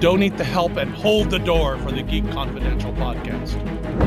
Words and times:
donate 0.00 0.36
the 0.36 0.44
help, 0.44 0.76
and 0.76 0.90
hold 0.90 1.30
the 1.30 1.38
door 1.38 1.78
for 1.78 1.92
the 1.92 2.02
Geek 2.02 2.30
Confidential 2.30 2.92
podcast. 2.92 4.03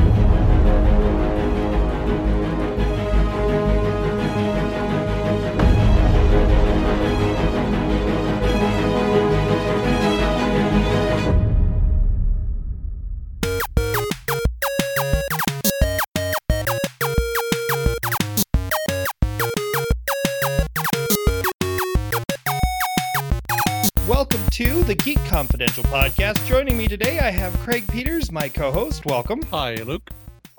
Confidential 25.38 25.84
podcast. 25.84 26.44
Joining 26.46 26.76
me 26.76 26.88
today, 26.88 27.20
I 27.20 27.30
have 27.30 27.56
Craig 27.60 27.86
Peters, 27.86 28.32
my 28.32 28.48
co 28.48 28.72
host. 28.72 29.06
Welcome. 29.06 29.40
Hi, 29.52 29.76
Luke. 29.76 30.10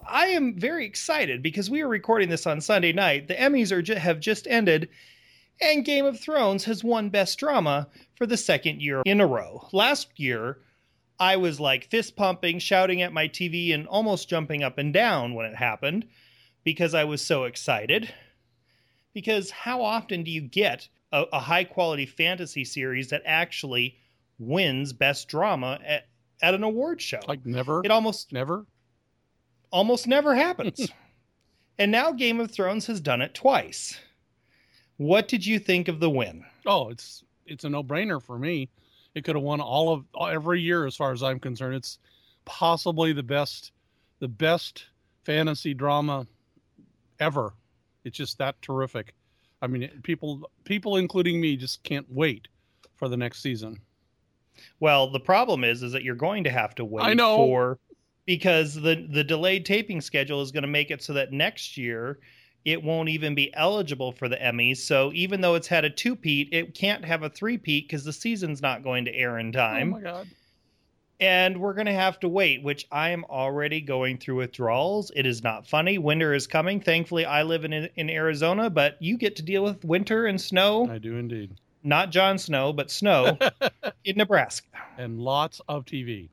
I 0.08 0.28
am 0.28 0.58
very 0.58 0.86
excited 0.86 1.44
because 1.44 1.70
we 1.70 1.82
are 1.82 1.88
recording 1.90 2.30
this 2.30 2.48
on 2.48 2.62
Sunday 2.62 2.94
night. 2.94 3.28
The 3.28 3.36
Emmys 3.36 3.74
are 3.74 4.00
have 4.00 4.22
just 4.22 4.48
ended, 4.48 4.88
and 5.60 5.84
Game 5.84 6.06
of 6.06 6.18
Thrones 6.18 6.64
has 6.64 6.82
won 6.82 7.10
Best 7.10 7.38
Drama 7.38 7.90
for 8.16 8.26
the 8.26 8.38
second 8.38 8.82
year 8.82 9.02
in 9.06 9.20
a 9.20 9.28
row. 9.28 9.68
Last 9.74 10.18
year, 10.18 10.60
I 11.20 11.36
was 11.36 11.60
like 11.60 11.90
fist 11.90 12.16
pumping, 12.16 12.58
shouting 12.60 13.02
at 13.02 13.12
my 13.12 13.28
TV, 13.28 13.74
and 13.74 13.86
almost 13.86 14.30
jumping 14.30 14.64
up 14.64 14.78
and 14.78 14.94
down 14.94 15.34
when 15.34 15.46
it 15.46 15.58
happened 15.58 16.08
because 16.64 16.94
I 16.94 17.04
was 17.04 17.22
so 17.22 17.44
excited. 17.44 18.14
Because 19.14 19.52
how 19.52 19.82
often 19.82 20.24
do 20.24 20.32
you 20.32 20.40
get 20.40 20.88
a, 21.12 21.26
a 21.34 21.40
high 21.42 21.66
quality 21.66 22.06
fantasy 22.06 22.64
series 22.64 23.10
that 23.10 23.24
actually 23.26 23.98
wins 24.40 24.94
Best 24.94 25.28
Drama 25.28 25.80
at, 25.86 26.08
at 26.42 26.54
an 26.54 26.64
award 26.64 27.02
show? 27.02 27.20
Like 27.28 27.46
never, 27.46 27.82
it 27.84 27.92
almost 27.92 28.32
never. 28.34 28.66
almost 29.72 30.08
never 30.08 30.34
happens. 30.34 30.90
and 31.78 31.92
now 31.92 32.12
Game 32.12 32.40
of 32.40 32.52
Thrones 32.52 32.88
has 32.88 33.00
done 33.00 33.22
it 33.22 33.34
twice. 33.34 34.00
What 34.98 35.28
did 35.28 35.46
you 35.46 35.60
think 35.60 35.88
of 35.88 36.00
the 36.00 36.10
win? 36.10 36.44
Oh, 36.66 36.90
it's 36.90 37.24
it's 37.46 37.64
a 37.64 37.70
no 37.70 37.84
brainer 37.84 38.22
for 38.22 38.38
me. 38.38 38.70
It 39.16 39.24
could 39.24 39.36
have 39.36 39.44
won 39.44 39.60
all 39.60 39.94
of 39.94 40.06
every 40.32 40.62
year, 40.62 40.86
as 40.86 40.96
far 40.96 41.12
as 41.12 41.24
I'm 41.24 41.40
concerned. 41.40 41.76
It's 41.76 42.00
possibly 42.46 43.12
the 43.12 43.24
best, 43.24 43.72
the 44.20 44.28
best 44.28 44.86
fantasy 45.24 45.74
drama 45.74 46.28
ever. 47.20 47.54
It's 48.04 48.18
just 48.18 48.38
that 48.38 48.62
terrific. 48.62 49.14
I 49.62 49.68
mean, 49.68 49.90
people, 50.04 50.50
people, 50.64 50.98
including 50.98 51.42
me, 51.42 51.58
just 51.58 51.84
can't 51.84 52.06
wait 52.10 52.48
for 52.96 53.10
the 53.10 53.18
next 53.18 53.42
season. 53.42 53.80
Well, 54.80 55.12
the 55.12 55.20
problem 55.20 55.64
is 55.64 55.84
is 55.84 55.92
that 55.94 56.04
you're 56.04 56.16
going 56.16 56.44
to 56.46 56.50
have 56.50 56.76
to 56.76 56.86
wait 56.86 57.06
I 57.06 57.14
know. 57.14 57.38
for 57.38 57.80
because 58.26 58.76
the 58.76 59.08
the 59.10 59.24
delayed 59.24 59.66
taping 59.66 60.02
schedule 60.02 60.42
is 60.42 60.52
going 60.52 60.64
to 60.64 60.68
make 60.68 60.92
it 60.92 61.02
so 61.02 61.14
that 61.14 61.32
next 61.32 61.78
year 61.78 62.20
it 62.66 62.84
won't 62.84 63.10
even 63.10 63.36
be 63.36 63.54
eligible 63.56 64.12
for 64.12 64.28
the 64.28 64.36
Emmys. 64.36 64.78
So 64.78 65.12
even 65.14 65.42
though 65.42 65.56
it's 65.56 65.68
had 65.68 65.86
a 65.86 65.90
two-peat, 65.90 66.50
it 66.52 66.76
can't 66.76 67.06
have 67.06 67.24
a 67.24 67.30
three-peat 67.30 67.88
because 67.88 68.04
the 68.04 68.12
season's 68.12 68.62
not 68.62 68.84
going 68.84 69.06
to 69.06 69.16
air 69.16 69.40
in 69.40 69.48
oh 69.50 69.52
time. 69.52 69.94
Oh 69.94 69.98
my 69.98 70.02
god! 70.02 70.28
and 71.20 71.60
we're 71.60 71.74
going 71.74 71.86
to 71.86 71.94
have 71.94 72.20
to 72.22 72.30
wait, 72.30 72.64
which 72.64 72.88
I 72.92 73.10
am 73.10 73.26
already 73.26 73.82
going 73.82 74.18
through 74.18 74.36
withdrawals. 74.36 75.12
It 75.16 75.26
is 75.26 75.44
not 75.44 75.68
funny. 75.68 75.98
Winter 75.98 76.34
is 76.34 76.48
coming. 76.48 76.80
Thankfully, 76.80 77.26
I 77.26 77.44
live 77.44 77.66
in 77.66 77.74
in 77.74 78.10
Arizona, 78.10 78.70
but 78.70 79.02
you 79.02 79.18
get 79.18 79.36
to 79.38 79.42
deal 79.42 79.64
with 79.64 79.84
winter 79.84 80.26
and 80.26 80.40
snow. 80.40 80.90
I 80.90 80.98
do 80.98 81.18
indeed, 81.18 81.56
Not 81.84 82.12
Jon 82.12 82.38
Snow, 82.38 82.74
but 82.74 82.92
snow 82.92 83.38
in 84.06 84.18
Nebraska. 84.18 84.68
and 84.98 85.20
lots 85.20 85.62
of 85.68 85.86
TV. 85.86 86.30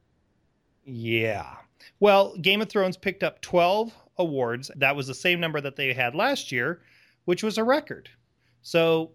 Yeah. 0.84 1.54
Well, 2.00 2.36
Game 2.38 2.60
of 2.62 2.68
Thrones 2.68 2.96
picked 2.96 3.22
up 3.22 3.40
12 3.42 3.92
awards. 4.18 4.70
That 4.76 4.96
was 4.96 5.06
the 5.06 5.14
same 5.14 5.40
number 5.40 5.60
that 5.60 5.76
they 5.76 5.92
had 5.92 6.14
last 6.14 6.50
year, 6.50 6.82
which 7.26 7.42
was 7.42 7.58
a 7.58 7.64
record. 7.64 8.08
So, 8.62 9.12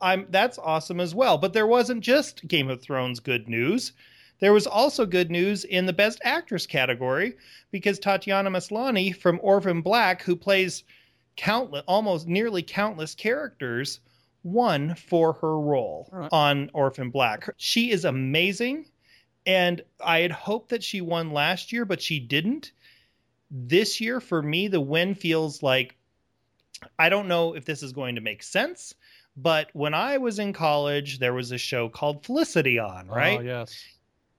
I'm 0.00 0.26
that's 0.30 0.58
awesome 0.58 0.98
as 1.00 1.14
well. 1.14 1.38
But 1.38 1.52
there 1.52 1.66
wasn't 1.66 2.02
just 2.02 2.46
Game 2.48 2.68
of 2.68 2.82
Thrones 2.82 3.20
good 3.20 3.48
news. 3.48 3.92
There 4.40 4.52
was 4.52 4.66
also 4.66 5.06
good 5.06 5.30
news 5.30 5.64
in 5.64 5.86
the 5.86 5.92
Best 5.92 6.20
Actress 6.24 6.66
category 6.66 7.34
because 7.70 8.00
Tatiana 8.00 8.50
Maslany 8.50 9.14
from 9.14 9.38
Orphan 9.42 9.80
Black, 9.80 10.22
who 10.22 10.34
plays 10.34 10.82
countless, 11.36 11.84
almost 11.86 12.26
nearly 12.26 12.62
countless 12.62 13.14
characters, 13.14 14.00
won 14.42 14.94
for 14.94 15.34
her 15.34 15.58
role 15.58 16.08
right. 16.12 16.28
on 16.32 16.70
Orphan 16.72 17.10
Black. 17.10 17.48
She 17.56 17.90
is 17.90 18.04
amazing, 18.04 18.86
and 19.46 19.82
I 20.04 20.20
had 20.20 20.32
hoped 20.32 20.70
that 20.70 20.84
she 20.84 21.00
won 21.00 21.32
last 21.32 21.72
year, 21.72 21.84
but 21.84 22.00
she 22.00 22.20
didn't. 22.20 22.72
This 23.50 24.00
year, 24.00 24.20
for 24.20 24.42
me, 24.42 24.68
the 24.68 24.80
win 24.80 25.14
feels 25.14 25.62
like 25.62 25.96
I 26.98 27.08
don't 27.08 27.28
know 27.28 27.54
if 27.54 27.64
this 27.64 27.82
is 27.82 27.92
going 27.92 28.14
to 28.16 28.20
make 28.20 28.42
sense, 28.42 28.94
but 29.36 29.70
when 29.72 29.94
I 29.94 30.18
was 30.18 30.38
in 30.38 30.52
college, 30.52 31.18
there 31.18 31.34
was 31.34 31.52
a 31.52 31.58
show 31.58 31.88
called 31.88 32.24
Felicity 32.24 32.78
on, 32.78 33.08
oh, 33.10 33.14
right? 33.14 33.38
Oh 33.38 33.42
yes. 33.42 33.84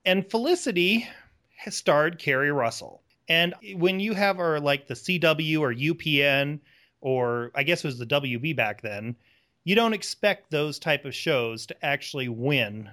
and 0.06 0.30
Felicity 0.30 1.08
has 1.56 1.76
starred 1.76 2.20
Keri 2.20 2.52
Russell. 2.52 3.02
And 3.30 3.54
when 3.76 4.00
you 4.00 4.14
have 4.14 4.40
our 4.40 4.60
like 4.60 4.88
the 4.88 4.94
CW 4.96 5.60
or 5.60 5.74
UPN 5.74 6.60
or 7.02 7.52
I 7.56 7.64
guess 7.64 7.84
it 7.84 7.88
was 7.88 7.98
the 7.98 8.06
WB 8.06 8.56
back 8.56 8.82
then, 8.82 9.16
you 9.64 9.76
don't 9.76 9.94
expect 9.94 10.52
those 10.52 10.80
type 10.80 11.06
of 11.06 11.16
shows 11.16 11.66
to 11.68 11.86
actually 11.86 12.30
win 12.30 12.90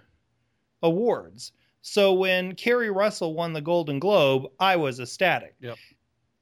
awards. 0.82 1.52
So 1.82 2.12
when 2.12 2.54
Keri 2.54 2.90
Russell 2.90 3.34
won 3.34 3.52
the 3.52 3.60
Golden 3.60 3.98
Globe, 3.98 4.50
I 4.58 4.76
was 4.76 5.00
ecstatic. 5.00 5.54
Yep. 5.60 5.76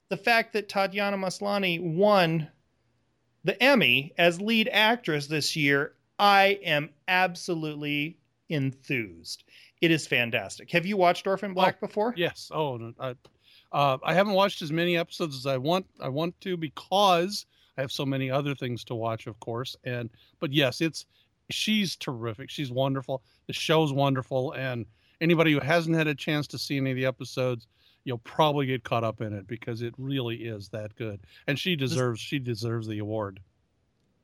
The 0.09 0.17
fact 0.17 0.53
that 0.55 0.69
Tatiana 0.69 1.17
Maslany 1.17 1.81
won 1.81 2.49
the 3.45 3.63
Emmy 3.63 4.13
as 4.19 4.41
lead 4.41 4.69
actress 4.73 5.27
this 5.27 5.55
year, 5.55 5.95
I 6.19 6.59
am 6.65 6.91
absolutely 7.07 8.19
enthused. 8.49 9.45
It 9.81 9.91
is 9.91 10.07
fantastic. 10.07 10.71
Have 10.73 10.87
you 10.87 10.97
watched 10.97 11.27
Orphan 11.27 11.55
Black 11.55 11.79
before? 11.81 12.15
Yes. 12.17 12.51
Oh, 12.53 12.93
I, 12.99 13.15
uh, 13.71 13.99
I 14.03 14.15
haven't 14.15 14.33
watched 14.33 14.61
as 14.63 14.73
many 14.73 14.97
episodes 14.97 15.37
as 15.37 15.47
I 15.47 15.57
want. 15.57 15.87
I 16.01 16.09
want 16.09 16.39
to 16.41 16.57
because 16.57 17.47
I 17.79 17.81
have 17.81 17.93
so 17.93 18.05
many 18.05 18.31
other 18.31 18.55
things 18.55 18.85
to 18.85 18.95
watch, 18.97 19.27
of 19.29 19.39
course. 19.41 19.77
And 19.85 20.11
but 20.41 20.53
yes, 20.53 20.81
it's 20.81 21.07
she's 21.51 21.97
terrific. 21.97 22.51
She's 22.51 22.73
wonderful. 22.73 23.23
The 23.47 23.53
show's 23.53 23.93
wonderful, 23.93 24.53
and 24.53 24.85
anybody 25.21 25.53
who 25.53 25.61
hasn't 25.61 25.97
had 25.97 26.09
a 26.09 26.15
chance 26.15 26.47
to 26.49 26.59
see 26.59 26.77
any 26.77 26.91
of 26.91 26.97
the 26.97 27.07
episodes, 27.07 27.69
you'll 28.05 28.19
probably 28.19 28.67
get 28.67 28.83
caught 28.83 29.05
up 29.05 29.21
in 29.21 29.33
it 29.33 29.47
because 29.47 29.81
it 29.83 29.95
really 29.97 30.37
is 30.37 30.69
that 30.71 30.95
good. 30.97 31.21
And 31.47 31.59
she 31.59 31.77
deserves 31.77 32.21
she 32.21 32.41
deserves 32.41 32.89
the 32.89 32.99
award. 32.99 33.41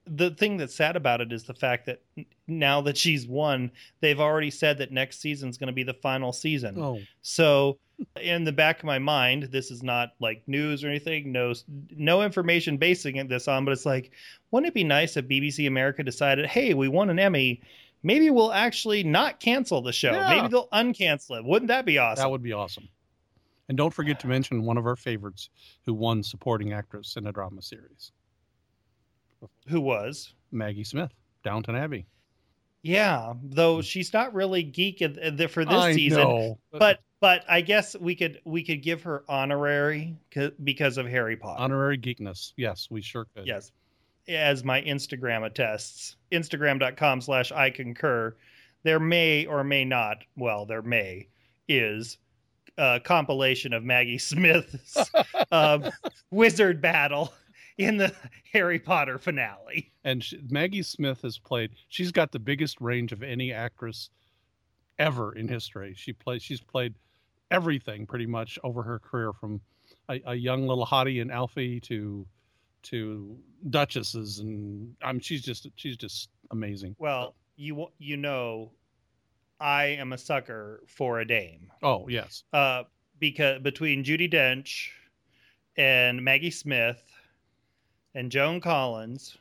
The 0.07 0.31
thing 0.31 0.57
that's 0.57 0.75
sad 0.75 0.97
about 0.97 1.21
it 1.21 1.33
is 1.33 1.45
the 1.45 1.55
fact 1.55 1.87
that 1.87 2.03
now 2.47 2.81
that 2.83 2.97
she's 2.97 3.27
won, 3.27 3.71
they've 4.01 4.21
already 4.21 4.51
said 4.51 4.79
that 4.79 4.93
next 4.93 5.21
season's 5.21 5.57
going 5.57 5.69
to 5.69 5.73
be 5.73 5.83
the 5.83 5.95
final 5.95 6.33
season. 6.33 6.79
Oh, 6.79 7.01
So, 7.23 7.79
in 8.21 8.45
the 8.45 8.53
back 8.53 8.81
of 8.81 8.85
my 8.85 8.99
mind, 8.99 9.45
this 9.45 9.71
is 9.71 9.83
not 9.83 10.15
like 10.19 10.43
news 10.47 10.83
or 10.85 10.89
anything. 10.89 11.31
No, 11.33 11.55
no 11.91 12.23
information 12.23 12.77
basing 12.77 13.27
this 13.29 13.49
on, 13.49 13.65
but 13.65 13.73
it's 13.73 13.87
like, 13.87 14.11
wouldn't 14.51 14.69
it 14.69 14.75
be 14.75 14.85
nice 14.85 15.17
if 15.17 15.27
BBC 15.27 15.67
America 15.67 16.03
decided, 16.03 16.47
hey, 16.47 16.75
we 16.75 16.89
won 16.89 17.09
an 17.09 17.19
Emmy, 17.19 17.63
maybe 18.03 18.31
we'll 18.31 18.53
actually 18.53 19.05
not 19.05 19.41
cancel 19.41 19.81
the 19.81 19.93
show. 19.93 20.13
Yeah. 20.13 20.29
Maybe 20.29 20.49
they'll 20.49 20.69
uncancel 20.69 21.39
it. 21.39 21.45
Wouldn't 21.45 21.69
that 21.69 21.87
be 21.87 21.99
awesome? 21.99 22.23
that 22.23 22.31
would 22.31 22.43
be 22.43 22.53
awesome. 22.53 22.89
And 23.69 23.79
don't 23.79 23.95
forget 23.95 24.21
to 24.21 24.27
mention 24.27 24.65
one 24.65 24.77
of 24.77 24.87
our 24.87 24.97
favorites 24.97 25.49
who 25.87 25.95
won 25.95 26.23
supporting 26.23 26.73
actress 26.73 27.17
in 27.17 27.27
a 27.27 27.33
drama 27.33 27.63
series. 27.63 28.13
Who 29.69 29.81
was? 29.81 30.35
Maggie 30.53 30.85
Smith, 30.85 31.13
Downton 31.43 31.75
Abbey. 31.77 32.07
Yeah, 32.83 33.33
though 33.43 33.81
she's 33.81 34.13
not 34.13 34.35
really 34.35 34.63
geek 34.63 35.01
in- 35.01 35.19
in 35.19 35.37
the- 35.37 35.49
for 35.49 35.65
this 35.65 35.75
I 35.75 35.95
season. 35.95 36.21
know, 36.21 36.59
but 36.71 37.01
but 37.21 37.43
I 37.49 37.63
guess 37.63 37.97
we 37.97 38.15
could 38.15 38.41
we 38.45 38.63
could 38.63 38.83
give 38.83 39.03
her 39.03 39.25
honorary 39.29 40.17
because 40.63 40.99
of 40.99 41.07
Harry 41.07 41.37
Potter. 41.37 41.63
honorary 41.63 41.97
geekness. 41.99 42.53
Yes, 42.57 42.89
we 42.91 43.01
sure 43.01 43.27
could. 43.35 43.47
yes, 43.47 43.73
as 44.29 44.63
my 44.65 44.83
Instagram 44.83 45.47
attests, 45.47 46.17
Instagram.com 46.31 47.21
slash 47.23 47.53
I 47.53 47.71
concur. 47.71 48.37
There 48.83 49.01
may 49.01 49.47
or 49.47 49.65
may 49.65 49.87
not, 49.87 50.19
well, 50.37 50.67
there 50.67 50.83
may 50.83 51.29
is 51.69 52.19
a 52.77 53.01
compilation 53.03 53.73
of 53.73 53.83
Maggie 53.83 54.19
Smith's 54.19 55.11
um, 55.51 55.91
wizard 56.31 56.83
battle 56.83 57.33
in 57.79 57.97
the 57.97 58.15
Harry 58.53 58.79
Potter 58.79 59.19
finale. 59.19 59.93
And 60.05 60.23
she, 60.23 60.41
Maggie 60.49 60.83
Smith 60.83 61.23
has 61.23 61.39
played. 61.39 61.73
She's 61.89 62.13
got 62.13 62.33
the 62.33 62.39
biggest 62.39 62.81
range 62.81 63.13
of 63.13 63.23
any 63.23 63.53
actress 63.53 64.11
ever 64.99 65.35
in 65.35 65.49
history. 65.49 65.95
She 65.97 66.13
plays. 66.13 66.43
She's 66.43 66.61
played 66.61 66.95
everything 67.51 68.07
pretty 68.07 68.27
much 68.27 68.59
over 68.65 68.83
her 68.83 68.99
career, 68.99 69.33
from 69.33 69.61
a, 70.09 70.21
a 70.27 70.35
young 70.35 70.67
little 70.67 70.87
hottie 70.87 71.21
in 71.21 71.31
Alfie 71.31 71.81
to 71.81 72.27
to 72.85 73.39
duchesses, 73.71 74.41
and 74.41 74.95
I'm. 75.03 75.19
she's 75.19 75.43
just 75.43 75.69
she's 75.77 75.97
just 75.97 76.29
amazing. 76.51 76.95
Well, 76.99 77.35
you 77.57 77.89
you 77.99 78.17
know, 78.17 78.73
I 79.61 79.85
am 79.87 80.13
a 80.13 80.19
sucker 80.19 80.83
for 80.87 81.21
a 81.21 81.27
dame. 81.27 81.73
Oh 81.83 82.07
yes. 82.09 82.45
Uh, 82.53 82.85
because 83.19 83.63
between 83.63 84.05
Judi 84.05 84.31
Dench 84.31 84.89
and 85.77 86.23
Maggie 86.23 86.51
Smith 86.51 87.03
and 88.15 88.31
Joan 88.31 88.61
Collins, 88.61 89.37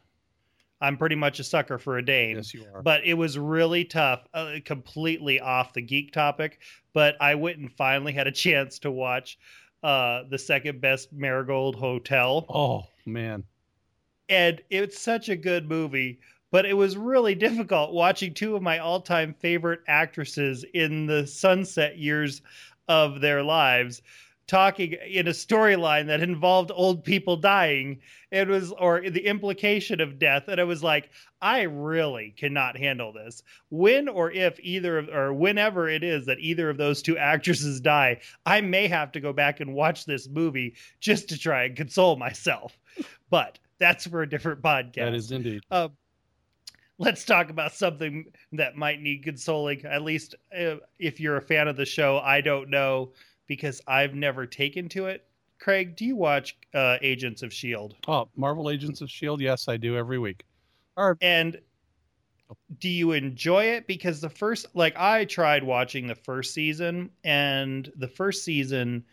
I'm 0.81 0.97
pretty 0.97 1.15
much 1.15 1.39
a 1.39 1.43
sucker 1.43 1.77
for 1.77 1.97
a 1.97 2.05
dame. 2.05 2.37
Yes, 2.37 2.53
you 2.53 2.65
are. 2.73 2.81
But 2.81 3.03
it 3.05 3.13
was 3.13 3.37
really 3.37 3.85
tough, 3.85 4.27
uh, 4.33 4.55
completely 4.65 5.39
off 5.39 5.73
the 5.73 5.81
geek 5.81 6.11
topic. 6.11 6.59
But 6.93 7.15
I 7.21 7.35
went 7.35 7.57
and 7.59 7.71
finally 7.71 8.11
had 8.11 8.27
a 8.27 8.31
chance 8.45 8.79
to 8.79 8.91
watch 8.91 9.37
uh, 9.83 10.23
the 10.29 10.37
second 10.37 10.81
best 10.81 11.11
Marigold 11.13 11.75
Hotel. 11.75 12.45
oh 12.49 12.85
man. 13.05 13.43
and 14.29 14.61
it's 14.69 14.97
such 14.97 15.27
a 15.29 15.35
good 15.35 15.67
movie 15.67 16.19
but 16.51 16.65
it 16.65 16.73
was 16.73 16.95
really 16.95 17.35
difficult 17.47 17.91
watching 17.93 18.33
two 18.33 18.55
of 18.55 18.61
my 18.61 18.77
all-time 18.79 19.33
favorite 19.39 19.81
actresses 19.87 20.63
in 20.73 21.05
the 21.05 21.27
sunset 21.27 21.97
years 21.97 22.41
of 22.87 23.19
their 23.19 23.43
lives 23.43 24.01
talking 24.47 24.93
in 25.07 25.27
a 25.27 25.31
storyline 25.31 26.07
that 26.07 26.21
involved 26.21 26.71
old 26.73 27.03
people 27.03 27.37
dying. 27.37 27.99
It 28.31 28.47
was 28.47 28.71
or 28.73 29.01
the 29.09 29.25
implication 29.25 30.01
of 30.01 30.19
death. 30.19 30.47
And 30.47 30.59
it 30.59 30.65
was 30.65 30.83
like 30.83 31.09
i 31.41 31.61
really 31.61 32.33
cannot 32.37 32.77
handle 32.77 33.11
this. 33.13 33.43
When 33.69 34.07
or 34.07 34.31
if 34.31 34.59
either 34.59 34.97
of 34.97 35.09
or 35.09 35.33
whenever 35.33 35.87
it 35.87 36.03
is 36.03 36.25
that 36.25 36.39
either 36.39 36.69
of 36.69 36.77
those 36.77 37.01
two 37.01 37.17
actresses 37.17 37.79
die 37.81 38.19
i 38.45 38.61
may 38.61 38.87
have 38.87 39.11
to 39.13 39.19
go 39.19 39.33
back 39.33 39.59
and 39.59 39.73
watch 39.73 40.05
this 40.05 40.27
movie 40.27 40.75
just 40.99 41.29
to 41.29 41.37
try 41.37 41.63
and 41.63 41.75
console 41.75 42.15
myself. 42.15 42.77
But 43.29 43.59
that's 43.79 44.07
for 44.07 44.21
a 44.21 44.29
different 44.29 44.61
podcast. 44.61 44.95
That 44.95 45.13
is 45.13 45.31
indeed. 45.31 45.63
uh, 45.71 45.89
let's 46.99 47.25
talk 47.25 47.49
about 47.49 47.73
something 47.73 48.25
that 48.53 48.75
might 48.75 49.01
need 49.01 49.23
consoling. 49.23 49.83
At 49.85 50.03
least 50.03 50.35
uh, 50.57 50.75
if 50.99 51.19
you're 51.19 51.37
a 51.37 51.41
fan 51.41 51.67
of 51.67 51.75
the 51.75 51.85
show, 51.85 52.19
I 52.19 52.41
don't 52.41 52.69
know 52.69 53.13
because 53.47 53.81
I've 53.87 54.15
never 54.15 54.45
taken 54.45 54.89
to 54.89 55.07
it. 55.07 55.25
Craig, 55.59 55.95
do 55.95 56.05
you 56.05 56.15
watch 56.15 56.57
uh, 56.73 56.97
Agents 57.01 57.41
of 57.41 57.53
Shield? 57.53 57.95
Oh, 58.07 58.27
Marvel 58.35 58.69
Agents 58.69 59.01
of 59.01 59.09
Shield. 59.09 59.41
Yes, 59.41 59.67
I 59.67 59.77
do 59.77 59.95
every 59.95 60.19
week. 60.19 60.43
And 61.21 61.59
do 62.79 62.89
you 62.89 63.13
enjoy 63.13 63.65
it? 63.65 63.87
Because 63.87 64.19
the 64.19 64.29
first, 64.29 64.67
like, 64.73 64.95
I 64.97 65.25
tried 65.25 65.63
watching 65.63 66.07
the 66.07 66.15
first 66.15 66.53
season, 66.53 67.09
and 67.23 67.91
the 67.95 68.07
first 68.07 68.43
season, 68.43 69.05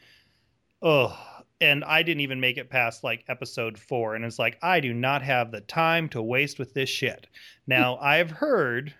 oh, 0.82 1.16
and 1.60 1.84
I 1.84 2.02
didn't 2.02 2.22
even 2.22 2.40
make 2.40 2.56
it 2.56 2.70
past 2.70 3.04
like 3.04 3.24
episode 3.28 3.78
four. 3.78 4.14
And 4.14 4.24
it's 4.24 4.38
like, 4.38 4.58
I 4.62 4.80
do 4.80 4.94
not 4.94 5.22
have 5.22 5.50
the 5.50 5.60
time 5.60 6.08
to 6.10 6.22
waste 6.22 6.58
with 6.58 6.74
this 6.74 6.88
shit. 6.88 7.26
Now, 7.66 7.96
I've 8.00 8.30
heard, 8.30 8.94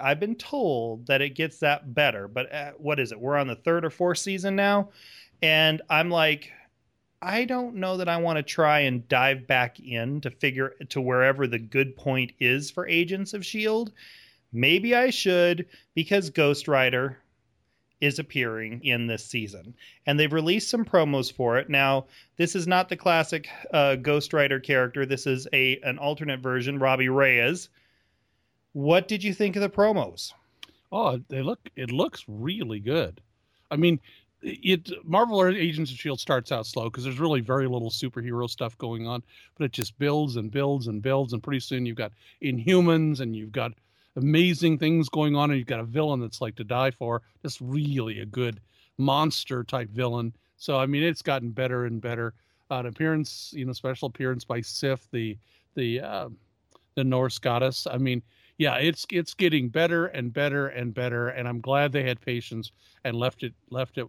I've 0.00 0.20
been 0.20 0.36
told 0.36 1.06
that 1.06 1.22
it 1.22 1.30
gets 1.30 1.58
that 1.58 1.94
better, 1.94 2.28
but 2.28 2.52
uh, 2.52 2.72
what 2.78 3.00
is 3.00 3.12
it? 3.12 3.20
We're 3.20 3.36
on 3.36 3.46
the 3.46 3.56
third 3.56 3.84
or 3.84 3.90
fourth 3.90 4.18
season 4.18 4.56
now. 4.56 4.90
And 5.42 5.82
I'm 5.90 6.10
like, 6.10 6.52
I 7.22 7.44
don't 7.44 7.76
know 7.76 7.96
that 7.96 8.08
I 8.08 8.18
want 8.18 8.36
to 8.36 8.42
try 8.42 8.80
and 8.80 9.08
dive 9.08 9.46
back 9.46 9.80
in 9.80 10.20
to 10.20 10.30
figure 10.30 10.74
to 10.90 11.00
wherever 11.00 11.46
the 11.46 11.58
good 11.58 11.96
point 11.96 12.32
is 12.38 12.70
for 12.70 12.86
Agents 12.86 13.34
of 13.34 13.44
Shield. 13.44 13.92
Maybe 14.52 14.94
I 14.94 15.10
should 15.10 15.66
because 15.94 16.30
Ghost 16.30 16.68
Rider 16.68 17.18
is 18.00 18.18
appearing 18.18 18.84
in 18.84 19.06
this 19.06 19.24
season, 19.24 19.74
and 20.06 20.20
they've 20.20 20.32
released 20.32 20.68
some 20.68 20.84
promos 20.84 21.32
for 21.32 21.58
it. 21.58 21.70
Now, 21.70 22.06
this 22.36 22.54
is 22.54 22.66
not 22.66 22.88
the 22.88 22.96
classic 22.96 23.48
uh, 23.72 23.96
Ghost 23.96 24.32
Rider 24.32 24.60
character. 24.60 25.06
This 25.06 25.26
is 25.26 25.48
a 25.52 25.78
an 25.80 25.98
alternate 25.98 26.40
version, 26.40 26.78
Robbie 26.78 27.08
Reyes. 27.08 27.70
What 28.76 29.08
did 29.08 29.24
you 29.24 29.32
think 29.32 29.56
of 29.56 29.62
the 29.62 29.70
promos? 29.70 30.34
Oh, 30.92 31.18
they 31.28 31.40
look. 31.40 31.70
It 31.76 31.90
looks 31.90 32.26
really 32.28 32.78
good. 32.78 33.22
I 33.70 33.76
mean, 33.76 33.98
it 34.42 34.90
Marvel 35.02 35.40
or 35.40 35.48
Agents 35.48 35.90
of 35.90 35.96
Shield 35.96 36.20
starts 36.20 36.52
out 36.52 36.66
slow 36.66 36.90
because 36.90 37.04
there's 37.04 37.18
really 37.18 37.40
very 37.40 37.68
little 37.68 37.88
superhero 37.88 38.50
stuff 38.50 38.76
going 38.76 39.06
on, 39.06 39.22
but 39.56 39.64
it 39.64 39.72
just 39.72 39.98
builds 39.98 40.36
and 40.36 40.50
builds 40.50 40.88
and 40.88 41.00
builds, 41.00 41.32
and 41.32 41.42
pretty 41.42 41.60
soon 41.60 41.86
you've 41.86 41.96
got 41.96 42.12
Inhumans 42.42 43.20
and 43.20 43.34
you've 43.34 43.50
got 43.50 43.72
amazing 44.16 44.76
things 44.76 45.08
going 45.08 45.34
on, 45.34 45.48
and 45.48 45.58
you've 45.58 45.66
got 45.66 45.80
a 45.80 45.84
villain 45.84 46.20
that's 46.20 46.42
like 46.42 46.56
to 46.56 46.64
die 46.64 46.90
for. 46.90 47.22
Just 47.42 47.62
really 47.62 48.20
a 48.20 48.26
good 48.26 48.60
monster 48.98 49.64
type 49.64 49.88
villain. 49.88 50.34
So 50.58 50.78
I 50.78 50.84
mean, 50.84 51.02
it's 51.02 51.22
gotten 51.22 51.48
better 51.48 51.86
and 51.86 51.98
better. 51.98 52.34
Uh, 52.70 52.80
an 52.80 52.86
appearance, 52.88 53.54
you 53.56 53.64
know, 53.64 53.72
special 53.72 54.08
appearance 54.08 54.44
by 54.44 54.60
Sif, 54.60 55.10
the 55.12 55.38
the 55.76 56.00
uh, 56.00 56.28
the 56.94 57.04
Norse 57.04 57.38
goddess. 57.38 57.86
I 57.90 57.96
mean, 57.96 58.22
yeah, 58.58 58.76
it's 58.76 59.06
it's 59.10 59.34
getting 59.34 59.68
better 59.68 60.06
and 60.06 60.32
better 60.32 60.68
and 60.68 60.94
better, 60.94 61.28
and 61.28 61.46
I'm 61.48 61.60
glad 61.60 61.92
they 61.92 62.02
had 62.04 62.20
patience 62.20 62.72
and 63.04 63.16
left 63.16 63.42
it 63.42 63.54
left 63.70 63.98
it 63.98 64.06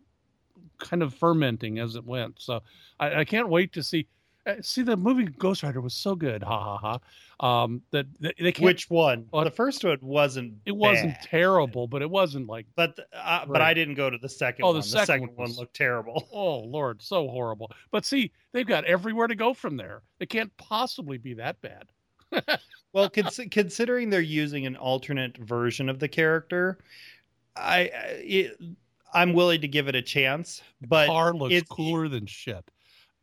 kind 0.79 1.01
of 1.03 1.13
fermenting 1.13 1.79
as 1.79 1.95
it 1.95 2.05
went. 2.05 2.35
So 2.39 2.61
I, 2.99 3.21
I 3.21 3.25
can't 3.25 3.49
wait 3.49 3.73
to 3.73 3.83
see. 3.83 4.07
uh, 4.45 4.55
See 4.61 4.81
the 4.83 4.95
movie 4.97 5.25
Ghost 5.25 5.63
Rider 5.63 5.81
was 5.81 5.93
so 5.93 6.15
good, 6.15 6.43
ha 6.43 6.77
ha 6.77 6.77
ha. 6.77 6.99
Um, 7.39 7.81
that 7.91 8.07
they, 8.19 8.33
they 8.39 8.51
can't. 8.51 8.65
Which 8.65 8.89
one? 8.89 9.27
Well, 9.31 9.43
the 9.43 9.51
first 9.51 9.83
one 9.83 9.97
wasn't. 10.01 10.53
it 10.65 10.75
wasn't 10.75 11.13
bad. 11.15 11.21
terrible, 11.23 11.87
but 11.87 12.01
it 12.01 12.09
wasn't 12.09 12.47
like 12.47 12.65
But 12.75 12.97
uh, 13.13 13.45
but 13.45 13.61
I 13.61 13.73
didn't 13.75 13.93
go 13.95 14.09
to 14.09 14.17
the 14.17 14.29
second 14.29 14.63
Oh, 14.65 14.69
one. 14.69 14.75
the 14.77 14.81
The 14.81 14.87
second 14.87 15.05
second, 15.05 15.27
one 15.35 15.49
one 15.49 15.51
looked 15.57 15.75
terrible. 15.75 16.27
oh 16.33 16.59
lord, 16.59 17.01
so 17.01 17.27
horrible. 17.27 17.71
But 17.91 18.05
see, 18.05 18.31
they've 18.53 18.65
got 18.65 18.85
everywhere 18.85 19.27
to 19.27 19.35
go 19.35 19.53
from 19.53 19.77
there. 19.77 20.01
It 20.19 20.29
can't 20.29 20.55
possibly 20.57 21.17
be 21.17 21.33
that 21.35 21.59
bad. 21.61 21.89
Well, 22.93 23.09
cons- 23.09 23.39
considering 23.51 24.09
they're 24.09 24.21
using 24.21 24.65
an 24.65 24.75
alternate 24.75 25.37
version 25.37 25.89
of 25.89 25.99
the 25.99 26.07
character, 26.07 26.79
I 27.55 27.89
it, 28.23 28.59
I'm 29.13 29.33
willing 29.33 29.61
to 29.61 29.67
give 29.67 29.87
it 29.87 29.95
a 29.95 30.01
chance. 30.01 30.61
But 30.87 31.07
car 31.07 31.33
looks 31.33 31.61
cooler 31.69 32.07
than 32.07 32.25
shit. 32.25 32.63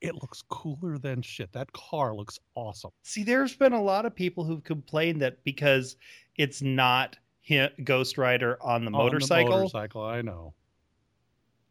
It 0.00 0.14
looks 0.14 0.42
cooler 0.48 0.98
than 0.98 1.22
shit. 1.22 1.50
That 1.52 1.72
car 1.72 2.14
looks 2.14 2.38
awesome. 2.54 2.90
see, 3.02 3.22
there's 3.24 3.56
been 3.56 3.72
a 3.72 3.82
lot 3.82 4.04
of 4.06 4.14
people 4.14 4.44
who've 4.44 4.62
complained 4.62 5.22
that 5.22 5.42
because 5.44 5.96
it's 6.36 6.60
not 6.62 7.16
hi- 7.48 7.70
Ghost 7.82 8.18
Rider 8.18 8.58
on 8.62 8.82
the 8.82 8.88
On 8.88 8.92
the 8.92 8.98
motorcycle, 8.98 9.50
motorcycle, 9.50 10.02
I 10.04 10.20
know. 10.20 10.52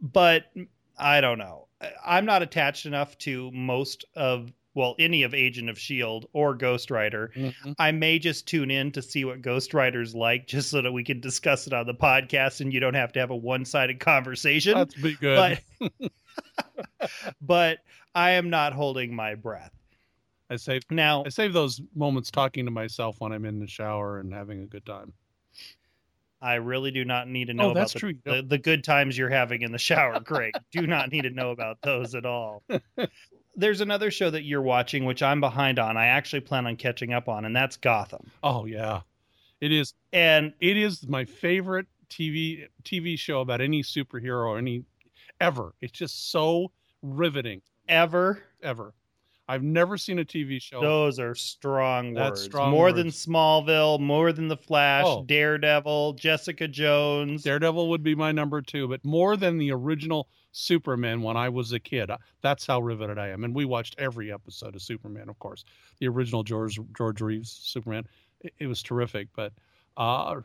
but 0.01 0.45
I 0.97 1.21
don't 1.21 1.37
know. 1.37 1.67
I'm 2.05 2.25
not 2.25 2.41
attached 2.41 2.85
enough 2.85 3.17
to 3.19 3.51
most 3.51 4.05
of 4.15 4.51
well 4.75 4.95
any 4.99 5.23
of 5.23 5.33
Agent 5.33 5.69
of 5.69 5.77
Shield 5.79 6.25
or 6.33 6.55
Ghost 6.55 6.89
Rider 6.91 7.31
Mhm. 7.35 7.75
I 7.79 7.91
may 7.91 8.19
just 8.19 8.47
tune 8.47 8.71
in 8.71 8.91
to 8.93 9.01
see 9.01 9.25
what 9.25 9.41
Ghost 9.41 9.73
Rider's 9.73 10.15
like, 10.15 10.47
just 10.47 10.69
so 10.69 10.81
that 10.81 10.91
we 10.91 11.03
can 11.03 11.19
discuss 11.19 11.67
it 11.67 11.73
on 11.73 11.85
the 11.85 11.93
podcast, 11.93 12.61
and 12.61 12.73
you 12.73 12.79
don't 12.79 12.93
have 12.95 13.11
to 13.13 13.19
have 13.19 13.29
a 13.31 13.35
one-sided 13.35 13.99
conversation. 13.99 14.73
That's 14.75 14.95
be 14.95 15.15
good. 15.15 15.59
but, 15.79 16.11
but 17.41 17.79
I 18.15 18.31
am 18.31 18.49
not 18.49 18.73
holding 18.73 19.15
my 19.15 19.35
breath 19.35 19.71
I 20.49 20.57
save 20.57 20.83
now. 20.91 21.23
I 21.25 21.29
save 21.29 21.53
those 21.53 21.81
moments 21.95 22.29
talking 22.29 22.65
to 22.65 22.71
myself 22.71 23.15
when 23.19 23.31
I'm 23.31 23.45
in 23.45 23.59
the 23.59 23.65
shower 23.67 24.19
and 24.19 24.31
having 24.33 24.61
a 24.61 24.65
good 24.67 24.85
time. 24.85 25.13
I 26.41 26.55
really 26.55 26.91
do 26.91 27.05
not 27.05 27.27
need 27.29 27.45
to 27.47 27.53
know 27.53 27.69
Oh, 27.69 27.71
about 27.71 27.91
the, 27.93 27.99
true. 27.99 28.13
The, 28.25 28.43
the 28.45 28.57
good 28.57 28.83
times 28.83 29.17
you're 29.17 29.29
having 29.29 29.61
in 29.61 29.71
the 29.71 29.77
shower, 29.79 30.19
Greg. 30.19 30.53
do 30.71 30.85
not 30.85 31.09
need 31.11 31.21
to 31.21 31.29
know 31.29 31.51
about 31.51 31.77
those 31.81 32.13
at 32.13 32.25
all. 32.25 32.63
There's 33.55 33.81
another 33.81 34.09
show 34.11 34.29
that 34.29 34.43
you're 34.43 34.61
watching, 34.61 35.05
which 35.05 35.21
I'm 35.21 35.39
behind 35.39 35.79
on. 35.79 35.95
I 35.97 36.07
actually 36.07 36.39
plan 36.41 36.65
on 36.67 36.75
catching 36.75 37.13
up 37.13 37.29
on, 37.29 37.45
and 37.45 37.55
that's 37.55 37.77
Gotham. 37.77 38.31
Oh 38.41 38.65
yeah, 38.65 39.01
it 39.61 39.71
is. 39.71 39.93
And 40.11 40.53
It 40.59 40.77
is 40.77 41.07
my 41.07 41.25
favorite 41.25 41.87
TV 42.09 42.67
TV 42.83 43.17
show 43.17 43.41
about 43.41 43.61
any 43.61 43.83
superhero 43.83 44.47
or 44.47 44.57
any 44.57 44.83
ever. 45.39 45.73
It's 45.81 45.91
just 45.93 46.31
so 46.31 46.71
riveting. 47.01 47.61
ever 47.87 48.43
Ever. 48.61 48.93
I've 49.49 49.61
never 49.63 49.97
seen 49.97 50.19
a 50.19 50.23
TV 50.25 50.61
show. 50.61 50.79
Those 50.79 51.19
are 51.19 51.35
strong 51.35 52.13
That's 52.13 52.29
words. 52.39 52.43
strong 52.43 52.71
more 52.71 52.85
words. 52.85 52.95
than 52.97 53.07
Smallville, 53.09 53.99
more 53.99 54.31
than 54.31 54.47
The 54.47 54.55
Flash, 54.55 55.03
Oh. 55.05 55.25
Daredevil, 55.25 56.13
Jessica 56.13 56.65
Jones. 56.67 57.43
Daredevil 57.43 57.89
would 57.89 58.03
be 58.03 58.15
my 58.15 58.31
number 58.31 58.61
two, 58.61 58.87
but 58.87 59.03
more 59.03 59.35
than 59.35 59.57
the 59.57 59.71
original 59.73 60.29
Superman 60.53 61.21
when 61.21 61.35
I 61.35 61.49
was 61.49 61.73
a 61.73 61.79
kid. 61.79 62.09
That's 62.41 62.65
how 62.65 62.79
riveted 62.79 63.17
I 63.17 63.29
am. 63.29 63.43
And 63.43 63.53
we 63.53 63.65
watched 63.65 63.95
every 63.97 64.31
episode 64.31 64.75
of 64.75 64.81
Superman, 64.81 65.27
of 65.27 65.37
course. 65.39 65.65
The 65.99 66.07
original 66.07 66.43
George 66.43 66.79
George 66.95 67.21
Reeves 67.21 67.51
Superman. 67.51 68.05
It, 68.41 68.53
it 68.59 68.67
was 68.67 68.81
terrific, 68.81 69.27
but 69.35 69.51
uh 69.97 70.41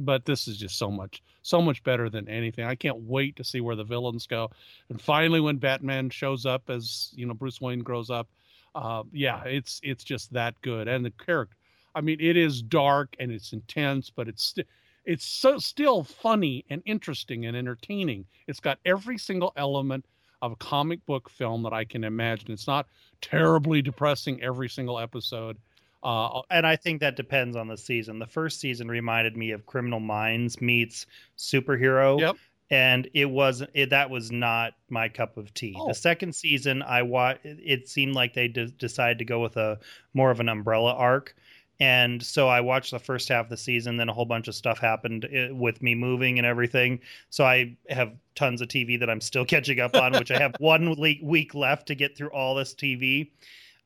but 0.00 0.24
this 0.24 0.46
is 0.46 0.56
just 0.56 0.78
so 0.78 0.90
much 0.90 1.22
so 1.42 1.60
much 1.60 1.82
better 1.82 2.08
than 2.08 2.28
anything. 2.28 2.64
I 2.64 2.74
can't 2.74 2.98
wait 3.00 3.36
to 3.36 3.44
see 3.44 3.60
where 3.60 3.76
the 3.76 3.84
villains 3.84 4.26
go. 4.26 4.50
And 4.88 5.00
finally 5.00 5.40
when 5.40 5.56
Batman 5.56 6.10
shows 6.10 6.46
up 6.46 6.70
as, 6.70 7.12
you 7.14 7.26
know, 7.26 7.34
Bruce 7.34 7.60
Wayne 7.60 7.80
grows 7.80 8.10
up, 8.10 8.28
uh 8.74 9.02
yeah, 9.12 9.44
it's 9.44 9.80
it's 9.82 10.04
just 10.04 10.32
that 10.32 10.60
good 10.62 10.88
and 10.88 11.04
the 11.04 11.10
character 11.10 11.56
I 11.94 12.00
mean, 12.00 12.18
it 12.20 12.36
is 12.36 12.62
dark 12.62 13.16
and 13.18 13.32
it's 13.32 13.52
intense, 13.52 14.10
but 14.10 14.28
it's 14.28 14.44
st- 14.50 14.68
it's 15.08 15.24
so 15.24 15.56
still 15.58 16.04
funny 16.04 16.66
and 16.68 16.82
interesting 16.84 17.46
and 17.46 17.56
entertaining. 17.56 18.26
It's 18.46 18.60
got 18.60 18.78
every 18.84 19.16
single 19.16 19.54
element 19.56 20.04
of 20.42 20.52
a 20.52 20.56
comic 20.56 21.04
book 21.06 21.30
film 21.30 21.62
that 21.62 21.72
I 21.72 21.84
can 21.84 22.04
imagine. 22.04 22.52
It's 22.52 22.66
not 22.66 22.86
terribly 23.22 23.80
depressing 23.80 24.42
every 24.42 24.68
single 24.68 24.98
episode. 24.98 25.56
Uh, 26.02 26.42
and 26.50 26.66
I 26.66 26.76
think 26.76 27.00
that 27.00 27.16
depends 27.16 27.56
on 27.56 27.68
the 27.68 27.78
season. 27.78 28.18
The 28.18 28.26
first 28.26 28.60
season 28.60 28.86
reminded 28.86 29.34
me 29.34 29.52
of 29.52 29.64
Criminal 29.64 29.98
Minds 29.98 30.60
meets 30.60 31.06
superhero. 31.38 32.20
Yep. 32.20 32.36
And 32.70 33.08
it 33.14 33.30
was 33.30 33.62
it, 33.72 33.88
that 33.88 34.10
was 34.10 34.30
not 34.30 34.74
my 34.90 35.08
cup 35.08 35.38
of 35.38 35.54
tea. 35.54 35.74
Oh. 35.74 35.88
The 35.88 35.94
second 35.94 36.34
season, 36.34 36.82
I 36.82 37.00
wa- 37.00 37.36
it 37.42 37.88
seemed 37.88 38.14
like 38.14 38.34
they 38.34 38.48
de- 38.48 38.66
decided 38.66 39.18
to 39.20 39.24
go 39.24 39.40
with 39.40 39.56
a 39.56 39.78
more 40.12 40.30
of 40.30 40.38
an 40.38 40.50
umbrella 40.50 40.92
arc, 40.92 41.34
and 41.80 42.22
so 42.22 42.48
I 42.48 42.60
watched 42.60 42.90
the 42.90 42.98
first 42.98 43.28
half 43.28 43.46
of 43.46 43.50
the 43.50 43.56
season. 43.56 43.96
Then 43.96 44.08
a 44.08 44.12
whole 44.12 44.24
bunch 44.24 44.48
of 44.48 44.54
stuff 44.54 44.78
happened 44.78 45.28
eh, 45.32 45.50
with 45.50 45.80
me 45.80 45.94
moving 45.94 46.38
and 46.38 46.46
everything. 46.46 47.00
So 47.30 47.44
I 47.44 47.76
have 47.88 48.12
tons 48.34 48.60
of 48.60 48.68
TV 48.68 48.98
that 48.98 49.08
I'm 49.08 49.20
still 49.20 49.44
catching 49.46 49.80
up 49.80 49.94
on, 49.94 50.12
which 50.12 50.30
I 50.30 50.38
have 50.38 50.54
one 50.58 50.96
week 51.22 51.54
left 51.54 51.86
to 51.88 51.94
get 51.94 52.16
through 52.16 52.30
all 52.30 52.54
this 52.54 52.74
TV 52.74 53.30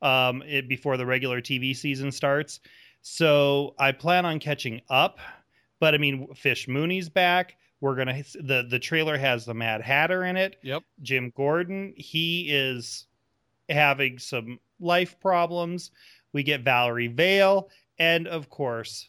um, 0.01 0.41
it, 0.43 0.67
before 0.67 0.97
the 0.97 1.05
regular 1.05 1.39
TV 1.39 1.75
season 1.75 2.11
starts. 2.11 2.59
So 3.01 3.75
I 3.77 3.91
plan 3.91 4.25
on 4.25 4.39
catching 4.39 4.81
up. 4.89 5.19
But 5.79 5.93
I 5.93 5.97
mean, 5.97 6.33
Fish 6.33 6.67
Mooney's 6.67 7.09
back. 7.09 7.57
We're 7.81 7.95
gonna 7.95 8.23
the 8.35 8.65
the 8.69 8.79
trailer 8.79 9.17
has 9.17 9.43
the 9.43 9.53
Mad 9.53 9.81
Hatter 9.81 10.23
in 10.23 10.37
it. 10.37 10.55
Yep. 10.63 10.83
Jim 11.01 11.33
Gordon. 11.35 11.93
He 11.97 12.49
is 12.49 13.07
having 13.67 14.17
some 14.19 14.59
life 14.79 15.19
problems. 15.19 15.91
We 16.31 16.43
get 16.43 16.61
Valerie 16.61 17.07
Vale, 17.07 17.69
and 17.99 18.27
of 18.27 18.49
course, 18.49 19.07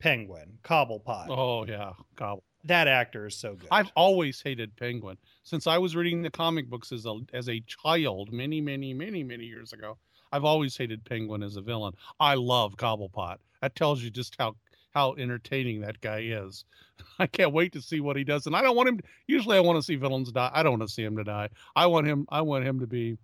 Penguin 0.00 0.58
Cobblepot. 0.62 1.26
oh 1.28 1.64
yeah, 1.66 1.92
God. 2.16 2.40
That 2.64 2.86
actor 2.86 3.26
is 3.26 3.34
so 3.36 3.54
good. 3.54 3.68
I've 3.72 3.90
always 3.96 4.40
hated 4.40 4.76
Penguin 4.76 5.16
since 5.42 5.66
I 5.66 5.78
was 5.78 5.96
reading 5.96 6.22
the 6.22 6.30
comic 6.30 6.70
books 6.70 6.92
as 6.92 7.06
a 7.06 7.18
as 7.32 7.48
a 7.48 7.60
child 7.66 8.32
many 8.32 8.60
many 8.60 8.94
many 8.94 9.24
many 9.24 9.44
years 9.44 9.72
ago. 9.72 9.98
I've 10.30 10.44
always 10.44 10.76
hated 10.76 11.04
Penguin 11.04 11.42
as 11.42 11.56
a 11.56 11.60
villain. 11.60 11.94
I 12.20 12.34
love 12.34 12.76
Cobblepot. 12.76 13.36
That 13.60 13.74
tells 13.74 14.02
you 14.02 14.10
just 14.10 14.36
how 14.38 14.54
how 14.94 15.14
entertaining 15.14 15.80
that 15.80 16.00
guy 16.00 16.20
is. 16.20 16.64
I 17.18 17.26
can't 17.26 17.52
wait 17.52 17.72
to 17.72 17.82
see 17.82 18.00
what 18.00 18.16
he 18.16 18.24
does. 18.24 18.46
And 18.46 18.54
I 18.54 18.62
don't 18.62 18.76
want 18.76 18.88
him. 18.88 18.98
To, 18.98 19.04
usually, 19.26 19.56
I 19.56 19.60
want 19.60 19.78
to 19.78 19.82
see 19.82 19.96
villains 19.96 20.30
die. 20.30 20.50
I 20.52 20.62
don't 20.62 20.78
want 20.78 20.88
to 20.88 20.94
see 20.94 21.02
him 21.02 21.16
to 21.16 21.24
die. 21.24 21.48
I 21.74 21.86
want 21.86 22.06
him. 22.06 22.26
I 22.28 22.42
want 22.42 22.64
him 22.64 22.80
to 22.80 22.86
be 22.86 23.18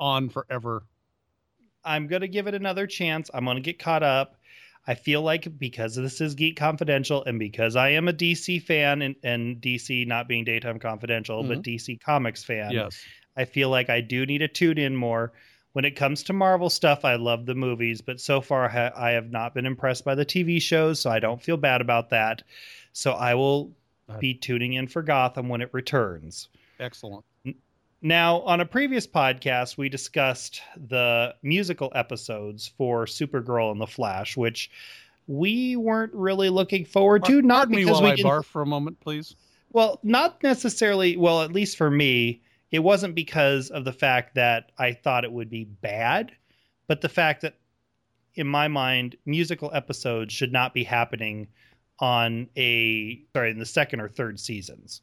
on 0.00 0.28
forever. 0.28 0.84
I'm 1.84 2.06
gonna 2.06 2.28
give 2.28 2.46
it 2.46 2.54
another 2.54 2.86
chance. 2.86 3.30
I'm 3.34 3.44
gonna 3.44 3.60
get 3.60 3.78
caught 3.78 4.02
up. 4.02 4.36
I 4.86 4.94
feel 4.94 5.22
like 5.22 5.58
because 5.58 5.94
this 5.94 6.20
is 6.20 6.34
Geek 6.34 6.56
Confidential 6.56 7.22
and 7.24 7.38
because 7.38 7.76
I 7.76 7.90
am 7.90 8.08
a 8.08 8.12
DC 8.12 8.62
fan 8.62 9.02
and, 9.02 9.14
and 9.22 9.60
DC 9.60 10.06
not 10.06 10.26
being 10.26 10.44
Daytime 10.44 10.80
Confidential, 10.80 11.42
but 11.44 11.62
mm-hmm. 11.62 11.90
DC 11.94 12.00
Comics 12.00 12.42
fan, 12.42 12.72
Yes. 12.72 13.04
I 13.36 13.44
feel 13.44 13.70
like 13.70 13.88
I 13.88 14.00
do 14.00 14.26
need 14.26 14.38
to 14.38 14.48
tune 14.48 14.78
in 14.78 14.96
more. 14.96 15.32
When 15.72 15.84
it 15.86 15.96
comes 15.96 16.22
to 16.24 16.32
Marvel 16.32 16.68
stuff, 16.68 17.04
I 17.04 17.14
love 17.14 17.46
the 17.46 17.54
movies, 17.54 18.02
but 18.02 18.20
so 18.20 18.40
far 18.42 18.68
ha- 18.68 18.92
I 18.94 19.10
have 19.10 19.30
not 19.30 19.54
been 19.54 19.64
impressed 19.64 20.04
by 20.04 20.14
the 20.14 20.26
TV 20.26 20.60
shows, 20.60 21.00
so 21.00 21.10
I 21.10 21.18
don't 21.18 21.42
feel 21.42 21.56
bad 21.56 21.80
about 21.80 22.10
that. 22.10 22.42
So 22.92 23.12
I 23.12 23.34
will 23.34 23.72
be 24.18 24.34
tuning 24.34 24.74
in 24.74 24.86
for 24.86 25.02
Gotham 25.02 25.48
when 25.48 25.62
it 25.62 25.70
returns. 25.72 26.48
Excellent. 26.78 27.24
Now, 28.04 28.40
on 28.40 28.60
a 28.60 28.66
previous 28.66 29.06
podcast, 29.06 29.78
we 29.78 29.88
discussed 29.88 30.60
the 30.88 31.36
musical 31.44 31.92
episodes 31.94 32.66
for 32.76 33.06
Supergirl 33.06 33.70
and 33.70 33.80
the 33.80 33.86
Flash, 33.86 34.36
which 34.36 34.72
we 35.28 35.76
weren't 35.76 36.12
really 36.12 36.48
looking 36.48 36.84
forward 36.84 37.24
to. 37.26 37.40
Not 37.40 37.68
Pardon 37.68 37.76
me 37.76 37.84
because 37.84 38.00
while 38.00 38.12
we 38.12 38.24
I 38.24 38.24
barf 38.24 38.44
for 38.44 38.60
a 38.60 38.66
moment, 38.66 38.98
please. 38.98 39.36
well, 39.72 40.00
not 40.02 40.42
necessarily. 40.42 41.16
Well, 41.16 41.42
at 41.42 41.52
least 41.52 41.76
for 41.76 41.92
me, 41.92 42.42
it 42.72 42.80
wasn't 42.80 43.14
because 43.14 43.70
of 43.70 43.84
the 43.84 43.92
fact 43.92 44.34
that 44.34 44.72
I 44.78 44.94
thought 44.94 45.24
it 45.24 45.30
would 45.30 45.48
be 45.48 45.64
bad, 45.64 46.32
but 46.88 47.02
the 47.02 47.08
fact 47.08 47.42
that, 47.42 47.54
in 48.34 48.48
my 48.48 48.66
mind, 48.66 49.14
musical 49.26 49.70
episodes 49.72 50.34
should 50.34 50.52
not 50.52 50.74
be 50.74 50.82
happening 50.82 51.46
on 52.00 52.48
a 52.56 53.22
sorry 53.32 53.52
in 53.52 53.60
the 53.60 53.66
second 53.66 54.00
or 54.00 54.08
third 54.08 54.40
seasons. 54.40 55.02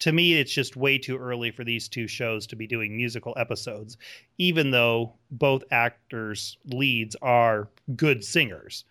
To 0.00 0.12
me, 0.12 0.34
it's 0.34 0.52
just 0.52 0.76
way 0.76 0.98
too 0.98 1.16
early 1.16 1.50
for 1.50 1.64
these 1.64 1.88
two 1.88 2.06
shows 2.06 2.46
to 2.48 2.56
be 2.56 2.66
doing 2.66 2.96
musical 2.96 3.34
episodes, 3.36 3.96
even 4.38 4.70
though 4.70 5.14
both 5.30 5.64
actors 5.70 6.58
leads 6.66 7.16
are 7.22 7.68
good 7.96 8.22
singers. 8.22 8.84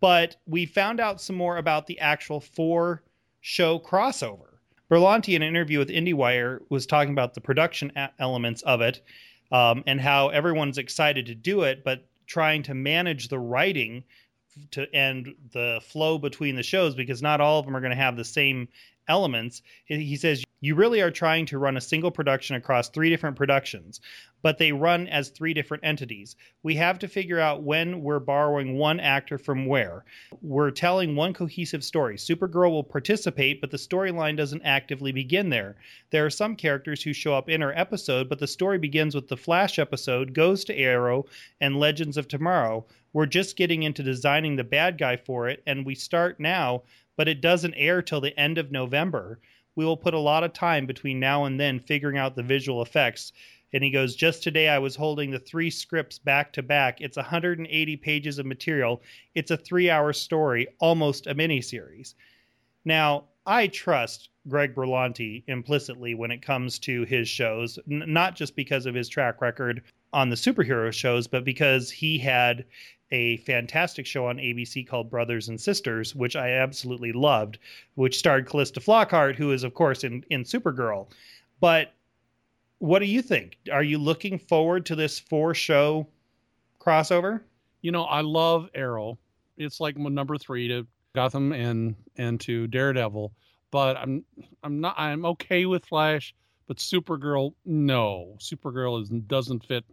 But 0.00 0.36
we 0.46 0.64
found 0.64 1.00
out 1.00 1.20
some 1.20 1.36
more 1.36 1.56
about 1.56 1.86
the 1.86 1.98
actual 1.98 2.40
four 2.40 3.02
show 3.40 3.78
crossover. 3.78 4.58
Berlanti, 4.90 5.34
in 5.34 5.42
an 5.42 5.48
interview 5.48 5.78
with 5.78 5.88
IndieWire, 5.88 6.60
was 6.68 6.86
talking 6.86 7.12
about 7.12 7.34
the 7.34 7.40
production 7.40 7.92
elements 8.18 8.62
of 8.62 8.80
it 8.80 9.02
um, 9.50 9.82
and 9.86 10.00
how 10.00 10.28
everyone's 10.28 10.78
excited 10.78 11.26
to 11.26 11.34
do 11.34 11.62
it, 11.62 11.82
but 11.82 12.06
trying 12.26 12.62
to 12.62 12.74
manage 12.74 13.28
the 13.28 13.38
writing 13.38 14.04
to 14.70 14.86
and 14.94 15.34
the 15.52 15.80
flow 15.82 16.18
between 16.18 16.56
the 16.56 16.62
shows 16.62 16.94
because 16.94 17.22
not 17.22 17.40
all 17.40 17.58
of 17.58 17.64
them 17.64 17.74
are 17.74 17.80
going 17.80 17.90
to 17.90 17.96
have 17.96 18.16
the 18.16 18.24
same 18.24 18.68
elements. 19.08 19.62
He 19.86 20.16
says 20.16 20.44
you 20.62 20.76
really 20.76 21.00
are 21.00 21.10
trying 21.10 21.44
to 21.44 21.58
run 21.58 21.76
a 21.76 21.80
single 21.80 22.12
production 22.12 22.54
across 22.54 22.88
three 22.88 23.10
different 23.10 23.34
productions, 23.34 24.00
but 24.42 24.58
they 24.58 24.70
run 24.70 25.08
as 25.08 25.28
three 25.28 25.52
different 25.52 25.84
entities. 25.84 26.36
We 26.62 26.76
have 26.76 27.00
to 27.00 27.08
figure 27.08 27.40
out 27.40 27.64
when 27.64 28.00
we're 28.00 28.20
borrowing 28.20 28.78
one 28.78 29.00
actor 29.00 29.38
from 29.38 29.66
where. 29.66 30.04
We're 30.40 30.70
telling 30.70 31.16
one 31.16 31.34
cohesive 31.34 31.82
story. 31.82 32.14
Supergirl 32.16 32.70
will 32.70 32.84
participate, 32.84 33.60
but 33.60 33.72
the 33.72 33.76
storyline 33.76 34.36
doesn't 34.36 34.62
actively 34.62 35.10
begin 35.10 35.48
there. 35.48 35.74
There 36.10 36.24
are 36.24 36.30
some 36.30 36.54
characters 36.54 37.02
who 37.02 37.12
show 37.12 37.34
up 37.34 37.48
in 37.48 37.60
her 37.60 37.76
episode, 37.76 38.28
but 38.28 38.38
the 38.38 38.46
story 38.46 38.78
begins 38.78 39.16
with 39.16 39.26
the 39.26 39.36
Flash 39.36 39.80
episode, 39.80 40.32
goes 40.32 40.64
to 40.66 40.78
Arrow, 40.78 41.26
and 41.60 41.80
Legends 41.80 42.16
of 42.16 42.28
Tomorrow. 42.28 42.86
We're 43.12 43.26
just 43.26 43.56
getting 43.56 43.82
into 43.82 44.04
designing 44.04 44.54
the 44.54 44.62
bad 44.62 44.96
guy 44.96 45.16
for 45.16 45.48
it, 45.48 45.60
and 45.66 45.84
we 45.84 45.96
start 45.96 46.38
now, 46.38 46.84
but 47.16 47.26
it 47.26 47.40
doesn't 47.40 47.74
air 47.74 48.00
till 48.00 48.20
the 48.20 48.38
end 48.38 48.58
of 48.58 48.70
November. 48.70 49.40
We 49.74 49.84
will 49.84 49.96
put 49.96 50.14
a 50.14 50.18
lot 50.18 50.44
of 50.44 50.52
time 50.52 50.86
between 50.86 51.18
now 51.18 51.44
and 51.44 51.58
then 51.58 51.80
figuring 51.80 52.18
out 52.18 52.36
the 52.36 52.42
visual 52.42 52.82
effects. 52.82 53.32
And 53.72 53.82
he 53.82 53.90
goes, 53.90 54.14
Just 54.14 54.42
today 54.42 54.68
I 54.68 54.78
was 54.78 54.96
holding 54.96 55.30
the 55.30 55.38
three 55.38 55.70
scripts 55.70 56.18
back 56.18 56.52
to 56.54 56.62
back. 56.62 57.00
It's 57.00 57.16
180 57.16 57.96
pages 57.96 58.38
of 58.38 58.46
material. 58.46 59.02
It's 59.34 59.50
a 59.50 59.56
three 59.56 59.88
hour 59.88 60.12
story, 60.12 60.66
almost 60.78 61.26
a 61.26 61.34
miniseries. 61.34 62.14
Now, 62.84 63.24
I 63.46 63.68
trust 63.68 64.28
Greg 64.48 64.74
Berlanti 64.74 65.42
implicitly 65.46 66.14
when 66.14 66.30
it 66.30 66.42
comes 66.42 66.78
to 66.80 67.04
his 67.04 67.28
shows, 67.28 67.78
n- 67.90 68.04
not 68.06 68.36
just 68.36 68.54
because 68.54 68.86
of 68.86 68.94
his 68.94 69.08
track 69.08 69.40
record 69.40 69.82
on 70.12 70.28
the 70.28 70.36
superhero 70.36 70.92
shows, 70.92 71.26
but 71.26 71.44
because 71.44 71.90
he 71.90 72.18
had 72.18 72.64
a 73.12 73.36
fantastic 73.38 74.06
show 74.06 74.26
on 74.26 74.38
ABC 74.38 74.86
called 74.86 75.10
Brothers 75.10 75.48
and 75.48 75.60
Sisters, 75.60 76.14
which 76.14 76.34
I 76.34 76.50
absolutely 76.50 77.12
loved, 77.12 77.58
which 77.94 78.18
starred 78.18 78.46
Calista 78.46 78.80
Flockhart, 78.80 79.36
who 79.36 79.52
is, 79.52 79.62
of 79.62 79.74
course, 79.74 80.02
in, 80.02 80.24
in 80.30 80.42
Supergirl. 80.42 81.08
But 81.60 81.92
what 82.78 82.98
do 82.98 83.04
you 83.04 83.22
think? 83.22 83.58
Are 83.70 83.82
you 83.82 83.98
looking 83.98 84.38
forward 84.38 84.86
to 84.86 84.96
this 84.96 85.20
four 85.20 85.54
show 85.54 86.08
crossover? 86.80 87.42
You 87.82 87.92
know, 87.92 88.04
I 88.04 88.22
love 88.22 88.68
Arrow. 88.74 89.18
It's 89.56 89.78
like 89.78 89.96
number 89.96 90.38
three 90.38 90.66
to 90.68 90.86
Gotham 91.14 91.52
and 91.52 91.94
and 92.16 92.40
to 92.40 92.66
Daredevil. 92.66 93.32
But 93.70 93.96
I'm 93.98 94.24
I'm 94.64 94.80
not 94.80 94.94
I'm 94.98 95.24
okay 95.26 95.66
with 95.66 95.84
Flash, 95.84 96.34
but 96.66 96.78
Supergirl, 96.78 97.52
no. 97.64 98.36
Supergirl 98.38 99.00
is 99.02 99.10
doesn't 99.10 99.64
fit 99.64 99.84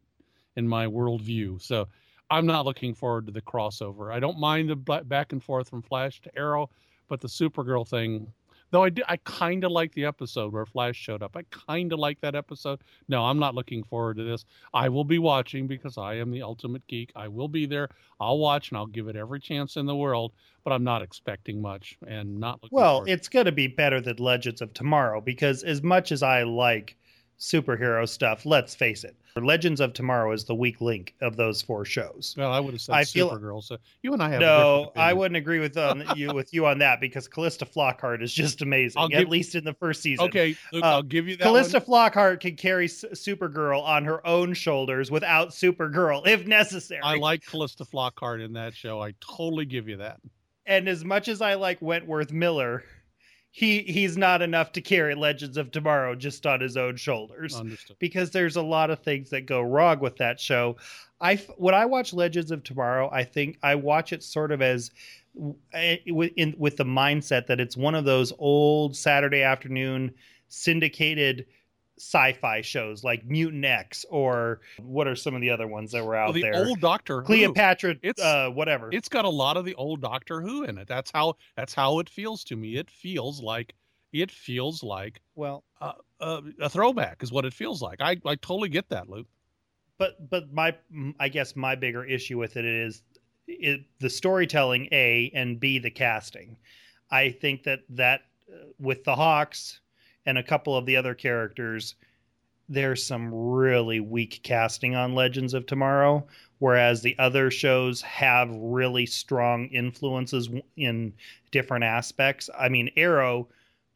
in 0.56 0.68
my 0.68 0.88
worldview. 0.88 1.62
So 1.62 1.88
I'm 2.32 2.46
not 2.46 2.66
looking 2.66 2.94
forward 2.94 3.26
to 3.26 3.32
the 3.32 3.42
crossover. 3.42 4.14
I 4.14 4.20
don't 4.20 4.40
mind 4.40 4.70
the 4.70 4.76
back 4.76 5.32
and 5.32 5.44
forth 5.44 5.70
from 5.70 5.82
Flash 5.82 6.22
to 6.22 6.38
Arrow, 6.38 6.70
but 7.08 7.22
the 7.22 7.28
Supergirl 7.28 7.88
thing, 7.88 8.32
though 8.72 8.84
I 8.84 8.90
did, 8.90 9.06
I 9.08 9.18
kind 9.18 9.64
of 9.64 9.72
like 9.72 9.94
the 9.94 10.06
episode 10.06 10.54
where 10.54 10.66
Flash 10.66 10.96
showed 10.96 11.24
up. 11.24 11.36
I 11.36 11.44
kind 11.50 11.92
of 11.92 12.00
like 12.00 12.22
that 12.22 12.36
episode. 12.36 12.82
No, 13.08 13.26
I'm 13.26 13.40
not 13.40 13.56
looking 13.56 13.84
forward 13.84 14.18
to 14.18 14.24
this. 14.24 14.46
I 14.74 14.90
will 14.90 15.04
be 15.04 15.18
watching 15.18 15.66
because 15.66 15.98
I 15.98 16.16
am 16.16 16.30
the 16.30 16.44
ultimate 16.44 16.86
geek. 16.88 17.12
I 17.16 17.28
will 17.28 17.48
be 17.48 17.66
there. 17.66 17.90
I'll 18.20 18.38
watch 18.38 18.70
and 18.70 18.78
I'll 18.78 18.86
give 18.86 19.08
it 19.08 19.16
every 19.16 19.40
chance 19.40 19.76
in 19.76 19.88
the 19.88 19.96
world, 19.96 20.34
but 20.64 20.72
I'm 20.72 20.84
not 20.84 21.02
expecting 21.02 21.62
much 21.62 21.98
and 22.06 22.40
not 22.40 22.62
looking 22.62 22.76
Well, 22.76 23.04
it's 23.08 23.30
going 23.30 23.46
to 23.46 23.52
be 23.52 23.68
better 23.68 24.02
than 24.02 24.18
Legends 24.18 24.62
of 24.62 24.74
Tomorrow 24.74 25.22
because 25.22 25.64
as 25.64 25.82
much 25.82 26.12
as 26.12 26.22
I 26.22 26.44
like 26.44 26.96
superhero 27.40 28.08
stuff, 28.08 28.46
let's 28.46 28.76
face 28.76 29.04
it, 29.04 29.16
Legends 29.36 29.80
of 29.80 29.94
Tomorrow 29.94 30.34
is 30.34 30.44
the 30.44 30.54
weak 30.54 30.82
link 30.82 31.16
of 31.22 31.38
those 31.38 31.62
four 31.62 31.86
shows. 31.86 32.36
well, 32.38 32.52
I 32.52 32.60
would 32.60 32.74
have 32.74 32.82
said 32.82 32.94
I 32.96 33.06
feel- 33.06 33.30
Supergirl. 33.30 33.64
So 33.64 33.78
you 34.04 34.12
and 34.12 34.22
I 34.22 34.30
have 34.32 34.42
No, 34.42 34.92
I 34.98 35.14
wouldn't 35.14 35.38
agree 35.38 35.60
with 35.60 35.78
um, 35.78 36.04
you 36.16 36.34
with 36.34 36.54
you 36.54 36.66
on 36.66 36.80
that 36.80 37.00
because 37.00 37.30
Calista 37.30 37.66
Flockhart 37.66 38.22
is 38.22 38.34
just 38.34 38.62
amazing. 38.62 39.00
I'll 39.00 39.06
at 39.06 39.12
give- 39.12 39.30
least 39.30 39.56
in 39.56 39.64
the 39.64 39.74
first 39.76 40.02
season. 40.02 40.26
Okay, 40.26 40.58
Luke, 40.74 40.84
Uh, 40.84 40.88
I'll 40.88 41.04
give 41.04 41.28
you 41.30 41.38
that. 41.38 41.44
Calista 41.44 41.80
one. 41.80 42.12
Flockhart 42.12 42.42
can 42.42 42.58
carry 42.58 42.86
S- 42.86 43.06
Supergirl 43.14 43.82
on 43.82 44.04
her 44.04 44.26
own 44.28 44.54
shoulders 44.54 45.10
without 45.10 45.50
Supergirl 45.50 46.28
if 46.28 46.46
necessary. 46.46 47.02
I 47.02 47.16
like 47.16 47.46
Calista 47.46 47.86
Flockhart 47.86 48.44
in 48.44 48.52
that 48.54 48.76
show. 48.76 49.02
I 49.02 49.14
totally 49.22 49.66
give 49.66 49.88
you 49.88 49.96
that. 49.98 50.20
and 50.66 50.90
as 50.90 51.06
much 51.06 51.30
as 51.30 51.42
I 51.42 51.54
like 51.54 51.82
Wentworth 51.82 52.32
Miller, 52.34 52.84
he 53.52 53.82
he's 53.82 54.18
not 54.18 54.42
enough 54.42 54.72
to 54.74 54.82
carry 54.82 55.16
Legends 55.16 55.58
of 55.58 55.72
Tomorrow 55.72 56.16
just 56.16 56.46
on 56.46 56.62
his 56.62 56.78
own 56.78 56.96
shoulders. 56.96 57.56
Understood. 57.56 57.98
Because 58.00 58.32
there's 58.32 58.56
a 58.56 58.62
lot 58.62 58.90
of 58.90 59.00
things 59.00 59.30
that 59.32 59.46
go 59.46 59.62
wrong 59.62 60.00
with 60.00 60.18
that 60.18 60.40
show. 60.40 60.78
I 61.20 61.36
when 61.58 61.74
I 61.74 61.86
watch 61.86 62.14
Legends 62.14 62.52
of 62.52 62.64
Tomorrow, 62.64 63.10
I 63.12 63.24
think 63.24 63.58
I 63.64 63.76
watch 63.76 64.14
it 64.14 64.24
sort 64.24 64.52
of 64.52 64.62
as 64.62 64.92
eh, 65.74 65.98
in, 66.06 66.56
with 66.58 66.78
the 66.78 66.86
mindset 66.86 67.48
that 67.48 67.60
it's 67.60 67.76
one 67.76 67.96
of 67.96 68.06
those 68.06 68.32
old 68.38 68.96
Saturday 68.96 69.42
afternoon 69.42 70.14
syndicated 70.48 71.46
sci-fi 72.00 72.62
shows 72.62 73.04
like 73.04 73.26
Mutant 73.26 73.66
X 73.66 74.06
or 74.10 74.62
what 74.82 75.08
are 75.08 75.16
some 75.16 75.36
of 75.36 75.42
the 75.42 75.50
other 75.50 75.68
ones 75.68 75.92
that 75.92 76.04
were 76.04 76.16
out 76.16 76.28
well, 76.28 76.34
the 76.34 76.42
there? 76.42 76.56
Old 76.56 76.80
Doctor 76.80 77.22
Cleopatra, 77.22 77.96
it's 78.02 78.22
uh, 78.22 78.50
whatever. 78.50 78.90
It's 78.92 79.10
got 79.10 79.26
a 79.26 79.30
lot 79.30 79.58
of 79.58 79.66
the 79.66 79.76
old 79.76 80.02
Doctor 80.02 80.42
Who 80.42 80.64
in 80.64 80.78
it. 80.78 80.88
That's 80.88 81.12
how 81.12 81.36
that's 81.56 81.74
how 81.74 82.00
it 82.00 82.10
feels 82.10 82.44
to 82.46 82.56
me. 82.56 82.78
It 82.78 82.90
feels 82.90 83.42
like 83.42 83.76
it 84.14 84.32
feels 84.32 84.82
like 84.82 85.22
well 85.36 85.64
uh, 85.82 85.94
uh, 86.20 86.42
a 86.62 86.70
throwback 86.70 87.22
is 87.22 87.32
what 87.32 87.46
it 87.46 87.54
feels 87.54 87.82
like. 87.82 88.02
I 88.02 88.18
I 88.26 88.36
totally 88.36 88.70
get 88.70 88.90
that, 88.90 89.10
Luke. 89.10 89.28
But 89.98 90.30
but 90.30 90.54
my 90.54 90.76
I 91.20 91.30
guess 91.30 91.56
my 91.56 91.76
bigger 91.76 92.06
issue 92.06 92.38
with 92.38 92.56
it 92.58 92.66
is 92.66 93.04
it, 93.48 93.82
the 94.00 94.10
storytelling 94.10 94.88
a 94.92 95.32
and 95.36 95.60
b 95.60 95.80
the 95.80 95.92
casting. 95.92 96.58
I 97.12 97.32
think 97.32 97.64
that 97.64 97.82
that 97.90 98.22
uh, 98.52 98.68
with 98.80 99.04
the 99.04 99.16
Hawks 99.16 99.82
and 100.26 100.38
a 100.38 100.44
couple 100.44 100.76
of 100.76 100.86
the 100.86 100.96
other 100.96 101.14
characters, 101.14 101.96
there's 102.70 103.06
some 103.06 103.34
really 103.34 104.00
weak 104.00 104.42
casting 104.44 104.96
on 104.96 105.16
Legends 105.16 105.54
of 105.54 105.66
Tomorrow, 105.66 106.26
whereas 106.60 107.02
the 107.02 107.18
other 107.18 107.50
shows 107.50 108.02
have 108.02 108.50
really 108.52 109.08
strong 109.08 109.66
influences 109.68 110.50
in 110.78 111.14
different 111.52 111.84
aspects. 111.84 112.50
I 112.58 112.70
mean, 112.70 112.92
Arrow, 112.96 113.48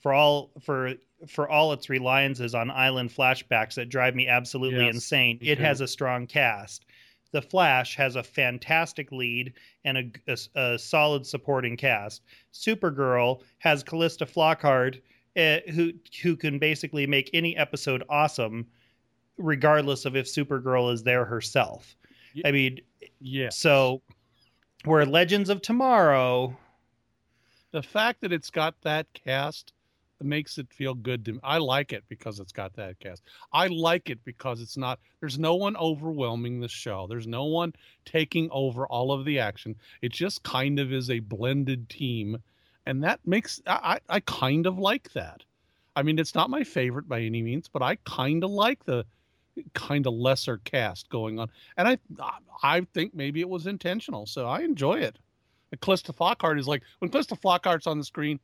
for 0.02 0.14
all 0.14 0.52
for 0.60 0.94
for 1.28 1.48
all 1.48 1.72
its 1.72 1.90
reliances 1.90 2.54
on 2.54 2.70
island 2.70 3.10
flashbacks 3.10 3.76
that 3.76 3.90
drive 3.90 4.16
me 4.16 4.28
absolutely 4.28 4.86
yes, 4.86 4.96
insane, 4.96 5.38
it 5.42 5.60
has 5.60 5.80
a 5.80 5.88
strong 5.88 6.28
cast. 6.28 6.86
The 7.32 7.42
Flash 7.42 7.96
has 7.96 8.16
a 8.16 8.24
fantastic 8.24 9.12
lead 9.12 9.54
and 9.86 9.98
a, 9.98 10.12
a, 10.28 10.38
a 10.74 10.80
solid 10.80 11.26
supporting 11.26 11.78
cast. 11.78 12.22
Supergirl 12.54 13.42
has 13.60 13.82
Calista 13.82 14.26
Flockhart 14.26 15.02
uh, 15.38 15.60
who 15.72 15.94
who 16.22 16.36
can 16.36 16.60
basically 16.60 17.08
make 17.08 17.30
any 17.34 17.56
episode 17.58 18.04
awesome, 18.10 18.68
regardless 19.38 20.06
of 20.06 20.16
if 20.16 20.26
Supergirl 20.28 20.94
is 20.94 21.04
there 21.04 21.26
herself. 21.26 21.96
I 22.46 22.52
mean, 22.52 22.80
yeah. 23.20 23.50
So, 23.50 24.02
where 24.86 25.06
Legends 25.06 25.50
of 25.50 25.62
Tomorrow, 25.62 26.58
the 27.72 27.84
fact 27.84 28.22
that 28.22 28.34
it's 28.34 28.50
got 28.50 28.76
that 28.82 29.08
cast 29.14 29.74
makes 30.22 30.58
it 30.58 30.72
feel 30.72 30.94
good 30.94 31.26
to 31.26 31.34
me. 31.34 31.40
I 31.44 31.58
like 31.58 31.92
it 31.94 32.04
because 32.08 32.40
it's 32.40 32.52
got 32.52 32.74
that 32.76 33.00
cast. 33.00 33.24
I 33.52 33.68
like 33.68 34.10
it 34.10 34.24
because 34.24 34.62
it's 34.62 34.78
not 34.78 35.00
there's 35.20 35.40
no 35.40 35.56
one 35.56 35.76
overwhelming 35.78 36.60
the 36.60 36.68
show. 36.68 37.08
There's 37.08 37.28
no 37.28 37.46
one 37.46 37.74
taking 38.06 38.50
over 38.52 38.86
all 38.88 39.12
of 39.12 39.26
the 39.26 39.40
action. 39.40 39.76
It 40.02 40.12
just 40.12 40.44
kind 40.44 40.80
of 40.80 40.94
is 40.94 41.10
a 41.10 41.20
blended 41.20 41.90
team 41.90 42.38
and 42.86 43.04
that 43.04 43.20
makes 43.26 43.62
I, 43.68 44.00
I 44.10 44.20
kind 44.22 44.66
of 44.66 44.78
like 44.78 45.12
that. 45.14 45.44
I 45.96 46.04
mean, 46.04 46.18
it's 46.18 46.36
not 46.36 46.50
my 46.50 46.64
favorite 46.64 47.08
by 47.08 47.22
any 47.22 47.42
means, 47.42 47.68
but 47.68 47.82
I 47.82 47.98
kind 48.06 48.44
of 48.44 48.50
like 48.50 48.84
the 48.86 49.06
kind 49.74 50.08
of 50.08 50.14
lesser 50.14 50.58
cast 50.60 51.10
going 51.10 51.40
on, 51.40 51.50
and 51.78 51.88
I 51.88 51.98
I 52.64 52.82
think 52.94 53.14
maybe 53.14 53.42
it 53.42 53.50
was 53.50 53.68
intentional, 53.68 54.26
so 54.26 54.48
I 54.48 54.62
enjoy 54.62 55.00
it. 55.00 55.20
And 55.72 55.82
Flockhart 55.82 56.60
is 56.60 56.68
like 56.68 56.84
when 57.00 57.10
Calista 57.10 57.36
Flockhart's 57.36 57.88
on 57.88 57.98
the 57.98 58.04
screen, 58.04 58.40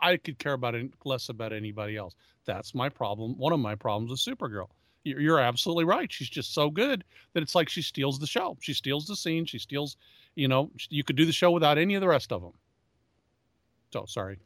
I 0.00 0.16
could 0.16 0.38
care 0.38 0.52
about 0.52 0.74
less 1.04 1.28
about 1.28 1.52
anybody 1.52 1.96
else. 1.96 2.14
That's 2.44 2.74
my 2.74 2.88
problem. 2.88 3.36
One 3.38 3.52
of 3.52 3.60
my 3.60 3.74
problems 3.74 4.10
with 4.10 4.20
Supergirl. 4.20 4.68
You're 5.04 5.38
absolutely 5.38 5.84
right. 5.84 6.12
She's 6.12 6.28
just 6.28 6.52
so 6.52 6.68
good 6.68 7.04
that 7.32 7.42
it's 7.42 7.54
like 7.54 7.68
she 7.68 7.80
steals 7.80 8.18
the 8.18 8.26
show. 8.26 8.56
She 8.60 8.74
steals 8.74 9.06
the 9.06 9.14
scene. 9.14 9.46
She 9.46 9.58
steals, 9.58 9.96
you 10.34 10.48
know, 10.48 10.70
you 10.88 11.04
could 11.04 11.16
do 11.16 11.24
the 11.24 11.32
show 11.32 11.52
without 11.52 11.78
any 11.78 11.94
of 11.94 12.00
the 12.00 12.08
rest 12.08 12.32
of 12.32 12.42
them. 12.42 12.52
So 13.96 14.04
sorry. 14.06 14.38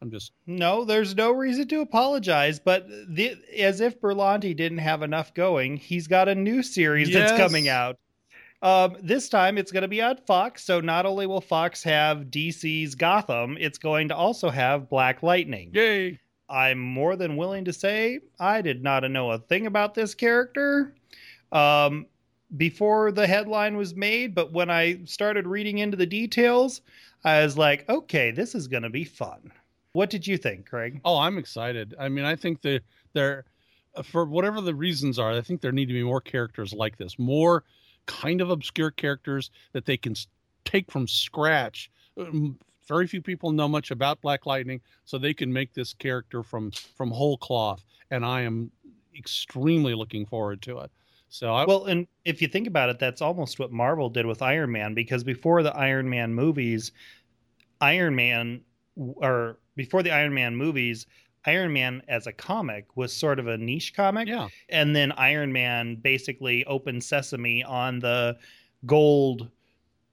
I'm 0.00 0.10
just 0.10 0.32
no. 0.46 0.84
There's 0.84 1.14
no 1.14 1.30
reason 1.30 1.68
to 1.68 1.80
apologize, 1.80 2.58
but 2.58 2.88
the, 2.88 3.36
as 3.56 3.80
if 3.80 4.00
Berlanti 4.00 4.56
didn't 4.56 4.78
have 4.78 5.02
enough 5.02 5.32
going, 5.34 5.76
he's 5.76 6.08
got 6.08 6.28
a 6.28 6.34
new 6.34 6.62
series 6.62 7.10
yes. 7.10 7.30
that's 7.30 7.40
coming 7.40 7.68
out. 7.68 7.98
Um, 8.62 8.96
this 9.02 9.28
time 9.28 9.58
it's 9.58 9.70
going 9.70 9.82
to 9.82 9.88
be 9.88 10.00
on 10.00 10.16
Fox. 10.26 10.64
So 10.64 10.80
not 10.80 11.04
only 11.04 11.26
will 11.26 11.40
Fox 11.40 11.82
have 11.82 12.26
DC's 12.30 12.94
Gotham, 12.94 13.56
it's 13.60 13.78
going 13.78 14.08
to 14.08 14.16
also 14.16 14.50
have 14.50 14.88
Black 14.88 15.22
Lightning. 15.22 15.70
Yay! 15.74 16.18
I'm 16.48 16.78
more 16.78 17.14
than 17.14 17.36
willing 17.36 17.66
to 17.66 17.72
say 17.72 18.20
I 18.40 18.62
did 18.62 18.82
not 18.82 19.08
know 19.10 19.30
a 19.32 19.38
thing 19.38 19.66
about 19.66 19.94
this 19.94 20.14
character 20.14 20.94
um, 21.52 22.06
before 22.56 23.12
the 23.12 23.26
headline 23.26 23.76
was 23.76 23.94
made, 23.94 24.34
but 24.34 24.52
when 24.52 24.70
I 24.70 25.04
started 25.04 25.46
reading 25.46 25.78
into 25.78 25.96
the 25.96 26.06
details, 26.06 26.80
I 27.24 27.42
was 27.44 27.56
like, 27.56 27.88
okay, 27.88 28.30
this 28.30 28.54
is 28.54 28.68
going 28.68 28.82
to 28.82 28.90
be 28.90 29.04
fun. 29.04 29.52
What 29.92 30.10
did 30.10 30.26
you 30.26 30.38
think, 30.38 30.68
Craig? 30.68 31.00
Oh, 31.04 31.18
I'm 31.18 31.38
excited. 31.38 31.94
I 31.98 32.08
mean, 32.08 32.24
I 32.24 32.34
think 32.34 32.62
that 32.62 32.82
there, 33.12 33.44
for 34.02 34.24
whatever 34.24 34.60
the 34.60 34.74
reasons 34.74 35.18
are, 35.18 35.32
I 35.32 35.40
think 35.40 35.60
there 35.60 35.72
need 35.72 35.86
to 35.86 35.94
be 35.94 36.02
more 36.02 36.20
characters 36.20 36.72
like 36.72 36.96
this, 36.96 37.18
more 37.18 37.64
kind 38.06 38.40
of 38.40 38.50
obscure 38.50 38.90
characters 38.90 39.50
that 39.72 39.84
they 39.84 39.96
can 39.96 40.14
take 40.64 40.90
from 40.90 41.06
scratch. 41.06 41.90
Um, 42.18 42.58
very 42.88 43.06
few 43.06 43.22
people 43.22 43.52
know 43.52 43.68
much 43.68 43.90
about 43.90 44.20
Black 44.20 44.46
Lightning, 44.46 44.80
so 45.04 45.18
they 45.18 45.34
can 45.34 45.52
make 45.52 45.72
this 45.72 45.94
character 45.94 46.42
from 46.42 46.72
from 46.96 47.10
whole 47.10 47.36
cloth, 47.36 47.84
and 48.10 48.24
I 48.24 48.42
am 48.42 48.70
extremely 49.16 49.94
looking 49.94 50.26
forward 50.26 50.62
to 50.62 50.80
it. 50.80 50.90
So 51.32 51.54
I, 51.54 51.64
well, 51.64 51.86
and 51.86 52.06
if 52.26 52.42
you 52.42 52.48
think 52.48 52.66
about 52.66 52.90
it, 52.90 52.98
that's 52.98 53.22
almost 53.22 53.58
what 53.58 53.72
Marvel 53.72 54.10
did 54.10 54.26
with 54.26 54.42
Iron 54.42 54.70
Man 54.70 54.92
because 54.92 55.24
before 55.24 55.62
the 55.62 55.74
Iron 55.74 56.06
Man 56.06 56.34
movies, 56.34 56.92
Iron 57.80 58.14
Man 58.14 58.60
or 58.96 59.58
before 59.74 60.02
the 60.02 60.10
Iron 60.10 60.34
Man 60.34 60.54
movies, 60.54 61.06
Iron 61.46 61.72
Man 61.72 62.02
as 62.06 62.26
a 62.26 62.32
comic 62.32 62.98
was 62.98 63.16
sort 63.16 63.38
of 63.38 63.46
a 63.46 63.56
niche 63.56 63.94
comic. 63.94 64.28
Yeah. 64.28 64.48
And 64.68 64.94
then 64.94 65.10
Iron 65.12 65.50
Man 65.50 65.96
basically 65.96 66.66
opened 66.66 67.02
sesame 67.02 67.64
on 67.64 67.98
the 67.98 68.36
gold 68.84 69.48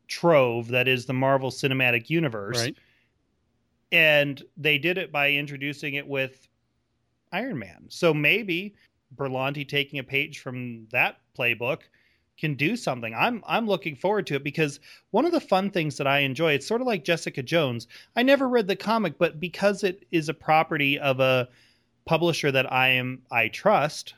trove 0.07 0.69
that 0.69 0.87
is 0.87 1.05
the 1.05 1.13
Marvel 1.13 1.51
Cinematic 1.51 2.09
Universe. 2.09 2.61
Right. 2.61 2.77
And 3.91 4.41
they 4.55 4.77
did 4.77 4.97
it 4.97 5.11
by 5.11 5.31
introducing 5.31 5.95
it 5.95 6.07
with 6.07 6.47
Iron 7.33 7.59
Man. 7.59 7.87
So 7.89 8.13
maybe 8.13 8.73
Berlanti 9.15 9.67
taking 9.67 9.99
a 9.99 10.03
page 10.03 10.39
from 10.39 10.87
that 10.91 11.17
playbook 11.37 11.79
can 12.39 12.55
do 12.55 12.75
something. 12.75 13.13
I'm 13.13 13.43
I'm 13.45 13.67
looking 13.67 13.95
forward 13.95 14.25
to 14.27 14.35
it 14.35 14.43
because 14.43 14.79
one 15.11 15.25
of 15.25 15.31
the 15.31 15.41
fun 15.41 15.71
things 15.71 15.97
that 15.97 16.07
I 16.07 16.19
enjoy, 16.19 16.53
it's 16.53 16.67
sort 16.67 16.81
of 16.81 16.87
like 16.87 17.03
Jessica 17.03 17.43
Jones. 17.43 17.87
I 18.15 18.23
never 18.23 18.47
read 18.47 18.67
the 18.67 18.75
comic, 18.75 19.17
but 19.17 19.39
because 19.39 19.83
it 19.83 20.05
is 20.11 20.29
a 20.29 20.33
property 20.33 20.97
of 20.97 21.19
a 21.19 21.49
publisher 22.05 22.51
that 22.51 22.71
I 22.71 22.89
am 22.89 23.23
I 23.31 23.49
trust, 23.49 24.15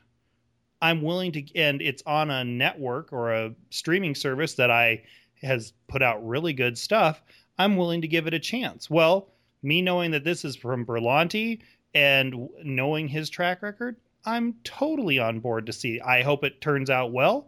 I'm 0.82 1.02
willing 1.02 1.32
to 1.34 1.56
and 1.56 1.82
it's 1.82 2.04
on 2.06 2.30
a 2.30 2.44
network 2.44 3.12
or 3.12 3.32
a 3.32 3.56
streaming 3.70 4.16
service 4.16 4.54
that 4.56 4.72
I 4.72 5.04
has 5.42 5.74
put 5.88 6.04
out 6.04 6.26
really 6.26 6.54
good 6.54 6.78
stuff, 6.78 7.22
I'm 7.58 7.76
willing 7.76 8.02
to 8.02 8.08
give 8.08 8.28
it 8.28 8.34
a 8.34 8.40
chance. 8.40 8.90
Well, 8.90 9.30
me 9.64 9.82
knowing 9.82 10.12
that 10.12 10.24
this 10.24 10.46
is 10.46 10.56
from 10.56 10.86
Berlanti 10.86 11.62
and 11.94 12.50
knowing 12.64 13.08
his 13.08 13.30
track 13.30 13.62
record, 13.62 13.98
I'm 14.26 14.56
totally 14.64 15.20
on 15.20 15.40
board 15.40 15.66
to 15.66 15.74
see. 15.74 16.00
I 16.02 16.22
hope 16.22 16.44
it 16.44 16.62
turns 16.62 16.90
out 16.90 17.12
well, 17.12 17.48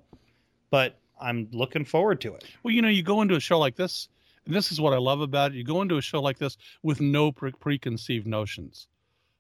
but 0.70 1.00
I'm 1.22 1.48
looking 1.52 1.86
forward 1.86 2.22
to 2.22 2.34
it. 2.34 2.46
Well, 2.64 2.74
you 2.74 2.82
know, 2.82 2.90
you 2.90 3.04
go 3.04 3.22
into 3.22 3.36
a 3.36 3.40
show 3.40 3.60
like 3.60 3.76
this, 3.76 4.10
and 4.46 4.56
this 4.56 4.72
is 4.72 4.82
what 4.82 4.94
I 4.94 4.98
love 4.98 5.22
about 5.22 5.52
it. 5.52 5.56
You 5.56 5.64
go 5.64 5.82
into 5.82 5.98
a 5.98 6.02
show 6.02 6.22
like 6.22 6.38
this 6.38 6.58
with 6.82 7.00
no 7.00 7.32
pre- 7.32 7.52
preconceived 7.52 8.28
notions, 8.28 8.88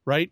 right? 0.05 0.31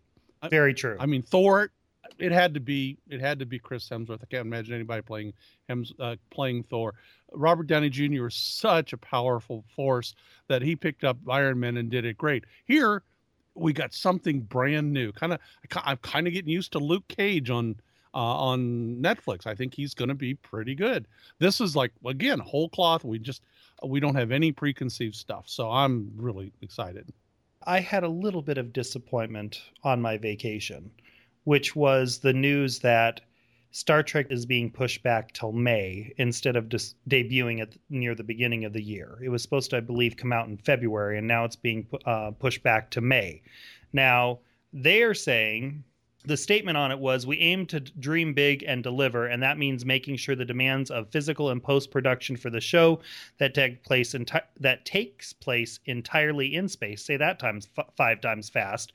Very 0.50 0.74
true. 0.74 0.96
I 0.98 1.06
mean, 1.06 1.22
Thor. 1.22 1.70
It 2.18 2.30
had 2.30 2.52
to 2.54 2.60
be. 2.60 2.98
It 3.08 3.20
had 3.20 3.38
to 3.38 3.46
be 3.46 3.58
Chris 3.58 3.88
Hemsworth. 3.88 4.20
I 4.22 4.26
can't 4.26 4.46
imagine 4.46 4.74
anybody 4.74 5.02
playing 5.02 5.32
Hems 5.68 5.92
uh, 5.98 6.16
playing 6.30 6.64
Thor. 6.64 6.94
Robert 7.32 7.66
Downey 7.66 7.88
Jr. 7.88 8.24
was 8.24 8.34
such 8.34 8.92
a 8.92 8.98
powerful 8.98 9.64
force 9.74 10.14
that 10.48 10.62
he 10.62 10.76
picked 10.76 11.04
up 11.04 11.16
Iron 11.28 11.58
Man 11.58 11.78
and 11.78 11.90
did 11.90 12.04
it 12.04 12.18
great. 12.18 12.44
Here, 12.64 13.02
we 13.54 13.72
got 13.72 13.92
something 13.94 14.40
brand 14.40 14.92
new. 14.92 15.12
Kind 15.12 15.32
of, 15.32 15.40
I'm 15.76 15.98
kind 15.98 16.26
of 16.26 16.32
getting 16.32 16.50
used 16.50 16.72
to 16.72 16.78
Luke 16.78 17.06
Cage 17.08 17.50
on 17.50 17.76
uh, 18.14 18.18
on 18.18 18.96
Netflix. 19.00 19.46
I 19.46 19.54
think 19.54 19.74
he's 19.74 19.94
going 19.94 20.08
to 20.08 20.14
be 20.14 20.34
pretty 20.34 20.74
good. 20.74 21.06
This 21.38 21.60
is 21.60 21.74
like 21.76 21.92
again 22.06 22.38
whole 22.38 22.68
cloth. 22.68 23.04
We 23.04 23.18
just 23.18 23.42
we 23.84 24.00
don't 24.00 24.14
have 24.14 24.30
any 24.30 24.52
preconceived 24.52 25.14
stuff, 25.14 25.44
so 25.48 25.70
I'm 25.70 26.12
really 26.16 26.52
excited. 26.62 27.12
I 27.64 27.80
had 27.80 28.02
a 28.02 28.08
little 28.08 28.42
bit 28.42 28.58
of 28.58 28.72
disappointment 28.72 29.62
on 29.84 30.02
my 30.02 30.18
vacation, 30.18 30.90
which 31.44 31.76
was 31.76 32.18
the 32.18 32.32
news 32.32 32.80
that 32.80 33.20
Star 33.74 34.02
Trek 34.02 34.26
is 34.30 34.44
being 34.44 34.70
pushed 34.70 35.02
back 35.02 35.32
till 35.32 35.52
May 35.52 36.12
instead 36.18 36.56
of 36.56 36.68
just 36.68 36.94
debuting 37.08 37.60
at 37.60 37.74
near 37.88 38.14
the 38.14 38.22
beginning 38.22 38.66
of 38.66 38.74
the 38.74 38.82
year. 38.82 39.18
It 39.22 39.30
was 39.30 39.40
supposed 39.40 39.70
to, 39.70 39.78
I 39.78 39.80
believe, 39.80 40.16
come 40.16 40.32
out 40.32 40.46
in 40.48 40.58
February, 40.58 41.16
and 41.16 41.26
now 41.26 41.44
it's 41.44 41.56
being 41.56 41.86
uh, 42.04 42.32
pushed 42.32 42.62
back 42.62 42.90
to 42.90 43.00
May. 43.00 43.42
Now 43.92 44.40
they 44.74 45.02
are 45.02 45.14
saying 45.14 45.84
the 46.24 46.36
statement 46.36 46.76
on 46.76 46.92
it 46.92 46.98
was 46.98 47.26
we 47.26 47.38
aim 47.38 47.66
to 47.66 47.80
dream 47.80 48.32
big 48.32 48.62
and 48.62 48.82
deliver 48.82 49.26
and 49.26 49.42
that 49.42 49.58
means 49.58 49.84
making 49.84 50.16
sure 50.16 50.36
the 50.36 50.44
demands 50.44 50.90
of 50.90 51.10
physical 51.10 51.50
and 51.50 51.62
post 51.62 51.90
production 51.90 52.36
for 52.36 52.48
the 52.48 52.60
show 52.60 53.00
that 53.38 53.54
take 53.54 53.82
place 53.82 54.14
enti- 54.14 54.40
that 54.60 54.84
takes 54.84 55.32
place 55.32 55.80
entirely 55.86 56.54
in 56.54 56.68
space 56.68 57.04
say 57.04 57.16
that 57.16 57.38
times 57.38 57.68
f- 57.76 57.92
5 57.96 58.20
times 58.20 58.48
fast 58.48 58.92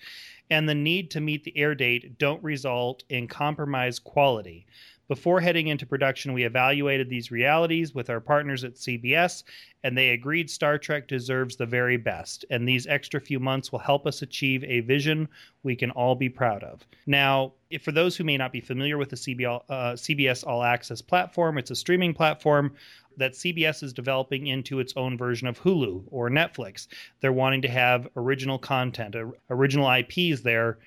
and 0.50 0.68
the 0.68 0.76
need 0.76 1.12
to 1.12 1.22
meet 1.22 1.44
the 1.44 1.58
air 1.58 1.76
date 1.76 2.18
don't 2.18 2.44
result 2.44 3.04
in 3.10 3.28
compromised 3.28 4.04
quality 4.04 4.66
before 5.08 5.40
heading 5.40 5.68
into 5.68 5.86
production, 5.86 6.34
we 6.34 6.44
evaluated 6.44 7.10
these 7.10 7.32
realities 7.32 7.96
with 7.96 8.10
our 8.10 8.20
partners 8.20 8.64
at 8.64 8.76
CBS, 8.76 9.44
and 9.84 9.98
they 9.98 10.10
agreed 10.10 10.50
Star 10.50 10.78
Trek 10.78 11.08
deserves 11.08 11.56
the 11.56 11.66
very 11.66 11.96
best. 11.96 12.44
And 12.50 12.68
these 12.68 12.88
extra 12.88 13.22
few 13.22 13.40
months 13.40 13.72
will 13.72 13.80
help 13.80 14.06
us 14.06 14.22
achieve 14.22 14.64
a 14.66 14.82
vision 14.82 15.30
we 15.64 15.76
can 15.76 15.92
all 15.92 16.16
be 16.16 16.30
proud 16.30 16.64
of. 16.64 16.86
Now, 17.06 17.54
for 17.82 17.94
those 17.94 18.18
who 18.18 18.26
may 18.26 18.38
not 18.38 18.52
be 18.52 18.60
familiar 18.60 18.98
with 18.98 19.10
the 19.10 19.16
CBL, 19.16 19.64
uh, 19.70 19.94
CBS 19.94 20.46
All 20.46 20.64
Access 20.64 21.02
platform, 21.02 21.58
it's 21.58 21.72
a 21.72 21.76
streaming 21.76 22.14
platform 22.14 22.74
that 23.18 23.34
CBS 23.34 23.84
is 23.84 23.94
developing 23.94 24.48
into 24.48 24.80
its 24.80 24.94
own 24.96 25.18
version 25.18 25.48
of 25.48 25.60
Hulu 25.60 26.04
or 26.08 26.30
Netflix. 26.30 26.88
They're 27.20 27.34
wanting 27.34 27.62
to 27.64 27.68
have 27.68 28.08
original 28.16 28.60
content, 28.60 29.16
original 29.50 29.92
IPs 29.92 30.42
there, 30.42 30.78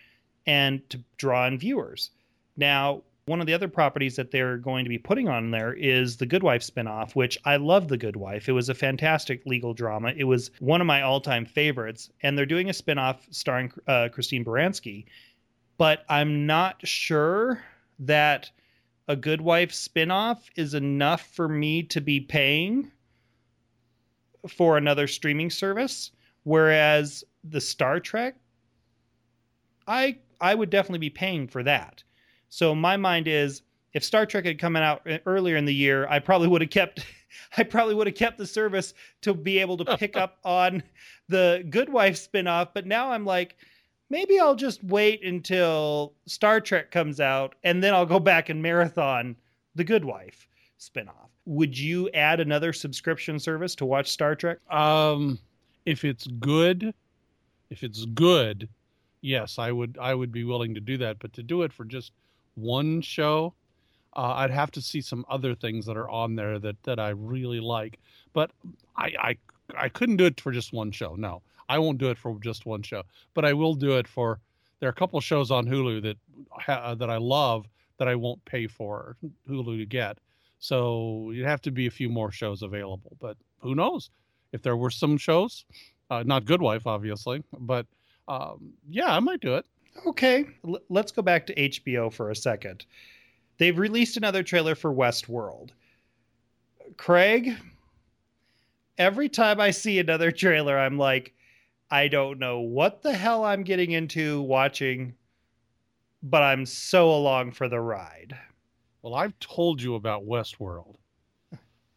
and 0.46 0.88
to 0.90 1.00
draw 1.16 1.46
in 1.46 1.58
viewers. 1.58 2.10
Now, 2.56 3.02
one 3.26 3.40
of 3.40 3.46
the 3.46 3.54
other 3.54 3.68
properties 3.68 4.16
that 4.16 4.30
they're 4.32 4.56
going 4.56 4.84
to 4.84 4.88
be 4.88 4.98
putting 4.98 5.28
on 5.28 5.50
there 5.50 5.72
is 5.72 6.16
the 6.16 6.26
Good 6.26 6.42
Wife 6.42 6.62
spinoff, 6.62 7.14
which 7.14 7.38
I 7.44 7.56
love 7.56 7.88
The 7.88 7.96
Good 7.96 8.16
Wife. 8.16 8.48
It 8.48 8.52
was 8.52 8.68
a 8.68 8.74
fantastic 8.74 9.46
legal 9.46 9.72
drama. 9.72 10.12
It 10.16 10.24
was 10.24 10.50
one 10.58 10.80
of 10.80 10.86
my 10.86 11.02
all 11.02 11.20
time 11.20 11.46
favorites. 11.46 12.10
And 12.22 12.36
they're 12.36 12.46
doing 12.46 12.68
a 12.68 12.72
spinoff 12.72 13.18
starring 13.30 13.72
uh, 13.86 14.08
Christine 14.12 14.44
Baranski. 14.44 15.04
But 15.78 16.04
I'm 16.08 16.46
not 16.46 16.86
sure 16.86 17.62
that 18.00 18.50
a 19.10 19.16
Good 19.16 19.40
Wife 19.40 19.72
spinoff 19.72 20.38
is 20.54 20.72
enough 20.72 21.22
for 21.34 21.48
me 21.48 21.82
to 21.82 22.00
be 22.00 22.20
paying 22.20 22.92
for 24.48 24.76
another 24.76 25.08
streaming 25.08 25.50
service. 25.50 26.12
Whereas 26.44 27.24
the 27.42 27.60
Star 27.60 27.98
Trek, 27.98 28.36
I 29.88 30.18
I 30.40 30.54
would 30.54 30.70
definitely 30.70 31.00
be 31.00 31.10
paying 31.10 31.48
for 31.48 31.64
that. 31.64 32.04
So 32.50 32.72
my 32.72 32.96
mind 32.96 33.26
is 33.26 33.62
if 33.94 34.04
Star 34.04 34.26
Trek 34.26 34.44
had 34.44 34.60
come 34.60 34.76
out 34.76 35.04
earlier 35.26 35.56
in 35.56 35.64
the 35.64 35.74
year, 35.74 36.06
I 36.06 36.20
probably 36.20 36.46
would 36.46 36.60
have 36.60 36.70
kept 36.70 37.04
I 37.58 37.64
probably 37.64 37.96
would 37.96 38.06
have 38.06 38.16
kept 38.16 38.38
the 38.38 38.46
service 38.46 38.94
to 39.22 39.34
be 39.34 39.58
able 39.58 39.76
to 39.78 39.96
pick 39.96 40.16
up 40.24 40.38
on 40.44 40.84
the 41.28 41.66
Good 41.68 41.88
Wife 41.88 42.14
spinoff, 42.14 42.68
but 42.74 42.86
now 42.86 43.10
I'm 43.10 43.24
like 43.24 43.56
maybe 44.10 44.38
I'll 44.38 44.54
just 44.56 44.82
wait 44.84 45.24
until 45.24 46.12
Star 46.26 46.60
Trek 46.60 46.90
comes 46.90 47.20
out 47.20 47.54
and 47.64 47.82
then 47.82 47.94
I'll 47.94 48.06
go 48.06 48.20
back 48.20 48.48
and 48.48 48.62
marathon 48.62 49.36
the 49.74 49.84
Good 49.84 50.04
Wife 50.04 50.48
spinoff. 50.78 51.28
Would 51.46 51.78
you 51.78 52.10
add 52.10 52.40
another 52.40 52.72
subscription 52.72 53.38
service 53.38 53.74
to 53.76 53.86
watch 53.86 54.10
Star 54.10 54.34
Trek? 54.34 54.58
Um 54.70 55.38
if 55.86 56.04
it's 56.04 56.26
good, 56.26 56.92
if 57.70 57.82
it's 57.82 58.04
good, 58.04 58.68
yes, 59.22 59.58
I 59.58 59.72
would 59.72 59.96
I 60.00 60.14
would 60.14 60.32
be 60.32 60.44
willing 60.44 60.74
to 60.74 60.80
do 60.80 60.98
that, 60.98 61.18
but 61.18 61.32
to 61.34 61.42
do 61.42 61.62
it 61.62 61.72
for 61.72 61.84
just 61.84 62.12
one 62.54 63.00
show, 63.00 63.54
uh, 64.16 64.34
I'd 64.36 64.50
have 64.50 64.70
to 64.72 64.82
see 64.82 65.00
some 65.00 65.24
other 65.28 65.54
things 65.54 65.86
that 65.86 65.96
are 65.96 66.10
on 66.10 66.34
there 66.36 66.58
that 66.58 66.82
that 66.82 66.98
I 66.98 67.10
really 67.10 67.60
like. 67.60 67.98
But 68.32 68.50
I 68.96 69.14
I 69.18 69.36
I 69.76 69.88
couldn't 69.88 70.16
do 70.16 70.26
it 70.26 70.40
for 70.40 70.52
just 70.52 70.72
one 70.72 70.90
show. 70.90 71.14
No, 71.16 71.42
I 71.70 71.78
won't 71.78 71.98
do 71.98 72.10
it 72.10 72.18
for 72.18 72.36
just 72.40 72.66
one 72.66 72.82
show. 72.82 73.04
But 73.32 73.44
I 73.44 73.52
will 73.52 73.74
do 73.74 73.96
it 73.96 74.08
for. 74.08 74.40
There 74.80 74.88
are 74.88 74.92
a 74.92 74.94
couple 74.94 75.20
shows 75.20 75.50
on 75.50 75.66
Hulu 75.66 76.02
that 76.02 76.16
ha, 76.50 76.94
that 76.94 77.10
I 77.10 77.18
love 77.18 77.66
that 77.98 78.08
I 78.08 78.14
won't 78.14 78.44
pay 78.44 78.66
for 78.66 79.16
Hulu 79.48 79.78
to 79.78 79.86
get. 79.86 80.18
So 80.58 81.30
you'd 81.32 81.46
have 81.46 81.62
to 81.62 81.70
be 81.70 81.86
a 81.86 81.90
few 81.90 82.08
more 82.08 82.32
shows 82.32 82.62
available. 82.62 83.16
But 83.20 83.36
who 83.60 83.74
knows 83.74 84.10
if 84.52 84.62
there 84.62 84.76
were 84.76 84.90
some 84.90 85.16
shows, 85.16 85.64
uh, 86.10 86.24
not 86.26 86.44
Good 86.44 86.60
Wife, 86.60 86.86
obviously, 86.86 87.44
but 87.58 87.86
um, 88.26 88.72
yeah, 88.88 89.14
I 89.14 89.20
might 89.20 89.40
do 89.40 89.54
it. 89.54 89.66
Okay, 90.06 90.46
L- 90.66 90.80
let's 90.88 91.12
go 91.12 91.22
back 91.22 91.46
to 91.46 91.54
HBO 91.54 92.12
for 92.12 92.30
a 92.30 92.36
second. 92.36 92.84
They've 93.58 93.78
released 93.78 94.16
another 94.16 94.42
trailer 94.42 94.74
for 94.74 94.92
Westworld. 94.92 95.70
Craig, 96.96 97.56
every 98.98 99.28
time 99.28 99.60
I 99.60 99.70
see 99.70 99.98
another 99.98 100.32
trailer, 100.32 100.78
I'm 100.78 100.98
like, 100.98 101.34
I 101.90 102.08
don't 102.08 102.38
know 102.38 102.60
what 102.60 103.02
the 103.02 103.12
hell 103.12 103.44
I'm 103.44 103.64
getting 103.64 103.90
into 103.90 104.42
watching, 104.42 105.14
but 106.22 106.42
I'm 106.42 106.64
so 106.64 107.10
along 107.10 107.52
for 107.52 107.68
the 107.68 107.80
ride. 107.80 108.38
Well, 109.02 109.14
I've 109.14 109.38
told 109.40 109.82
you 109.82 109.96
about 109.96 110.26
Westworld. 110.26 110.96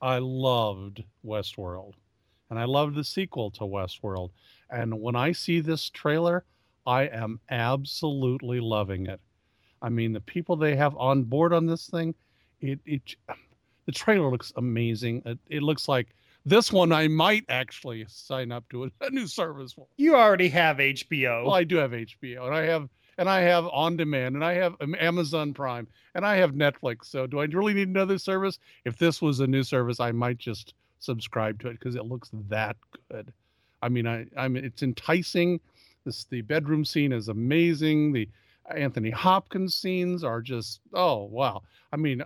I 0.02 0.18
loved 0.18 1.04
Westworld, 1.26 1.94
and 2.50 2.58
I 2.58 2.66
loved 2.66 2.96
the 2.96 3.04
sequel 3.04 3.52
to 3.52 3.62
Westworld. 3.62 4.32
And 4.70 5.00
when 5.00 5.16
I 5.16 5.32
see 5.32 5.60
this 5.60 5.90
trailer, 5.90 6.44
I 6.88 7.04
am 7.04 7.40
absolutely 7.50 8.60
loving 8.60 9.06
it. 9.06 9.22
I 9.82 9.90
mean, 9.90 10.12
the 10.12 10.22
people 10.22 10.56
they 10.56 10.76
have 10.76 10.96
on 10.98 11.24
board 11.24 11.54
on 11.54 11.66
this 11.66 11.88
thing, 11.90 12.16
it 12.62 12.80
it 12.86 13.16
the 13.86 13.92
trailer 13.92 14.32
looks 14.32 14.54
amazing. 14.56 15.22
It, 15.26 15.40
it 15.50 15.64
looks 15.64 15.88
like 15.88 16.16
this 16.46 16.72
one 16.72 16.92
I 16.92 17.08
might 17.08 17.46
actually 17.50 18.06
sign 18.08 18.52
up 18.52 18.68
to 18.70 18.86
a, 18.86 18.90
a 19.02 19.10
new 19.10 19.28
service 19.28 19.74
for. 19.74 19.88
You 19.98 20.16
already 20.16 20.50
have 20.50 20.78
HBO. 20.78 21.46
Well, 21.46 21.54
I 21.54 21.64
do 21.64 21.78
have 21.78 21.92
HBO, 21.92 22.46
and 22.46 22.56
I 22.56 22.64
have 22.64 22.90
and 23.18 23.30
I 23.30 23.42
have 23.42 23.68
on 23.68 23.96
demand, 23.96 24.36
and 24.36 24.44
I 24.44 24.54
have 24.54 24.76
um, 24.82 24.96
Amazon 25.00 25.54
Prime, 25.54 25.88
and 26.16 26.26
I 26.26 26.38
have 26.38 26.54
Netflix. 26.54 27.06
So, 27.06 27.28
do 27.28 27.40
I 27.40 27.46
really 27.46 27.74
need 27.74 27.88
another 27.88 28.18
service? 28.18 28.60
If 28.86 28.98
this 28.98 29.22
was 29.22 29.40
a 29.40 29.48
new 29.48 29.64
service, 29.64 30.00
I 30.00 30.12
might 30.12 30.38
just 30.38 30.74
subscribe 31.00 31.60
to 31.62 31.68
it 31.68 31.80
because 31.80 31.96
it 31.96 32.06
looks 32.06 32.32
that 32.50 32.76
good. 33.12 33.32
I 33.82 33.90
mean, 33.90 34.08
I 34.08 34.26
I 34.38 34.48
mean, 34.48 34.66
it's 34.66 34.84
enticing. 34.84 35.60
This 36.06 36.26
the 36.26 36.42
bedroom 36.42 36.84
scene 36.84 37.14
is 37.14 37.30
amazing. 37.30 38.14
The 38.14 38.28
Anthony 38.76 39.10
Hopkins 39.10 39.76
scenes 39.76 40.24
are 40.24 40.42
just 40.42 40.82
oh 40.94 41.24
wow. 41.24 41.64
I 41.92 41.98
mean, 41.98 42.24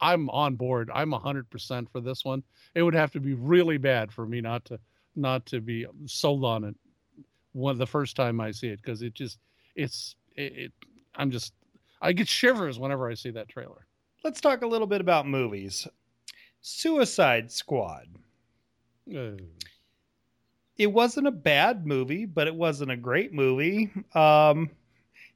I'm 0.00 0.28
on 0.30 0.56
board. 0.56 0.90
I'm 0.94 1.12
hundred 1.12 1.50
percent 1.50 1.90
for 1.90 2.00
this 2.00 2.24
one. 2.24 2.42
It 2.74 2.82
would 2.82 2.94
have 2.94 3.12
to 3.12 3.20
be 3.20 3.34
really 3.34 3.78
bad 3.78 4.12
for 4.12 4.26
me 4.26 4.40
not 4.40 4.64
to 4.66 4.78
not 5.16 5.46
to 5.46 5.60
be 5.60 5.86
sold 6.06 6.44
on 6.44 6.64
it 6.64 6.76
one 7.52 7.76
the 7.76 7.86
first 7.86 8.14
time 8.14 8.40
I 8.40 8.50
see 8.52 8.68
it 8.68 8.80
because 8.82 9.02
it 9.02 9.14
just 9.14 9.38
it's 9.74 10.14
it, 10.36 10.56
it, 10.56 10.72
I'm 11.16 11.30
just 11.30 11.52
I 12.00 12.12
get 12.12 12.28
shivers 12.28 12.78
whenever 12.78 13.10
I 13.10 13.14
see 13.14 13.30
that 13.30 13.48
trailer. 13.48 13.86
Let's 14.24 14.40
talk 14.40 14.62
a 14.62 14.66
little 14.66 14.86
bit 14.86 15.00
about 15.00 15.26
movies. 15.26 15.86
Suicide 16.60 17.50
Squad. 17.50 18.06
Uh 19.14 19.32
it 20.78 20.92
wasn't 20.92 21.26
a 21.26 21.32
bad 21.32 21.86
movie, 21.86 22.24
but 22.24 22.46
it 22.46 22.54
wasn't 22.54 22.92
a 22.92 22.96
great 22.96 23.34
movie. 23.34 23.90
Um, 24.14 24.70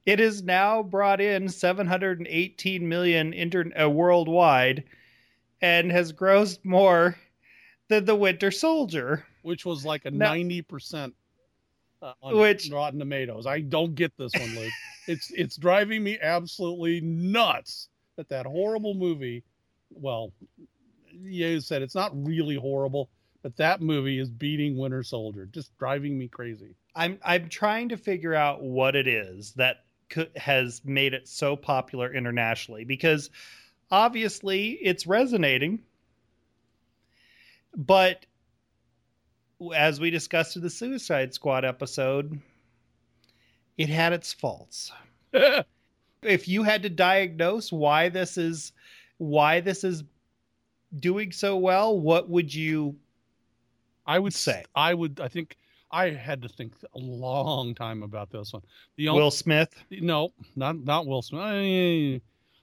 it 0.05 0.19
has 0.19 0.43
now 0.43 0.83
brought 0.83 1.21
in 1.21 1.49
718 1.49 2.87
million 2.87 3.33
inter- 3.33 3.71
uh, 3.79 3.89
worldwide 3.89 4.83
and 5.61 5.91
has 5.91 6.11
grossed 6.11 6.63
more 6.63 7.17
than 7.87 8.05
The 8.05 8.15
Winter 8.15 8.51
Soldier, 8.51 9.25
which 9.43 9.65
was 9.65 9.85
like 9.85 10.05
a 10.05 10.11
now, 10.11 10.33
90% 10.33 11.13
uh, 12.01 12.13
on 12.21 12.37
which, 12.37 12.69
Rotten 12.71 12.99
Tomatoes. 12.99 13.45
I 13.45 13.61
don't 13.61 13.95
get 13.95 14.11
this 14.17 14.33
one, 14.37 14.55
Luke. 14.55 14.71
it's 15.07 15.31
it's 15.31 15.55
driving 15.55 16.03
me 16.03 16.19
absolutely 16.21 17.01
nuts 17.01 17.89
that 18.17 18.29
that 18.29 18.45
horrible 18.45 18.93
movie. 18.93 19.43
Well, 19.89 20.33
you 21.11 21.61
said 21.61 21.81
it's 21.81 21.95
not 21.95 22.11
really 22.13 22.55
horrible 22.55 23.09
but 23.43 23.57
that 23.57 23.81
movie 23.81 24.17
is 24.17 24.29
beating 24.31 24.77
Winter 24.77 25.03
Soldier, 25.03 25.45
just 25.45 25.77
driving 25.77 26.17
me 26.17 26.27
crazy. 26.27 26.75
I'm 26.95 27.19
I'm 27.23 27.49
trying 27.49 27.89
to 27.89 27.97
figure 27.97 28.33
out 28.33 28.63
what 28.63 28.95
it 28.95 29.07
is 29.07 29.51
that 29.53 29.82
could, 30.13 30.31
has 30.37 30.81
made 30.85 31.13
it 31.13 31.27
so 31.27 31.55
popular 31.55 32.13
internationally 32.13 32.85
because 32.85 33.29
obviously 33.89 34.71
it's 34.81 35.07
resonating, 35.07 35.79
but 37.75 38.25
as 39.75 39.99
we 39.99 40.09
discussed 40.09 40.55
in 40.55 40.61
the 40.61 40.69
Suicide 40.69 41.33
Squad 41.33 41.65
episode, 41.65 42.39
it 43.77 43.89
had 43.89 44.13
its 44.13 44.31
faults. 44.31 44.91
if 46.21 46.47
you 46.47 46.61
had 46.63 46.83
to 46.83 46.89
diagnose 46.89 47.71
why 47.71 48.09
this 48.09 48.37
is 48.37 48.71
why 49.17 49.61
this 49.61 49.83
is 49.83 50.03
doing 50.99 51.31
so 51.31 51.57
well, 51.57 51.99
what 51.99 52.29
would 52.29 52.53
you 52.53 52.95
I 54.05 54.19
would 54.19 54.33
say 54.33 54.63
I 54.75 54.93
would. 54.93 55.19
I 55.19 55.27
think 55.27 55.57
I 55.93 56.09
had 56.09 56.41
to 56.41 56.49
think 56.49 56.73
a 56.95 56.99
long 56.99 57.75
time 57.75 58.01
about 58.01 58.31
this 58.31 58.51
one. 58.51 58.63
The 58.97 59.09
only, 59.09 59.21
Will 59.21 59.31
Smith? 59.31 59.69
No, 59.91 60.33
not 60.55 60.83
not 60.83 61.05
Will 61.05 61.21
Smith. 61.21 62.21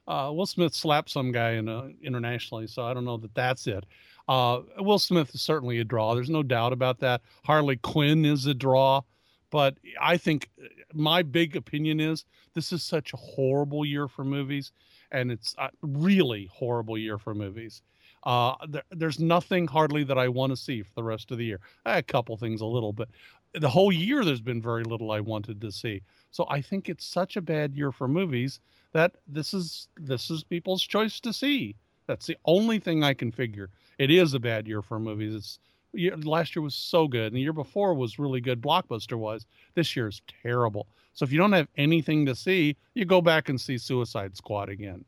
Uh, 0.08 0.32
Will 0.32 0.46
Smith 0.46 0.74
slapped 0.74 1.08
some 1.08 1.30
guy 1.30 1.52
in, 1.52 1.68
uh, 1.68 1.88
internationally, 2.02 2.66
so 2.66 2.84
I 2.84 2.92
don't 2.92 3.04
know 3.04 3.18
that 3.18 3.32
that's 3.34 3.68
it. 3.68 3.84
Uh, 4.28 4.62
Will 4.78 4.98
Smith 4.98 5.32
is 5.34 5.42
certainly 5.42 5.78
a 5.78 5.84
draw. 5.84 6.14
There's 6.14 6.28
no 6.28 6.42
doubt 6.42 6.72
about 6.72 6.98
that. 6.98 7.20
Harley 7.44 7.76
Quinn 7.76 8.24
is 8.24 8.46
a 8.46 8.54
draw, 8.54 9.02
but 9.50 9.78
I 10.00 10.16
think 10.16 10.50
my 10.92 11.22
big 11.22 11.54
opinion 11.54 12.00
is 12.00 12.24
this 12.54 12.72
is 12.72 12.82
such 12.82 13.12
a 13.12 13.16
horrible 13.16 13.84
year 13.84 14.08
for 14.08 14.24
movies, 14.24 14.72
and 15.12 15.30
it's 15.30 15.54
a 15.58 15.70
really 15.82 16.50
horrible 16.52 16.98
year 16.98 17.18
for 17.18 17.32
movies. 17.32 17.82
Uh, 18.24 18.54
there, 18.68 18.82
there's 18.90 19.18
nothing 19.18 19.66
hardly 19.66 20.04
that 20.04 20.18
I 20.18 20.28
want 20.28 20.50
to 20.50 20.56
see 20.56 20.82
for 20.82 20.92
the 20.94 21.02
rest 21.02 21.30
of 21.30 21.38
the 21.38 21.44
year. 21.44 21.60
A 21.86 22.02
couple 22.02 22.36
things, 22.36 22.60
a 22.60 22.66
little, 22.66 22.92
but 22.92 23.08
the 23.54 23.68
whole 23.68 23.92
year 23.92 24.24
there's 24.24 24.40
been 24.40 24.62
very 24.62 24.84
little 24.84 25.10
I 25.10 25.20
wanted 25.20 25.60
to 25.60 25.72
see. 25.72 26.02
So 26.30 26.46
I 26.48 26.60
think 26.60 26.88
it's 26.88 27.04
such 27.04 27.36
a 27.36 27.40
bad 27.40 27.74
year 27.74 27.92
for 27.92 28.06
movies 28.08 28.60
that 28.92 29.16
this 29.26 29.54
is 29.54 29.88
this 29.96 30.30
is 30.30 30.44
people's 30.44 30.82
choice 30.82 31.20
to 31.20 31.32
see. 31.32 31.74
That's 32.06 32.26
the 32.26 32.36
only 32.44 32.78
thing 32.78 33.04
I 33.04 33.14
can 33.14 33.30
figure. 33.30 33.70
It 33.98 34.10
is 34.10 34.34
a 34.34 34.40
bad 34.40 34.66
year 34.66 34.82
for 34.82 34.98
movies. 34.98 35.34
It's 35.94 36.24
last 36.24 36.54
year 36.54 36.62
was 36.62 36.74
so 36.74 37.08
good, 37.08 37.28
and 37.28 37.36
the 37.36 37.40
year 37.40 37.52
before 37.52 37.94
was 37.94 38.18
really 38.18 38.40
good. 38.40 38.60
Blockbuster 38.60 39.16
was. 39.18 39.46
This 39.74 39.96
year 39.96 40.08
is 40.08 40.22
terrible. 40.42 40.86
So 41.12 41.24
if 41.24 41.32
you 41.32 41.38
don't 41.38 41.52
have 41.52 41.68
anything 41.76 42.26
to 42.26 42.34
see, 42.34 42.76
you 42.94 43.04
go 43.04 43.20
back 43.20 43.48
and 43.48 43.60
see 43.60 43.78
Suicide 43.78 44.36
Squad 44.36 44.68
again. 44.68 45.04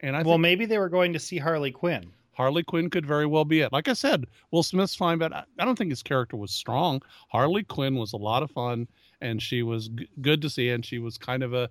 And 0.00 0.16
I 0.16 0.22
well, 0.22 0.38
maybe 0.38 0.66
they 0.66 0.78
were 0.78 0.88
going 0.88 1.12
to 1.12 1.18
see 1.18 1.38
Harley 1.38 1.70
Quinn. 1.70 2.12
Harley 2.36 2.62
Quinn 2.62 2.90
could 2.90 3.06
very 3.06 3.26
well 3.26 3.44
be 3.44 3.60
it. 3.60 3.72
Like 3.72 3.88
I 3.88 3.92
said, 3.92 4.26
Will 4.50 4.62
Smith's 4.62 4.94
fine, 4.94 5.18
but 5.18 5.32
I 5.32 5.64
don't 5.64 5.76
think 5.76 5.90
his 5.90 6.02
character 6.02 6.36
was 6.36 6.50
strong. 6.50 7.02
Harley 7.30 7.64
Quinn 7.64 7.96
was 7.96 8.12
a 8.12 8.18
lot 8.18 8.42
of 8.42 8.50
fun, 8.50 8.88
and 9.20 9.40
she 9.40 9.62
was 9.62 9.88
g- 9.88 10.08
good 10.20 10.42
to 10.42 10.50
see, 10.50 10.70
and 10.70 10.84
she 10.84 10.98
was 10.98 11.18
kind 11.18 11.42
of 11.42 11.54
a 11.54 11.70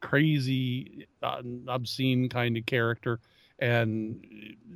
crazy, 0.00 1.06
uh, 1.22 1.42
obscene 1.68 2.28
kind 2.28 2.56
of 2.56 2.66
character, 2.66 3.20
and 3.58 4.24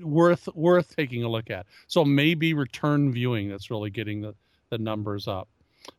worth 0.03 0.49
worth 0.55 0.95
taking 0.97 1.25
a 1.25 1.29
look 1.29 1.51
at. 1.51 1.67
So 1.87 2.05
maybe 2.05 2.55
return 2.55 3.13
viewing 3.13 3.49
that's 3.49 3.71
really 3.71 3.91
getting 3.91 4.21
the, 4.21 4.35
the 4.71 4.79
numbers 4.79 5.29
up. 5.29 5.49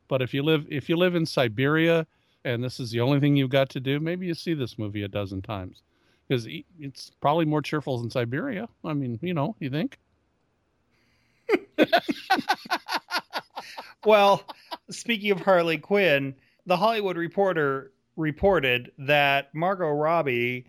But 0.08 0.22
if 0.22 0.34
you 0.34 0.42
live 0.42 0.66
if 0.70 0.88
you 0.88 0.96
live 0.96 1.14
in 1.14 1.26
Siberia 1.26 2.06
and 2.44 2.64
this 2.64 2.80
is 2.80 2.90
the 2.90 3.00
only 3.00 3.20
thing 3.20 3.36
you've 3.36 3.50
got 3.50 3.68
to 3.70 3.80
do, 3.80 4.00
maybe 4.00 4.26
you 4.26 4.34
see 4.34 4.54
this 4.54 4.78
movie 4.78 5.02
a 5.02 5.08
dozen 5.08 5.42
times 5.42 5.82
because 6.30 6.46
it's 6.78 7.10
probably 7.20 7.44
more 7.44 7.60
cheerful 7.60 7.98
than 7.98 8.08
Siberia. 8.08 8.68
I 8.84 8.92
mean, 8.92 9.18
you 9.20 9.34
know, 9.34 9.56
you 9.58 9.68
think? 9.68 9.98
well, 14.04 14.44
speaking 14.90 15.32
of 15.32 15.40
Harley 15.40 15.78
Quinn, 15.78 16.36
the 16.66 16.76
Hollywood 16.76 17.16
Reporter 17.16 17.90
reported 18.14 18.92
that 18.98 19.52
Margot 19.56 19.88
Robbie 19.88 20.66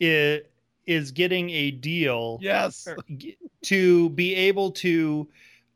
is 0.00 0.42
is 0.86 1.12
getting 1.12 1.48
a 1.50 1.70
deal. 1.70 2.38
Yes. 2.42 2.86
To 3.62 4.10
be 4.10 4.34
able 4.34 4.72
to, 4.72 5.28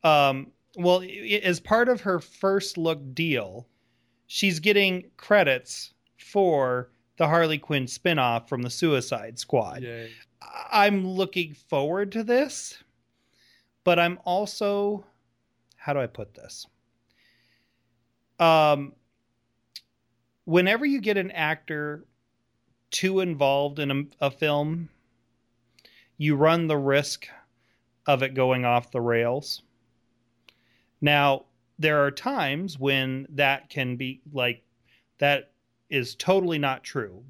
um, 0.02 0.48
well, 0.76 1.02
as 1.42 1.60
part 1.60 1.88
of 1.88 2.00
her 2.02 2.18
first 2.18 2.76
look 2.76 3.14
deal, 3.14 3.66
she's 4.26 4.58
getting 4.58 5.04
credits 5.16 5.94
for 6.18 6.90
the 7.16 7.28
Harley 7.28 7.58
Quinn 7.58 7.84
spinoff 7.84 8.48
from 8.48 8.62
the 8.62 8.70
Suicide 8.70 9.38
Squad. 9.38 9.82
Yay. 9.82 10.10
I'm 10.70 11.06
looking 11.06 11.54
forward 11.54 12.12
to 12.12 12.24
this, 12.24 12.82
but 13.84 13.98
I'm 13.98 14.18
also 14.24 15.04
how 15.76 15.92
do 15.92 16.00
I 16.00 16.06
put 16.06 16.34
this? 16.34 16.66
Um 18.38 18.92
whenever 20.44 20.84
you 20.84 21.00
get 21.00 21.16
an 21.16 21.30
actor 21.30 22.04
too 22.90 23.20
involved 23.20 23.78
in 23.78 23.90
a, 23.90 24.26
a 24.26 24.30
film, 24.30 24.88
you 26.16 26.36
run 26.36 26.66
the 26.66 26.76
risk 26.76 27.26
of 28.06 28.22
it 28.22 28.34
going 28.34 28.64
off 28.64 28.90
the 28.90 29.00
rails. 29.00 29.62
Now, 31.00 31.46
there 31.78 32.04
are 32.04 32.10
times 32.10 32.78
when 32.78 33.26
that 33.30 33.68
can 33.68 33.96
be 33.96 34.20
like 34.32 34.62
that 35.18 35.53
is 35.90 36.14
totally 36.14 36.58
not 36.58 36.84
true. 36.84 37.22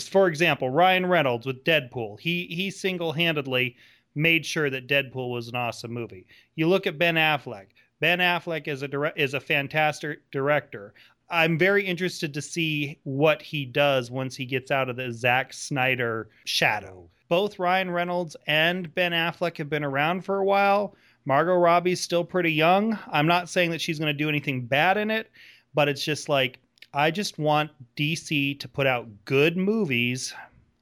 For 0.00 0.26
example, 0.28 0.70
Ryan 0.70 1.06
Reynolds 1.06 1.46
with 1.46 1.64
Deadpool, 1.64 2.18
he 2.20 2.46
he 2.46 2.70
single-handedly 2.70 3.76
made 4.14 4.46
sure 4.46 4.70
that 4.70 4.88
Deadpool 4.88 5.30
was 5.30 5.48
an 5.48 5.56
awesome 5.56 5.92
movie. 5.92 6.26
You 6.54 6.68
look 6.68 6.86
at 6.86 6.98
Ben 6.98 7.16
Affleck. 7.16 7.66
Ben 8.00 8.18
Affleck 8.18 8.68
is 8.68 8.82
a 8.82 8.88
dire- 8.88 9.12
is 9.16 9.34
a 9.34 9.40
fantastic 9.40 10.30
director. 10.30 10.94
I'm 11.28 11.58
very 11.58 11.84
interested 11.84 12.32
to 12.34 12.42
see 12.42 12.98
what 13.02 13.42
he 13.42 13.64
does 13.64 14.10
once 14.10 14.36
he 14.36 14.44
gets 14.44 14.70
out 14.70 14.88
of 14.88 14.96
the 14.96 15.12
Zack 15.12 15.52
Snyder 15.52 16.28
shadow. 16.44 17.08
Both 17.28 17.58
Ryan 17.58 17.90
Reynolds 17.90 18.36
and 18.46 18.94
Ben 18.94 19.12
Affleck 19.12 19.56
have 19.58 19.68
been 19.68 19.84
around 19.84 20.24
for 20.24 20.38
a 20.38 20.44
while. 20.44 20.94
Margot 21.24 21.56
Robbie's 21.56 22.00
still 22.00 22.24
pretty 22.24 22.52
young. 22.52 22.96
I'm 23.10 23.26
not 23.26 23.48
saying 23.48 23.72
that 23.72 23.80
she's 23.80 23.98
going 23.98 24.12
to 24.12 24.14
do 24.14 24.28
anything 24.28 24.66
bad 24.66 24.96
in 24.96 25.10
it, 25.10 25.30
but 25.74 25.88
it's 25.88 26.04
just 26.04 26.28
like 26.28 26.60
I 26.96 27.10
just 27.10 27.38
want 27.38 27.72
DC 27.96 28.58
to 28.58 28.68
put 28.68 28.86
out 28.86 29.06
good 29.26 29.58
movies 29.58 30.34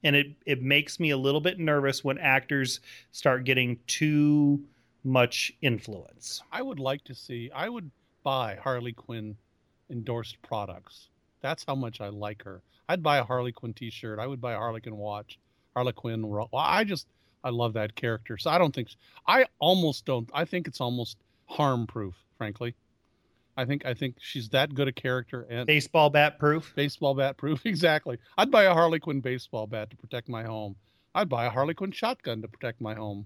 and 0.05 0.15
it 0.15 0.27
it 0.45 0.61
makes 0.61 0.97
me 0.97 1.09
a 1.09 1.17
little 1.17 1.41
bit 1.41 1.59
nervous 1.59 2.05
when 2.05 2.17
actors 2.19 2.79
start 3.11 3.43
getting 3.43 3.77
too 3.85 4.63
much 5.03 5.51
influence. 5.61 6.41
I 6.53 6.61
would 6.61 6.79
like 6.79 7.03
to 7.03 7.13
see 7.13 7.51
I 7.53 7.67
would 7.67 7.91
buy 8.23 8.55
Harley 8.55 8.93
Quinn 8.93 9.35
endorsed 9.89 10.41
products. 10.41 11.09
That's 11.41 11.65
how 11.65 11.75
much 11.75 11.99
I 11.99 12.07
like 12.07 12.41
her. 12.43 12.61
I'd 12.87 13.03
buy 13.03 13.17
a 13.17 13.23
Harley 13.25 13.51
Quinn 13.51 13.73
t-shirt. 13.73 14.17
I 14.17 14.25
would 14.25 14.39
buy 14.39 14.53
a 14.53 14.57
Harley 14.57 14.79
Quinn 14.79 14.95
watch. 14.95 15.37
Harley 15.73 15.91
Quinn. 15.91 16.25
Well, 16.25 16.47
I 16.53 16.85
just 16.85 17.07
I 17.43 17.49
love 17.49 17.73
that 17.73 17.93
character. 17.93 18.37
So 18.37 18.49
I 18.51 18.57
don't 18.57 18.73
think 18.73 18.87
I 19.27 19.47
almost 19.59 20.05
don't. 20.05 20.29
I 20.33 20.45
think 20.45 20.65
it's 20.65 20.79
almost 20.79 21.17
harm 21.47 21.87
proof, 21.87 22.15
frankly. 22.37 22.73
I 23.57 23.65
think 23.65 23.85
I 23.85 23.93
think 23.93 24.15
she's 24.19 24.49
that 24.49 24.73
good 24.73 24.87
a 24.87 24.91
character 24.91 25.47
and 25.49 25.65
baseball 25.65 26.09
bat 26.09 26.39
proof. 26.39 26.73
Baseball 26.75 27.13
bat 27.13 27.37
proof, 27.37 27.61
exactly. 27.65 28.17
I'd 28.37 28.51
buy 28.51 28.63
a 28.63 28.73
Harley 28.73 28.99
Quinn 28.99 29.21
baseball 29.21 29.67
bat 29.67 29.89
to 29.91 29.95
protect 29.95 30.29
my 30.29 30.43
home. 30.43 30.75
I'd 31.13 31.29
buy 31.29 31.45
a 31.45 31.49
Harley 31.49 31.73
Quinn 31.73 31.91
shotgun 31.91 32.41
to 32.41 32.47
protect 32.47 32.81
my 32.81 32.93
home. 32.93 33.25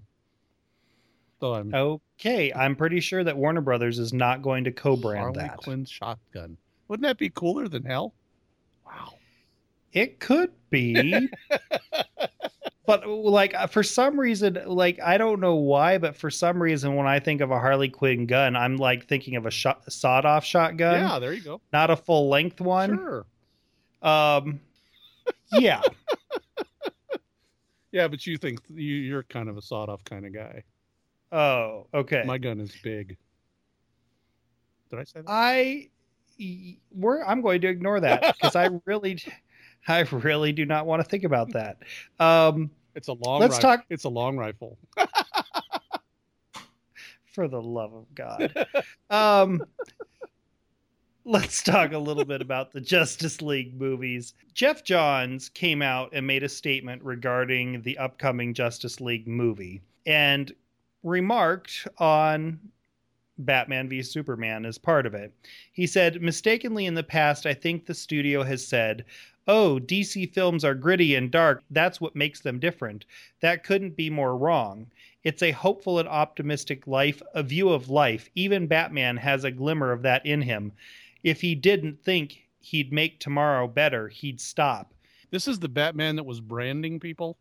So 1.40 1.54
I'm 1.54 1.74
okay. 1.74 2.52
I'm 2.52 2.76
pretty 2.76 3.00
sure 3.00 3.24
that 3.24 3.36
Warner 3.36 3.62
Brothers 3.62 3.98
is 3.98 4.12
not 4.12 4.42
going 4.42 4.64
to 4.64 4.72
co-brand 4.72 5.18
Harley 5.18 5.38
that. 5.38 5.48
Harley 5.48 5.64
Quinn 5.64 5.84
shotgun. 5.84 6.56
Wouldn't 6.88 7.06
that 7.06 7.18
be 7.18 7.30
cooler 7.30 7.66
than 7.66 7.84
hell? 7.84 8.14
Wow. 8.86 9.14
It 9.92 10.20
could 10.20 10.52
be. 10.68 11.28
but 12.90 13.08
like 13.08 13.54
uh, 13.54 13.68
for 13.68 13.84
some 13.84 14.18
reason, 14.18 14.58
like 14.66 14.98
I 15.00 15.16
don't 15.16 15.38
know 15.38 15.54
why, 15.54 15.98
but 15.98 16.16
for 16.16 16.28
some 16.28 16.60
reason, 16.60 16.96
when 16.96 17.06
I 17.06 17.20
think 17.20 17.40
of 17.40 17.52
a 17.52 17.58
Harley 17.58 17.88
Quinn 17.88 18.26
gun, 18.26 18.56
I'm 18.56 18.76
like 18.76 19.06
thinking 19.06 19.36
of 19.36 19.46
a 19.46 19.50
shot, 19.50 19.90
sawed-off 19.90 20.44
shotgun. 20.44 21.00
Yeah, 21.00 21.18
there 21.20 21.32
you 21.32 21.40
go. 21.42 21.60
Not 21.72 21.90
a 21.90 21.96
full 21.96 22.28
length 22.28 22.60
one. 22.60 22.96
Sure. 22.96 23.26
Um, 24.02 24.60
yeah. 25.52 25.82
yeah, 27.92 28.08
but 28.08 28.26
you 28.26 28.36
think 28.36 28.60
you, 28.74 29.16
are 29.16 29.22
kind 29.22 29.48
of 29.48 29.56
a 29.56 29.62
sawed-off 29.62 30.02
kind 30.04 30.26
of 30.26 30.34
guy. 30.34 30.64
Oh, 31.30 31.86
okay. 31.94 32.24
My 32.26 32.38
gun 32.38 32.58
is 32.58 32.74
big. 32.82 33.16
Did 34.90 34.98
I 34.98 35.04
say 35.04 35.20
that? 35.20 35.28
I, 35.28 35.90
we're. 36.90 37.22
I'm 37.22 37.40
going 37.40 37.60
to 37.60 37.68
ignore 37.68 38.00
that 38.00 38.34
because 38.34 38.56
I 38.56 38.68
really, 38.84 39.22
I 39.86 40.00
really 40.10 40.52
do 40.52 40.66
not 40.66 40.86
want 40.86 41.04
to 41.04 41.08
think 41.08 41.22
about 41.22 41.52
that. 41.52 41.76
Um, 42.18 42.72
it's 42.94 43.08
a 43.08 43.12
long. 43.12 43.40
Let's 43.40 43.58
talk. 43.58 43.84
It's 43.90 44.04
a 44.04 44.08
long 44.08 44.36
rifle. 44.36 44.78
For 47.32 47.46
the 47.48 47.62
love 47.62 47.94
of 47.94 48.14
God. 48.14 48.66
um, 49.10 49.64
let's 51.24 51.62
talk 51.62 51.92
a 51.92 51.98
little 51.98 52.24
bit 52.24 52.42
about 52.42 52.72
the 52.72 52.80
Justice 52.80 53.40
League 53.40 53.78
movies. 53.78 54.34
Geoff 54.54 54.82
Johns 54.82 55.48
came 55.48 55.80
out 55.80 56.10
and 56.12 56.26
made 56.26 56.42
a 56.42 56.48
statement 56.48 57.02
regarding 57.04 57.82
the 57.82 57.96
upcoming 57.98 58.52
Justice 58.52 59.00
League 59.00 59.28
movie 59.28 59.80
and 60.06 60.52
remarked 61.04 61.86
on 61.98 62.58
Batman 63.38 63.88
v 63.88 64.02
Superman 64.02 64.66
as 64.66 64.76
part 64.78 65.06
of 65.06 65.14
it. 65.14 65.32
He 65.72 65.86
said, 65.86 66.20
Mistakenly 66.20 66.86
in 66.86 66.94
the 66.94 67.02
past, 67.02 67.46
I 67.46 67.54
think 67.54 67.86
the 67.86 67.94
studio 67.94 68.42
has 68.42 68.66
said, 68.66 69.04
oh, 69.50 69.80
DC 69.80 70.32
films 70.32 70.64
are 70.64 70.76
gritty 70.76 71.16
and 71.16 71.28
dark. 71.28 71.64
That's 71.70 72.00
what 72.00 72.14
makes 72.14 72.38
them 72.38 72.60
different. 72.60 73.04
That 73.40 73.64
couldn't 73.64 73.96
be 73.96 74.08
more 74.08 74.36
wrong. 74.36 74.86
It's 75.24 75.42
a 75.42 75.50
hopeful 75.50 75.98
and 75.98 76.08
optimistic 76.08 76.86
life, 76.86 77.20
a 77.34 77.42
view 77.42 77.68
of 77.70 77.90
life. 77.90 78.30
Even 78.36 78.68
Batman 78.68 79.16
has 79.16 79.42
a 79.42 79.50
glimmer 79.50 79.90
of 79.90 80.02
that 80.02 80.24
in 80.24 80.40
him. 80.40 80.72
If 81.24 81.40
he 81.40 81.56
didn't 81.56 82.00
think 82.00 82.46
he'd 82.60 82.92
make 82.92 83.18
tomorrow 83.18 83.66
better, 83.66 84.08
he'd 84.08 84.40
stop. 84.40 84.94
This 85.32 85.48
is 85.48 85.58
the 85.58 85.68
Batman 85.68 86.14
that 86.14 86.24
was 86.24 86.40
branding 86.40 87.00
people 87.00 87.36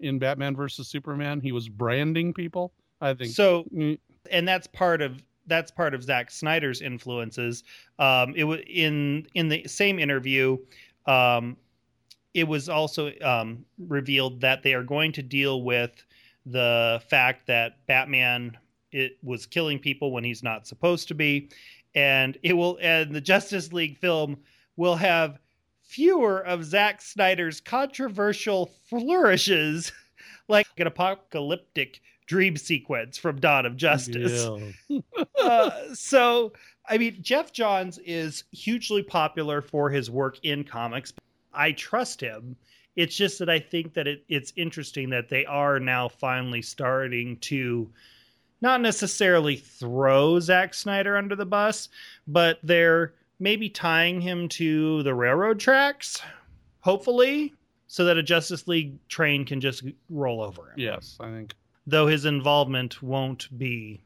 in 0.00 0.18
Batman 0.18 0.56
versus 0.56 0.88
Superman. 0.88 1.40
He 1.40 1.52
was 1.52 1.68
branding 1.68 2.32
people. 2.32 2.72
I 3.02 3.12
think 3.12 3.32
so. 3.32 3.64
Mm. 3.74 3.98
And 4.30 4.48
that's 4.48 4.66
part 4.66 5.02
of 5.02 5.22
that's 5.46 5.70
part 5.70 5.92
of 5.92 6.02
Zack 6.02 6.30
Snyder's 6.30 6.80
influences. 6.80 7.64
Um, 7.98 8.32
it 8.34 8.44
was 8.44 8.60
in 8.66 9.26
in 9.34 9.50
the 9.50 9.66
same 9.66 9.98
interview 9.98 10.56
um, 11.06 11.56
it 12.32 12.46
was 12.48 12.68
also 12.68 13.12
um, 13.22 13.64
revealed 13.78 14.40
that 14.40 14.62
they 14.62 14.74
are 14.74 14.82
going 14.82 15.12
to 15.12 15.22
deal 15.22 15.62
with 15.62 16.04
the 16.46 17.00
fact 17.08 17.46
that 17.46 17.86
Batman 17.86 18.56
it 18.92 19.18
was 19.22 19.46
killing 19.46 19.78
people 19.78 20.12
when 20.12 20.24
he's 20.24 20.42
not 20.42 20.66
supposed 20.66 21.08
to 21.08 21.14
be, 21.14 21.48
and 21.94 22.38
it 22.42 22.52
will 22.52 22.78
and 22.80 23.14
the 23.14 23.20
Justice 23.20 23.72
League 23.72 23.98
film 23.98 24.36
will 24.76 24.96
have 24.96 25.38
fewer 25.82 26.40
of 26.40 26.64
Zack 26.64 27.00
Snyder's 27.00 27.60
controversial 27.60 28.70
flourishes, 28.88 29.92
like 30.48 30.66
an 30.78 30.86
apocalyptic 30.86 32.00
dream 32.26 32.56
sequence 32.56 33.18
from 33.18 33.40
Dawn 33.40 33.66
of 33.66 33.76
Justice. 33.76 34.48
Yeah. 34.88 35.00
uh, 35.42 35.94
so, 35.94 36.52
I 36.88 36.98
mean, 36.98 37.18
Geoff 37.22 37.52
Johns 37.52 37.98
is 37.98 38.44
hugely 38.52 39.02
popular 39.02 39.62
for 39.62 39.90
his 39.90 40.10
work 40.10 40.38
in 40.42 40.64
comics. 40.64 41.12
I 41.52 41.72
trust 41.72 42.20
him. 42.20 42.56
It's 42.96 43.16
just 43.16 43.38
that 43.38 43.48
I 43.48 43.58
think 43.58 43.94
that 43.94 44.06
it, 44.06 44.24
it's 44.28 44.52
interesting 44.56 45.10
that 45.10 45.28
they 45.28 45.44
are 45.46 45.80
now 45.80 46.08
finally 46.08 46.62
starting 46.62 47.38
to 47.38 47.90
not 48.60 48.80
necessarily 48.80 49.56
throw 49.56 50.38
Zack 50.40 50.74
Snyder 50.74 51.16
under 51.16 51.34
the 51.34 51.46
bus, 51.46 51.88
but 52.26 52.58
they're 52.62 53.14
maybe 53.40 53.68
tying 53.68 54.20
him 54.20 54.48
to 54.48 55.02
the 55.02 55.14
railroad 55.14 55.58
tracks, 55.58 56.22
hopefully, 56.80 57.52
so 57.88 58.04
that 58.04 58.16
a 58.16 58.22
Justice 58.22 58.68
League 58.68 58.96
train 59.08 59.44
can 59.44 59.60
just 59.60 59.84
roll 60.08 60.40
over 60.40 60.70
him. 60.70 60.74
Yes, 60.76 61.16
I 61.20 61.30
think. 61.30 61.54
Though 61.86 62.06
his 62.06 62.24
involvement 62.24 63.02
won't 63.02 63.56
be 63.58 64.02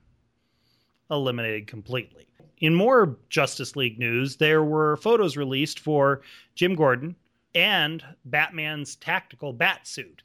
eliminated 1.10 1.66
completely. 1.66 2.26
In 2.60 2.74
more 2.74 3.16
Justice 3.28 3.76
League 3.76 3.98
news, 3.98 4.36
there 4.36 4.64
were 4.64 4.96
photos 4.96 5.36
released 5.36 5.80
for 5.80 6.22
Jim 6.54 6.74
Gordon 6.74 7.14
and 7.54 8.04
Batman's 8.24 8.96
tactical 8.96 9.52
bat 9.52 9.86
suit. 9.86 10.22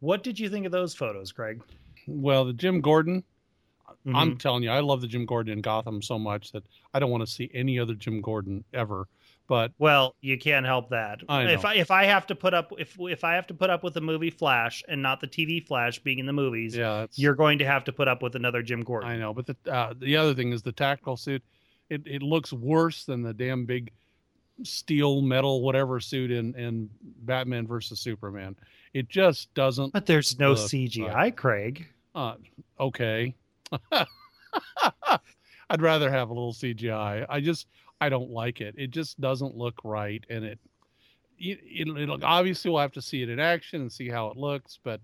What 0.00 0.22
did 0.22 0.38
you 0.38 0.48
think 0.48 0.66
of 0.66 0.72
those 0.72 0.94
photos, 0.94 1.32
Craig? 1.32 1.62
Well, 2.06 2.44
the 2.44 2.52
Jim 2.52 2.80
Gordon, 2.80 3.24
mm-hmm. 3.88 4.16
I'm 4.16 4.36
telling 4.36 4.62
you, 4.62 4.70
I 4.70 4.80
love 4.80 5.00
the 5.00 5.06
Jim 5.06 5.24
Gordon 5.24 5.52
in 5.52 5.62
Gotham 5.62 6.02
so 6.02 6.18
much 6.18 6.52
that 6.52 6.64
I 6.92 6.98
don't 6.98 7.10
want 7.10 7.24
to 7.24 7.30
see 7.30 7.50
any 7.54 7.78
other 7.78 7.94
Jim 7.94 8.20
Gordon 8.20 8.64
ever. 8.74 9.08
But 9.46 9.72
well, 9.78 10.14
you 10.22 10.38
can't 10.38 10.64
help 10.64 10.88
that. 10.90 11.20
I 11.28 11.42
if 11.50 11.66
I 11.66 11.74
if 11.74 11.90
I 11.90 12.04
have 12.04 12.26
to 12.28 12.34
put 12.34 12.54
up 12.54 12.72
if 12.78 12.96
if 12.98 13.24
I 13.24 13.34
have 13.34 13.46
to 13.48 13.54
put 13.54 13.68
up 13.68 13.82
with 13.82 13.92
the 13.92 14.00
movie 14.00 14.30
Flash 14.30 14.82
and 14.88 15.02
not 15.02 15.20
the 15.20 15.26
TV 15.26 15.64
Flash 15.64 15.98
being 15.98 16.18
in 16.18 16.24
the 16.24 16.32
movies, 16.32 16.74
yeah, 16.74 17.06
you're 17.12 17.34
going 17.34 17.58
to 17.58 17.66
have 17.66 17.84
to 17.84 17.92
put 17.92 18.08
up 18.08 18.22
with 18.22 18.36
another 18.36 18.62
Jim 18.62 18.80
Gordon. 18.80 19.10
I 19.10 19.18
know, 19.18 19.34
but 19.34 19.44
the 19.46 19.56
uh, 19.70 19.92
the 19.98 20.16
other 20.16 20.34
thing 20.34 20.52
is 20.52 20.62
the 20.62 20.72
tactical 20.72 21.18
suit. 21.18 21.42
It 21.90 22.02
it 22.06 22.22
looks 22.22 22.52
worse 22.52 23.04
than 23.04 23.22
the 23.22 23.34
damn 23.34 23.66
big 23.66 23.92
steel 24.62 25.20
metal 25.20 25.62
whatever 25.62 26.00
suit 26.00 26.30
in 26.30 26.54
in 26.54 26.90
Batman 27.02 27.66
versus 27.66 28.00
Superman. 28.00 28.56
It 28.92 29.08
just 29.08 29.52
doesn't. 29.54 29.92
But 29.92 30.06
there's 30.06 30.38
no 30.38 30.54
CGI. 30.54 31.34
Craig. 31.34 31.88
Uh, 32.14 32.34
okay. 32.78 33.34
I'd 35.70 35.82
rather 35.82 36.10
have 36.10 36.30
a 36.30 36.32
little 36.32 36.52
CGI. 36.52 37.26
I 37.28 37.40
just 37.40 37.66
I 38.00 38.08
don't 38.08 38.30
like 38.30 38.60
it. 38.60 38.74
It 38.78 38.90
just 38.90 39.20
doesn't 39.20 39.56
look 39.56 39.80
right, 39.82 40.24
and 40.30 40.44
it 40.44 40.58
it, 41.38 41.58
it, 41.64 41.88
it 41.88 42.22
obviously 42.22 42.70
we'll 42.70 42.80
have 42.80 42.92
to 42.92 43.02
see 43.02 43.22
it 43.22 43.28
in 43.28 43.40
action 43.40 43.80
and 43.80 43.90
see 43.90 44.08
how 44.08 44.28
it 44.28 44.36
looks, 44.36 44.78
but 44.82 45.00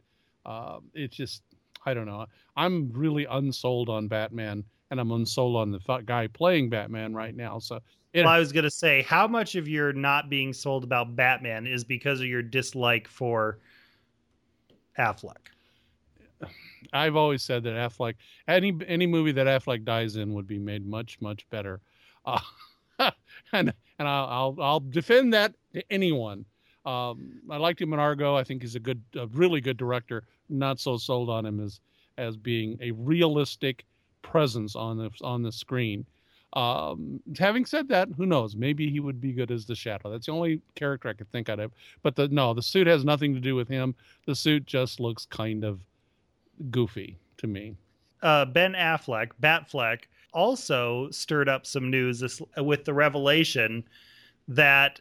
uh, 0.47 0.79
it 0.95 1.11
just 1.11 1.43
I 1.85 1.95
don't 1.95 2.07
know. 2.07 2.27
I'm 2.57 2.93
really 2.93 3.25
unsold 3.25 3.89
on 3.89 4.07
Batman, 4.07 4.65
and 4.91 5.01
I'm 5.01 5.11
unsold 5.13 5.57
on 5.57 5.71
the 5.71 6.03
guy 6.05 6.27
playing 6.27 6.71
Batman 6.71 7.15
right 7.15 7.35
now. 7.35 7.59
So 7.59 7.81
well, 8.15 8.29
I 8.29 8.39
was 8.39 8.53
gonna 8.53 8.71
say, 8.71 9.03
how 9.03 9.27
much 9.29 9.55
of 9.55 9.69
your 9.69 9.93
not 9.93 10.29
being 10.29 10.53
sold 10.53 10.85
about 10.85 11.15
Batman 11.15 11.67
is 11.67 11.85
because 11.85 12.21
of 12.21 12.27
your 12.27 12.43
dislike 12.43 13.07
for 13.07 13.59
Affleck? 14.99 15.49
I've 16.93 17.17
always 17.17 17.43
said 17.43 17.63
that 17.65 17.75
Affleck, 17.75 18.15
any 18.49 18.77
any 18.87 19.07
movie 19.07 19.33
that 19.33 19.47
Affleck 19.47 19.85
dies 19.85 20.17
in 20.17 20.35
would 20.35 20.47
be 20.47 20.59
made 20.59 20.87
much 20.87 21.21
much 21.21 21.49
better, 21.51 21.81
uh, 22.25 22.41
and 23.53 23.73
and 23.99 24.09
I'll, 24.09 24.27
I'll, 24.27 24.57
I'll 24.61 24.81
defend 24.81 25.33
that 25.35 25.55
to 25.75 25.85
anyone. 25.93 26.45
Um, 26.87 27.43
I 27.51 27.59
liked 27.59 27.81
him 27.81 27.93
in 27.93 27.99
Argo. 27.99 28.35
I 28.35 28.43
think 28.43 28.63
he's 28.63 28.75
a 28.75 28.81
good, 28.81 29.03
a 29.15 29.27
really 29.27 29.61
good 29.61 29.77
director. 29.77 30.25
Not 30.49 30.81
so 30.81 30.97
sold 30.97 31.29
on 31.29 31.45
him 31.45 31.61
as 31.61 31.81
as 32.17 32.37
being 32.37 32.79
a 32.81 32.91
realistic 32.93 33.85
presence 34.23 34.77
on 34.77 34.97
the 34.97 35.11
on 35.23 35.43
the 35.43 35.53
screen. 35.53 36.07
Um, 36.55 37.21
having 37.39 37.65
said 37.65 37.89
that, 37.89 38.09
who 38.17 38.27
knows? 38.27 38.57
Maybe 38.57 38.91
he 38.91 38.99
would 38.99 39.21
be 39.21 39.33
good 39.33 39.53
as 39.53 39.67
the 39.67 39.75
Shadow. 39.77 40.11
That's 40.11 40.27
the 40.27 40.33
only 40.33 40.61
character 40.75 41.09
I 41.09 41.13
could 41.13 41.31
think 41.31 41.49
of. 41.49 41.71
But 42.03 42.17
the 42.17 42.29
no, 42.29 42.55
the 42.55 42.63
suit 42.63 42.87
has 42.87 43.05
nothing 43.05 43.35
to 43.35 43.41
do 43.41 43.55
with 43.55 43.69
him. 43.69 43.95
The 44.27 44.35
suit 44.35 44.67
just 44.67 44.99
looks 44.99 45.27
kind 45.27 45.65
of 45.65 45.81
goofy 46.71 47.19
to 47.39 47.47
me. 47.47 47.77
Uh, 48.23 48.45
ben 48.45 48.73
Affleck, 48.75 49.31
Batfleck, 49.41 50.01
also 50.33 51.09
stirred 51.11 51.49
up 51.49 51.67
some 51.67 51.91
news 51.91 52.21
this, 52.21 52.43
with 52.59 52.85
the 52.85 52.93
revelation 52.93 53.85
that 54.49 55.01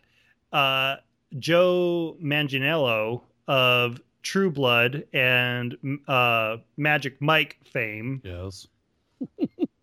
uh, 0.54 0.98
Joe 1.38 2.16
Manganiello 2.24 3.22
of 3.48 4.02
True 4.24 4.52
Blood 4.52 5.04
and 5.14 5.76
uh, 6.08 6.58
Magic 6.78 7.22
Mike 7.22 7.58
fame, 7.66 8.22
yes, 8.24 8.68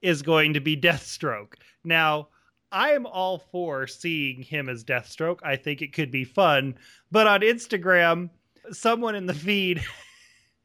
is 0.06 0.22
going 0.22 0.54
to 0.54 0.60
be 0.60 0.76
Deathstroke. 0.76 1.54
Now, 1.82 2.28
I 2.70 2.90
am 2.90 3.06
all 3.06 3.38
for 3.50 3.88
seeing 3.88 4.40
him 4.40 4.68
as 4.68 4.84
Deathstroke. 4.84 5.40
I 5.42 5.56
think 5.56 5.82
it 5.82 5.92
could 5.92 6.12
be 6.12 6.24
fun. 6.24 6.76
But 7.10 7.26
on 7.26 7.40
Instagram, 7.40 8.30
someone 8.70 9.16
in 9.16 9.26
the 9.26 9.34
feed 9.34 9.84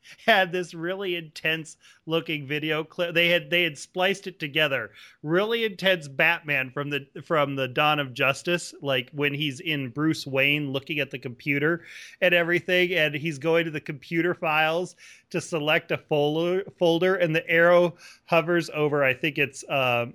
had 0.25 0.51
this 0.51 0.73
really 0.73 1.15
intense 1.15 1.77
looking 2.05 2.47
video 2.47 2.83
clip. 2.83 3.13
They 3.13 3.29
had 3.29 3.49
they 3.49 3.63
had 3.63 3.77
spliced 3.77 4.27
it 4.27 4.39
together. 4.39 4.91
Really 5.23 5.65
intense 5.65 6.07
Batman 6.07 6.71
from 6.71 6.89
the 6.89 7.07
from 7.23 7.55
the 7.55 7.67
Dawn 7.67 7.99
of 7.99 8.13
Justice, 8.13 8.73
like 8.81 9.09
when 9.11 9.33
he's 9.33 9.59
in 9.59 9.89
Bruce 9.89 10.25
Wayne 10.25 10.71
looking 10.71 10.99
at 10.99 11.11
the 11.11 11.19
computer 11.19 11.83
and 12.21 12.33
everything, 12.33 12.93
and 12.93 13.15
he's 13.15 13.37
going 13.37 13.65
to 13.65 13.71
the 13.71 13.81
computer 13.81 14.33
files 14.33 14.95
to 15.29 15.41
select 15.41 15.91
a 15.91 15.97
folder 15.97 16.63
folder, 16.77 17.15
and 17.15 17.35
the 17.35 17.47
arrow 17.49 17.95
hovers 18.25 18.69
over. 18.73 19.03
I 19.03 19.13
think 19.13 19.37
it's 19.37 19.63
uh, 19.65 20.07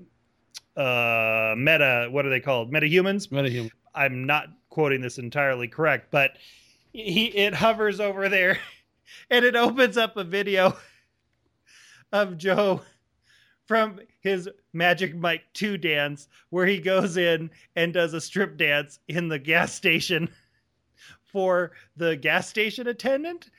uh, 0.77 1.55
meta. 1.57 2.09
What 2.11 2.27
are 2.27 2.31
they 2.31 2.41
called? 2.41 2.73
Metahumans. 2.73 3.29
Metahumans. 3.29 3.71
I'm 3.95 4.25
not 4.27 4.49
quoting 4.69 5.01
this 5.01 5.17
entirely 5.17 5.69
correct, 5.69 6.11
but 6.11 6.33
he 6.93 7.27
it 7.27 7.55
hovers 7.55 8.01
over 8.01 8.29
there 8.29 8.59
and 9.31 9.45
it 9.45 9.57
opens 9.57 9.97
up 9.97 10.17
a 10.17 10.25
video 10.25 10.77
of 12.13 12.39
Joe 12.39 12.83
from 13.67 14.01
his 14.21 14.49
Magic 14.73 15.15
Mike 15.15 15.45
2 15.55 15.77
dance 15.79 16.29
where 16.51 16.67
he 16.67 16.79
goes 16.79 17.17
in 17.17 17.51
and 17.75 17.93
does 17.93 18.15
a 18.15 18.21
strip 18.21 18.57
dance 18.57 19.01
in 19.09 19.29
the 19.29 19.39
gas 19.39 19.75
station 19.75 20.29
for 21.25 21.73
the 21.97 22.17
gas 22.17 22.49
station 22.49 22.87
attendant. 22.87 23.51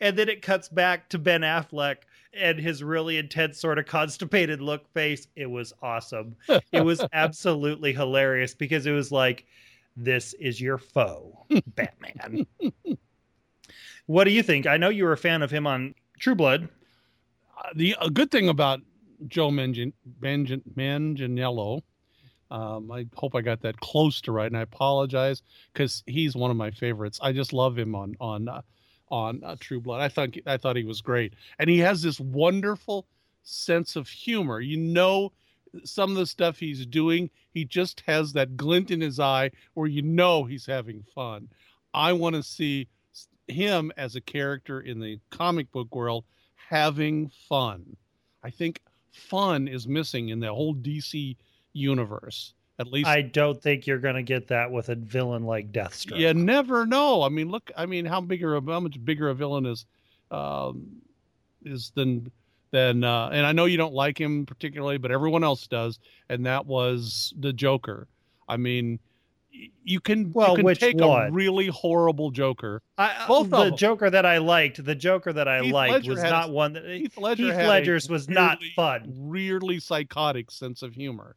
And 0.00 0.18
then 0.18 0.28
it 0.28 0.42
cuts 0.42 0.68
back 0.68 1.08
to 1.10 1.18
Ben 1.18 1.42
Affleck 1.42 1.98
and 2.34 2.58
his 2.58 2.82
really 2.82 3.18
intense, 3.18 3.60
sort 3.60 3.78
of 3.78 3.86
constipated 3.86 4.60
look 4.60 4.92
face. 4.92 5.28
It 5.36 5.46
was 5.46 5.72
awesome. 5.80 6.34
it 6.72 6.84
was 6.84 7.04
absolutely 7.12 7.92
hilarious 7.92 8.54
because 8.54 8.86
it 8.86 8.92
was 8.92 9.12
like, 9.12 9.46
this 9.96 10.34
is 10.34 10.60
your 10.60 10.78
foe, 10.78 11.46
Batman. 11.66 12.46
What 14.12 14.24
do 14.24 14.30
you 14.30 14.42
think? 14.42 14.66
I 14.66 14.76
know 14.76 14.90
you 14.90 15.04
were 15.04 15.12
a 15.12 15.16
fan 15.16 15.40
of 15.40 15.50
him 15.50 15.66
on 15.66 15.94
True 16.18 16.34
Blood. 16.34 16.68
Uh, 17.56 17.70
the 17.74 17.96
good 18.12 18.30
thing 18.30 18.50
about 18.50 18.82
Joe 19.26 19.50
Mangan, 19.50 19.94
Mangan, 20.20 20.60
Manganiello, 20.76 21.80
um, 22.50 22.90
I 22.90 23.06
hope 23.14 23.34
I 23.34 23.40
got 23.40 23.62
that 23.62 23.80
close 23.80 24.20
to 24.20 24.32
right, 24.32 24.48
and 24.48 24.58
I 24.58 24.60
apologize 24.60 25.40
because 25.72 26.04
he's 26.06 26.36
one 26.36 26.50
of 26.50 26.58
my 26.58 26.70
favorites. 26.70 27.20
I 27.22 27.32
just 27.32 27.54
love 27.54 27.78
him 27.78 27.94
on 27.94 28.14
on 28.20 28.50
uh, 28.50 28.60
on 29.08 29.42
uh, 29.42 29.56
True 29.58 29.80
Blood. 29.80 30.02
I 30.02 30.10
thought 30.10 30.36
I 30.46 30.58
thought 30.58 30.76
he 30.76 30.84
was 30.84 31.00
great, 31.00 31.32
and 31.58 31.70
he 31.70 31.78
has 31.78 32.02
this 32.02 32.20
wonderful 32.20 33.06
sense 33.44 33.96
of 33.96 34.10
humor. 34.10 34.60
You 34.60 34.76
know, 34.76 35.32
some 35.84 36.10
of 36.10 36.18
the 36.18 36.26
stuff 36.26 36.58
he's 36.58 36.84
doing, 36.84 37.30
he 37.54 37.64
just 37.64 38.02
has 38.02 38.34
that 38.34 38.58
glint 38.58 38.90
in 38.90 39.00
his 39.00 39.18
eye 39.18 39.52
where 39.72 39.88
you 39.88 40.02
know 40.02 40.44
he's 40.44 40.66
having 40.66 41.02
fun. 41.14 41.48
I 41.94 42.12
want 42.12 42.36
to 42.36 42.42
see 42.42 42.88
him 43.48 43.92
as 43.96 44.16
a 44.16 44.20
character 44.20 44.80
in 44.80 45.00
the 45.00 45.18
comic 45.30 45.70
book 45.72 45.94
world 45.94 46.24
having 46.54 47.30
fun. 47.48 47.96
I 48.42 48.50
think 48.50 48.80
fun 49.12 49.68
is 49.68 49.86
missing 49.86 50.30
in 50.30 50.40
the 50.40 50.52
whole 50.52 50.74
DC 50.74 51.36
universe. 51.72 52.54
At 52.78 52.88
least 52.88 53.08
I 53.08 53.22
don't 53.22 53.62
think 53.62 53.86
you're 53.86 53.98
going 53.98 54.14
to 54.14 54.22
get 54.22 54.48
that 54.48 54.70
with 54.70 54.88
a 54.88 54.94
villain 54.94 55.44
like 55.44 55.72
Deathstroke. 55.72 56.18
You 56.18 56.34
never 56.34 56.86
know. 56.86 57.22
I 57.22 57.28
mean, 57.28 57.50
look. 57.50 57.70
I 57.76 57.86
mean, 57.86 58.04
how 58.06 58.20
bigger, 58.20 58.54
how 58.54 58.80
much 58.80 59.04
bigger 59.04 59.28
a 59.28 59.34
villain 59.34 59.66
is, 59.66 59.86
um, 60.30 61.02
is 61.64 61.92
than 61.94 62.30
than. 62.70 63.04
Uh, 63.04 63.28
and 63.32 63.46
I 63.46 63.52
know 63.52 63.66
you 63.66 63.76
don't 63.76 63.94
like 63.94 64.18
him 64.18 64.46
particularly, 64.46 64.98
but 64.98 65.12
everyone 65.12 65.44
else 65.44 65.66
does. 65.66 66.00
And 66.28 66.46
that 66.46 66.66
was 66.66 67.34
the 67.38 67.52
Joker. 67.52 68.08
I 68.48 68.56
mean, 68.56 68.98
you 69.84 70.00
can 70.00 70.32
Well, 70.32 70.50
you 70.50 70.56
can 70.56 70.64
which 70.64 70.80
take 70.80 70.96
one? 70.98 71.28
a 71.28 71.30
really 71.30 71.66
horrible 71.68 72.30
Joker. 72.30 72.82
I, 72.98 73.24
Both 73.28 73.52
of 73.52 73.70
the. 73.70 73.76
Joker 73.76 74.10
that 74.10 74.24
I 74.26 74.38
liked, 74.38 74.84
the 74.84 74.94
Joker 74.94 75.32
that 75.32 75.48
I 75.48 75.62
Heath 75.62 75.72
liked 75.72 75.92
Ledger 75.92 76.10
was 76.12 76.22
had 76.22 76.30
not 76.30 76.50
one 76.50 76.72
that 76.74 76.84
Heath 76.84 77.16
Ledger 77.18 77.44
Heath 77.46 77.56
Ledger's 77.56 78.08
was 78.08 78.28
not 78.28 78.58
fun. 78.74 79.02
weirdly 79.06 79.80
psychotic 79.80 80.50
sense 80.50 80.82
of 80.82 80.94
humor. 80.94 81.36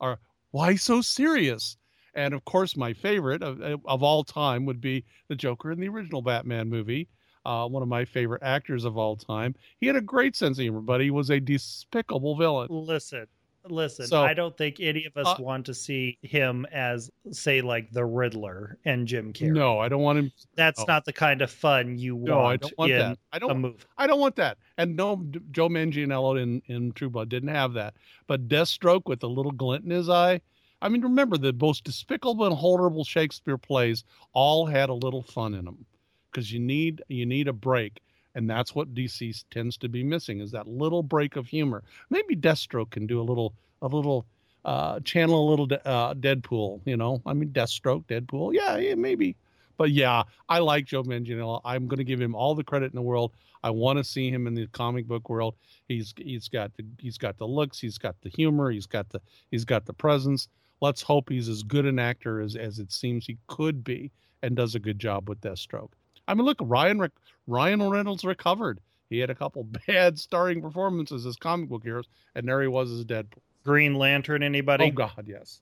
Or 0.00 0.18
why 0.50 0.76
so 0.76 1.00
serious? 1.00 1.76
And 2.14 2.34
of 2.34 2.44
course, 2.44 2.76
my 2.76 2.92
favorite 2.92 3.42
of, 3.42 3.60
of 3.84 4.02
all 4.02 4.24
time 4.24 4.66
would 4.66 4.80
be 4.80 5.04
the 5.28 5.36
Joker 5.36 5.70
in 5.72 5.80
the 5.80 5.88
original 5.88 6.22
Batman 6.22 6.68
movie. 6.68 7.08
Uh, 7.44 7.66
one 7.66 7.82
of 7.82 7.88
my 7.88 8.04
favorite 8.04 8.42
actors 8.42 8.84
of 8.84 8.98
all 8.98 9.16
time. 9.16 9.54
He 9.78 9.86
had 9.86 9.96
a 9.96 10.00
great 10.02 10.36
sense 10.36 10.58
of 10.58 10.62
humor, 10.62 10.80
but 10.82 11.00
he 11.00 11.10
was 11.10 11.30
a 11.30 11.40
despicable 11.40 12.36
villain. 12.36 12.68
Listen, 12.70 13.26
listen. 13.70 14.06
So- 14.06 14.22
I 14.22 14.34
don't 14.34 14.56
think 14.56 14.76
any 14.80 15.04
of 15.04 15.16
us 15.16 15.26
Uh, 15.26 15.42
want 15.42 15.66
to 15.66 15.74
see 15.74 16.18
him 16.22 16.66
as, 16.72 17.10
say, 17.30 17.60
like 17.60 17.90
the 17.92 18.04
Riddler 18.04 18.78
and 18.84 19.06
Jim 19.06 19.32
Carrey. 19.32 19.52
No, 19.52 19.78
I 19.78 19.88
don't 19.88 20.02
want 20.02 20.18
him. 20.18 20.32
that's 20.56 20.80
no. 20.80 20.86
not 20.88 21.04
the 21.04 21.12
kind 21.12 21.42
of 21.42 21.50
fun 21.50 21.98
you 21.98 22.16
want, 22.16 22.28
No, 22.28 22.40
I 22.40 22.56
don't 22.56 22.78
want 22.78 22.92
that. 22.92 23.18
I 23.32 23.38
don't. 23.38 23.58
movie. 23.58 23.78
I 23.98 24.06
don't 24.06 24.20
want 24.20 24.36
that. 24.36 24.58
And 24.78 24.96
no, 24.96 25.24
Joe 25.50 25.68
Manganiello 25.68 26.40
in 26.40 26.62
in 26.66 26.92
True 26.92 27.10
Blood 27.10 27.28
didn't 27.28 27.50
have 27.50 27.72
that. 27.74 27.94
But 28.26 28.48
Deathstroke 28.48 29.02
with 29.06 29.22
a 29.22 29.26
little 29.28 29.52
glint 29.52 29.84
in 29.84 29.90
his 29.90 30.08
eye. 30.08 30.40
I 30.82 30.88
mean, 30.88 31.02
remember 31.02 31.36
the 31.36 31.52
most 31.52 31.84
despicable 31.84 32.46
and 32.46 32.54
horrible 32.56 33.04
Shakespeare 33.04 33.58
plays 33.58 34.02
all 34.32 34.64
had 34.64 34.88
a 34.88 34.94
little 34.94 35.22
fun 35.22 35.52
in 35.54 35.66
them, 35.66 35.84
because 36.30 36.50
you 36.52 36.58
need 36.58 37.02
you 37.08 37.26
need 37.26 37.48
a 37.48 37.52
break, 37.52 38.00
and 38.34 38.48
that's 38.48 38.74
what 38.74 38.94
DC 38.94 39.44
tends 39.50 39.76
to 39.78 39.88
be 39.88 40.02
missing 40.02 40.40
is 40.40 40.50
that 40.52 40.68
little 40.68 41.02
break 41.02 41.36
of 41.36 41.46
humor. 41.46 41.82
Maybe 42.10 42.36
Deathstroke 42.36 42.90
can 42.90 43.06
do 43.06 43.20
a 43.20 43.22
little 43.24 43.54
a 43.82 43.86
little 43.86 44.26
uh, 44.64 45.00
channel 45.00 45.48
a 45.48 45.50
little 45.50 45.66
de- 45.66 45.88
uh, 45.88 46.14
Deadpool. 46.14 46.80
You 46.84 46.96
know, 46.96 47.20
I 47.26 47.32
mean 47.32 47.50
Deathstroke, 47.50 48.04
Deadpool. 48.06 48.54
Yeah, 48.54 48.76
yeah, 48.76 48.94
maybe. 48.94 49.36
But 49.76 49.92
yeah, 49.92 50.24
I 50.48 50.58
like 50.58 50.84
Joe 50.84 51.02
Manganiello. 51.02 51.62
I'm 51.64 51.86
going 51.86 51.98
to 51.98 52.04
give 52.04 52.20
him 52.20 52.34
all 52.34 52.54
the 52.54 52.62
credit 52.62 52.92
in 52.92 52.96
the 52.96 53.02
world. 53.02 53.32
I 53.62 53.70
want 53.70 53.98
to 53.98 54.04
see 54.04 54.30
him 54.30 54.46
in 54.46 54.54
the 54.54 54.66
comic 54.68 55.06
book 55.06 55.28
world. 55.28 55.54
He's 55.88 56.14
he's 56.16 56.48
got 56.48 56.74
the 56.76 56.84
he's 56.98 57.18
got 57.18 57.38
the 57.38 57.46
looks, 57.46 57.80
he's 57.80 57.98
got 57.98 58.16
the 58.22 58.28
humor, 58.28 58.70
he's 58.70 58.86
got 58.86 59.08
the 59.08 59.20
he's 59.50 59.64
got 59.64 59.86
the 59.86 59.92
presence. 59.92 60.48
Let's 60.80 61.02
hope 61.02 61.28
he's 61.28 61.48
as 61.48 61.62
good 61.62 61.86
an 61.86 61.98
actor 61.98 62.40
as 62.40 62.56
as 62.56 62.78
it 62.78 62.92
seems 62.92 63.26
he 63.26 63.38
could 63.48 63.82
be, 63.82 64.12
and 64.42 64.54
does 64.54 64.74
a 64.74 64.78
good 64.78 64.98
job 64.98 65.28
with 65.28 65.40
Deathstroke. 65.40 65.92
I 66.30 66.34
mean, 66.34 66.44
look, 66.44 66.58
Ryan 66.60 67.10
Ryan 67.46 67.88
Reynolds 67.90 68.24
recovered. 68.24 68.80
He 69.08 69.18
had 69.18 69.30
a 69.30 69.34
couple 69.34 69.64
bad 69.86 70.18
starring 70.18 70.62
performances 70.62 71.26
as 71.26 71.36
comic 71.36 71.68
book 71.68 71.82
heroes, 71.82 72.06
and 72.34 72.46
there 72.46 72.62
he 72.62 72.68
was 72.68 72.90
as 72.92 73.04
Deadpool. 73.04 73.40
Green 73.64 73.94
Lantern, 73.94 74.42
anybody? 74.42 74.84
Oh 74.84 74.90
God, 74.90 75.24
yes. 75.26 75.60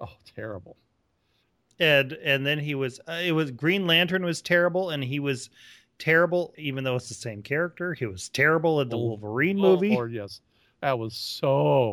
Oh, 0.00 0.08
terrible. 0.34 0.76
and 1.80 2.12
and 2.12 2.46
then 2.46 2.58
he 2.58 2.74
was 2.74 3.00
uh, 3.08 3.20
it 3.24 3.32
was 3.32 3.50
Green 3.50 3.86
Lantern 3.86 4.24
was 4.24 4.40
terrible 4.40 4.90
and 4.90 5.02
he 5.04 5.18
was 5.20 5.50
terrible 5.98 6.54
even 6.56 6.82
though 6.84 6.96
it's 6.96 7.08
the 7.08 7.14
same 7.14 7.42
character 7.42 7.94
he 7.94 8.06
was 8.06 8.28
terrible 8.28 8.80
in 8.80 8.88
the 8.88 8.96
Oh, 8.96 9.00
Wolverine 9.08 9.58
Oh, 9.58 9.62
movie 9.74 9.90
Lord, 9.90 10.12
yes, 10.12 10.40
that 10.80 10.98
was 10.98 11.14
so 11.16 11.48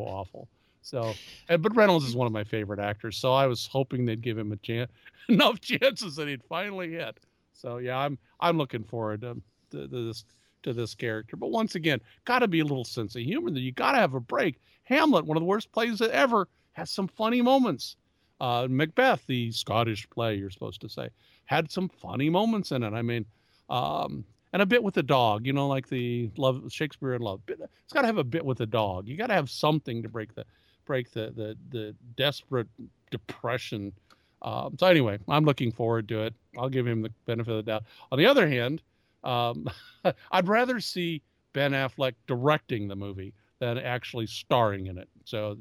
awful. 0.07 0.47
So, 0.83 1.13
and, 1.49 1.61
but 1.61 1.75
Reynolds 1.75 2.05
is 2.05 2.15
one 2.15 2.25
of 2.27 2.33
my 2.33 2.43
favorite 2.43 2.79
actors, 2.79 3.17
so 3.17 3.33
I 3.33 3.45
was 3.45 3.67
hoping 3.67 4.05
they'd 4.05 4.21
give 4.21 4.37
him 4.37 4.51
a 4.51 4.57
chance, 4.57 4.91
enough 5.29 5.59
chances 5.61 6.15
that 6.15 6.27
he'd 6.27 6.43
finally 6.43 6.91
hit. 6.91 7.19
So 7.53 7.77
yeah, 7.77 7.97
I'm 7.97 8.17
I'm 8.39 8.57
looking 8.57 8.83
forward 8.83 9.21
to, 9.21 9.41
to, 9.71 9.87
to 9.87 10.07
this 10.07 10.25
to 10.63 10.73
this 10.73 10.95
character. 10.95 11.35
But 11.35 11.51
once 11.51 11.75
again, 11.75 11.99
got 12.25 12.39
to 12.39 12.47
be 12.47 12.59
a 12.59 12.65
little 12.65 12.85
sense 12.85 13.15
of 13.15 13.21
humor. 13.23 13.51
That 13.51 13.61
you 13.61 13.71
got 13.71 13.93
to 13.93 13.97
have 13.97 14.13
a 14.13 14.19
break. 14.19 14.59
Hamlet, 14.83 15.25
one 15.25 15.37
of 15.37 15.41
the 15.41 15.47
worst 15.47 15.71
plays 15.71 16.01
ever, 16.01 16.47
has 16.73 16.89
some 16.89 17.07
funny 17.07 17.41
moments. 17.41 17.95
Uh, 18.39 18.67
Macbeth, 18.69 19.25
the 19.27 19.51
Scottish 19.51 20.09
play, 20.09 20.35
you're 20.35 20.49
supposed 20.49 20.81
to 20.81 20.89
say, 20.89 21.09
had 21.45 21.71
some 21.71 21.87
funny 21.87 22.29
moments 22.29 22.71
in 22.71 22.81
it. 22.81 22.93
I 22.93 23.03
mean, 23.03 23.25
um, 23.69 24.25
and 24.53 24.61
a 24.61 24.65
bit 24.65 24.83
with 24.83 24.95
the 24.95 25.03
dog, 25.03 25.45
you 25.45 25.53
know, 25.53 25.67
like 25.67 25.87
the 25.87 26.29
love 26.37 26.63
Shakespeare 26.69 27.13
in 27.13 27.21
Love. 27.21 27.41
It's 27.47 27.93
got 27.93 28.01
to 28.01 28.07
have 28.07 28.17
a 28.17 28.23
bit 28.23 28.45
with 28.45 28.57
the 28.57 28.65
dog. 28.65 29.07
You 29.07 29.15
got 29.15 29.27
to 29.27 29.33
have 29.33 29.49
something 29.49 30.01
to 30.03 30.09
break 30.09 30.33
the 30.35 30.45
break 30.85 31.11
the 31.11 31.31
the 31.35 31.57
the 31.69 31.95
desperate 32.17 32.67
depression. 33.11 33.93
Um, 34.41 34.75
so 34.79 34.87
anyway, 34.87 35.19
I'm 35.27 35.45
looking 35.45 35.71
forward 35.71 36.07
to 36.09 36.23
it. 36.23 36.33
I'll 36.57 36.69
give 36.69 36.87
him 36.87 37.01
the 37.01 37.11
benefit 37.25 37.51
of 37.51 37.57
the 37.57 37.71
doubt. 37.71 37.83
On 38.11 38.17
the 38.17 38.25
other 38.25 38.47
hand, 38.47 38.81
um, 39.23 39.67
I'd 40.31 40.47
rather 40.47 40.79
see 40.79 41.21
Ben 41.53 41.71
Affleck 41.71 42.13
directing 42.27 42.87
the 42.87 42.95
movie 42.95 43.33
than 43.59 43.77
actually 43.77 44.27
starring 44.27 44.87
in 44.87 44.97
it. 44.97 45.09
So, 45.25 45.57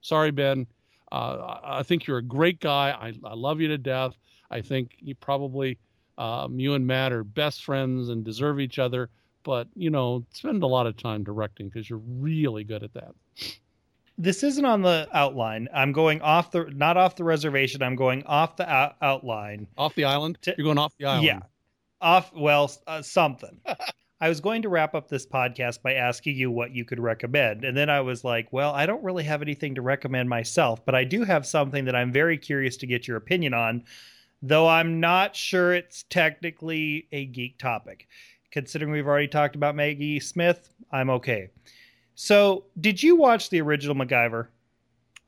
sorry, 0.00 0.30
Ben. 0.30 0.66
Uh, 1.10 1.58
I 1.64 1.82
think 1.84 2.06
you're 2.06 2.18
a 2.18 2.22
great 2.22 2.60
guy. 2.60 2.90
I, 2.90 3.12
I 3.26 3.34
love 3.34 3.60
you 3.60 3.68
to 3.68 3.78
death. 3.78 4.18
I 4.50 4.60
think 4.60 4.96
you 4.98 5.14
probably, 5.14 5.78
um, 6.18 6.58
you 6.60 6.74
and 6.74 6.86
Matt 6.86 7.12
are 7.12 7.24
best 7.24 7.64
friends 7.64 8.10
and 8.10 8.24
deserve 8.24 8.60
each 8.60 8.78
other. 8.78 9.08
But 9.44 9.68
you 9.74 9.88
know, 9.88 10.26
spend 10.32 10.62
a 10.62 10.66
lot 10.66 10.86
of 10.86 10.96
time 10.96 11.24
directing 11.24 11.68
because 11.68 11.88
you're 11.88 12.02
really 12.04 12.64
good 12.64 12.82
at 12.82 12.92
that. 12.94 13.14
This 14.18 14.42
isn't 14.42 14.64
on 14.64 14.82
the 14.82 15.08
outline. 15.12 15.68
I'm 15.72 15.92
going 15.92 16.20
off 16.20 16.50
the 16.50 16.64
not 16.74 16.96
off 16.96 17.16
the 17.16 17.24
reservation. 17.24 17.82
I'm 17.82 17.96
going 17.96 18.24
off 18.24 18.56
the 18.56 18.68
out- 18.68 18.96
outline. 19.00 19.66
Off 19.78 19.94
the 19.94 20.04
island, 20.04 20.38
T- 20.42 20.52
you're 20.58 20.64
going 20.64 20.78
off 20.78 20.92
the 20.98 21.06
island. 21.06 21.26
yeah. 21.26 21.40
Off 22.00 22.32
well 22.34 22.70
uh, 22.86 23.00
something. 23.02 23.60
I 24.20 24.28
was 24.28 24.40
going 24.40 24.62
to 24.62 24.68
wrap 24.68 24.96
up 24.96 25.08
this 25.08 25.24
podcast 25.24 25.80
by 25.80 25.94
asking 25.94 26.34
you 26.34 26.50
what 26.50 26.72
you 26.74 26.84
could 26.84 26.98
recommend 26.98 27.64
and 27.64 27.76
then 27.76 27.88
i 27.88 28.00
was 28.00 28.24
like 28.24 28.52
well 28.52 28.72
i 28.72 28.84
don't 28.84 29.04
really 29.04 29.22
have 29.22 29.42
anything 29.42 29.76
to 29.76 29.80
recommend 29.82 30.28
myself 30.28 30.84
but 30.84 30.96
i 30.96 31.04
do 31.04 31.22
have 31.22 31.46
something 31.46 31.84
that 31.84 31.94
i'm 31.94 32.10
very 32.12 32.36
curious 32.36 32.76
to 32.78 32.86
get 32.88 33.06
your 33.06 33.16
opinion 33.16 33.54
on 33.54 33.84
though 34.42 34.66
i'm 34.66 34.98
not 34.98 35.36
sure 35.36 35.72
it's 35.72 36.02
technically 36.10 37.06
a 37.12 37.26
geek 37.26 37.58
topic. 37.58 38.08
Considering 38.50 38.90
we've 38.90 39.06
already 39.06 39.28
talked 39.28 39.54
about 39.54 39.76
maggie 39.76 40.18
smith 40.18 40.68
i'm 40.90 41.10
okay 41.10 41.48
so 42.20 42.64
did 42.80 43.00
you 43.00 43.14
watch 43.14 43.48
the 43.48 43.60
original 43.60 43.94
macgyver 43.94 44.48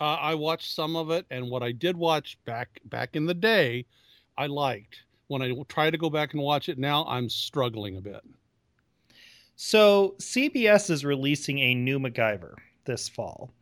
Uh, 0.00 0.04
I 0.20 0.34
watched 0.34 0.74
some 0.74 0.96
of 0.96 1.10
it, 1.10 1.24
and 1.30 1.48
what 1.48 1.62
I 1.62 1.72
did 1.72 1.96
watch 1.96 2.36
back 2.44 2.80
back 2.86 3.14
in 3.16 3.26
the 3.26 3.34
day, 3.34 3.86
I 4.36 4.46
liked. 4.46 5.04
When 5.28 5.40
I 5.42 5.52
try 5.68 5.90
to 5.90 5.98
go 5.98 6.10
back 6.10 6.34
and 6.34 6.42
watch 6.42 6.68
it 6.68 6.78
now, 6.78 7.04
I'm 7.06 7.28
struggling 7.28 7.96
a 7.96 8.00
bit. 8.00 8.22
So 9.56 10.16
CBS 10.18 10.90
is 10.90 11.04
releasing 11.04 11.58
a 11.60 11.74
new 11.74 12.00
MacGyver 12.00 12.54
this 12.84 13.08
fall. 13.08 13.52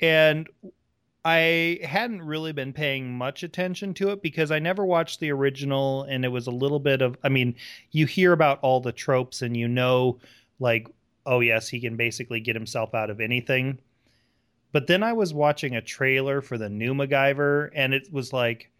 And 0.00 0.48
I 1.24 1.80
hadn't 1.82 2.22
really 2.22 2.52
been 2.52 2.72
paying 2.74 3.16
much 3.16 3.42
attention 3.42 3.94
to 3.94 4.10
it 4.10 4.22
because 4.22 4.50
I 4.50 4.58
never 4.58 4.84
watched 4.84 5.20
the 5.20 5.30
original 5.32 6.02
and 6.04 6.24
it 6.24 6.28
was 6.28 6.46
a 6.46 6.50
little 6.50 6.80
bit 6.80 7.00
of 7.02 7.16
I 7.24 7.30
mean, 7.30 7.54
you 7.92 8.06
hear 8.06 8.32
about 8.32 8.60
all 8.60 8.80
the 8.80 8.92
tropes 8.92 9.40
and 9.42 9.56
you 9.56 9.68
know 9.68 10.18
like 10.60 10.88
oh 11.26 11.40
yes, 11.40 11.68
he 11.68 11.80
can 11.80 11.96
basically 11.96 12.40
get 12.40 12.56
himself 12.56 12.94
out 12.94 13.10
of 13.10 13.20
anything. 13.20 13.78
But 14.72 14.86
then 14.86 15.02
I 15.02 15.12
was 15.12 15.32
watching 15.32 15.76
a 15.76 15.82
trailer 15.82 16.40
for 16.40 16.58
the 16.58 16.68
new 16.68 16.94
MacGyver 16.94 17.70
and 17.74 17.94
it 17.94 18.12
was 18.12 18.32
like 18.32 18.70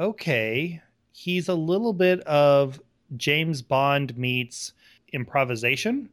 okay, 0.00 0.80
he's 1.12 1.48
a 1.48 1.54
little 1.54 1.92
bit 1.92 2.20
of 2.20 2.80
James 3.16 3.62
Bond 3.62 4.16
meets 4.16 4.72
improvisation. 5.12 6.08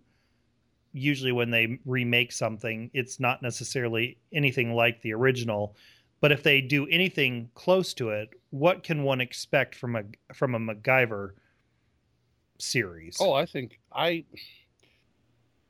Usually, 0.93 1.31
when 1.31 1.51
they 1.51 1.79
remake 1.85 2.31
something, 2.31 2.89
it's 2.93 3.19
not 3.19 3.41
necessarily 3.41 4.17
anything 4.31 4.73
like 4.73 5.01
the 5.01 5.13
original. 5.13 5.75
But 6.21 6.31
if 6.31 6.41
they 6.41 6.61
do 6.61 6.87
anything 6.87 7.49
close 7.53 7.93
to 7.95 8.09
it, 8.09 8.29
what 8.51 8.83
can 8.83 9.03
one 9.03 9.19
expect 9.19 9.75
from 9.75 9.97
a 9.97 10.03
from 10.33 10.55
a 10.55 10.59
MacGyver 10.59 11.31
series? 12.57 13.17
Oh, 13.19 13.33
I 13.33 13.45
think 13.45 13.79
I. 13.91 14.23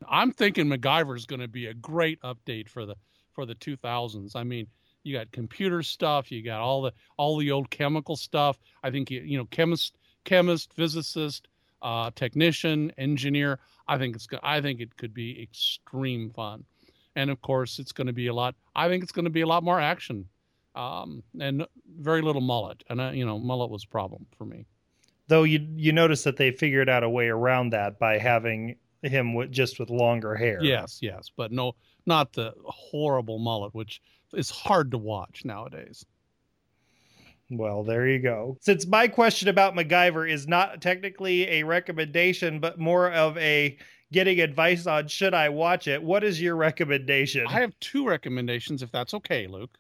I'm 0.08 0.32
thinking 0.32 0.68
MacGyver's 0.68 1.26
going 1.26 1.41
to 1.41 1.48
be 1.48 1.68
a 1.68 1.74
great 1.74 2.22
update 2.22 2.70
for 2.70 2.86
the 2.86 2.96
for 3.34 3.46
the 3.46 3.56
2000s. 3.56 4.36
I 4.36 4.43
mean, 4.43 4.68
you 5.04 5.16
got 5.16 5.32
computer 5.32 5.84
stuff, 5.84 6.32
you 6.32 6.41
got 6.41 6.62
all 6.62 6.82
the 6.82 6.93
all 7.18 7.38
the 7.38 7.52
old 7.52 7.70
chemical 7.70 8.16
stuff. 8.16 8.58
I 8.84 8.91
think 8.91 9.12
you 9.12 9.22
you 9.22 9.38
know 9.38 9.46
chemist, 9.46 9.98
chemist, 10.24 10.74
physicist, 10.74 11.48
uh, 11.82 12.12
technician, 12.16 12.91
engineer. 12.98 13.60
I 13.88 13.98
think 13.98 14.16
it's 14.16 14.28
I 14.43 14.62
think 14.62 14.82
it 14.82 14.98
could 14.98 15.14
be 15.14 15.41
extreme 15.41 16.32
fun, 16.32 16.66
and 17.16 17.30
of 17.30 17.41
course 17.41 17.80
it's 17.80 17.91
going 17.91 18.08
to 18.08 18.14
be 18.14 18.28
a 18.28 18.34
lot. 18.34 18.56
I 18.76 18.89
think 18.89 19.04
it's 19.04 19.12
going 19.12 19.26
to 19.26 19.32
be 19.32 19.41
a 19.41 19.48
lot 19.48 19.64
more 19.64 19.80
action, 19.80 20.28
um, 20.74 21.24
and 21.39 21.66
very 22.00 22.22
little 22.22 22.41
mullet. 22.41 22.84
And 22.89 23.00
uh, 23.00 23.12
you 23.12 23.26
know, 23.26 23.38
mullet 23.38 23.70
was 23.70 23.84
a 23.84 23.88
problem 23.88 24.26
for 24.38 24.46
me. 24.46 24.66
Though 25.28 25.43
you 25.43 25.68
you 25.76 25.91
notice 25.91 26.24
that 26.24 26.38
they 26.38 26.52
figured 26.52 26.89
out 26.89 27.04
a 27.04 27.10
way 27.10 27.28
around 27.28 27.70
that 27.72 28.00
by 28.00 28.18
having 28.18 28.76
him 29.08 29.34
with, 29.34 29.51
just 29.51 29.80
with 29.80 29.89
longer 29.89 30.36
hair. 30.36 30.60
Yes, 30.62 30.99
yes, 31.01 31.30
but 31.36 31.51
no, 31.51 31.74
not 32.06 32.34
the 32.34 32.53
horrible 32.64 33.39
mullet, 33.39 33.74
which 33.74 34.01
is 34.34 34.49
hard 34.49 34.91
to 34.91 34.97
watch 34.97 35.43
nowadays. 35.45 36.06
Well, 37.51 37.84
there 37.84 38.08
you 38.08 38.20
go. 38.20 38.58
Since 38.62 38.88
my 38.88 39.08
question 39.08 39.49
about 39.49 39.76
MacGyver 39.76 40.30
is 40.30 40.47
not 40.47 40.82
technically 40.82 41.47
a 41.47 41.64
recommendation, 41.64 42.60
but 42.60 42.80
more 42.80 43.12
of 43.12 43.38
a 43.38 43.78
getting 44.12 44.39
advice 44.39 44.88
on 44.88 45.08
should 45.08 45.34
I 45.34 45.49
watch 45.49 45.88
it, 45.88 46.01
what 46.01 46.24
is 46.24 46.41
your 46.41 46.56
recommendation? 46.56 47.45
I 47.47 47.60
have 47.60 47.78
two 47.80 48.08
recommendations, 48.08 48.82
if 48.82 48.91
that's 48.91 49.14
okay, 49.14 49.47
Luke. 49.47 49.78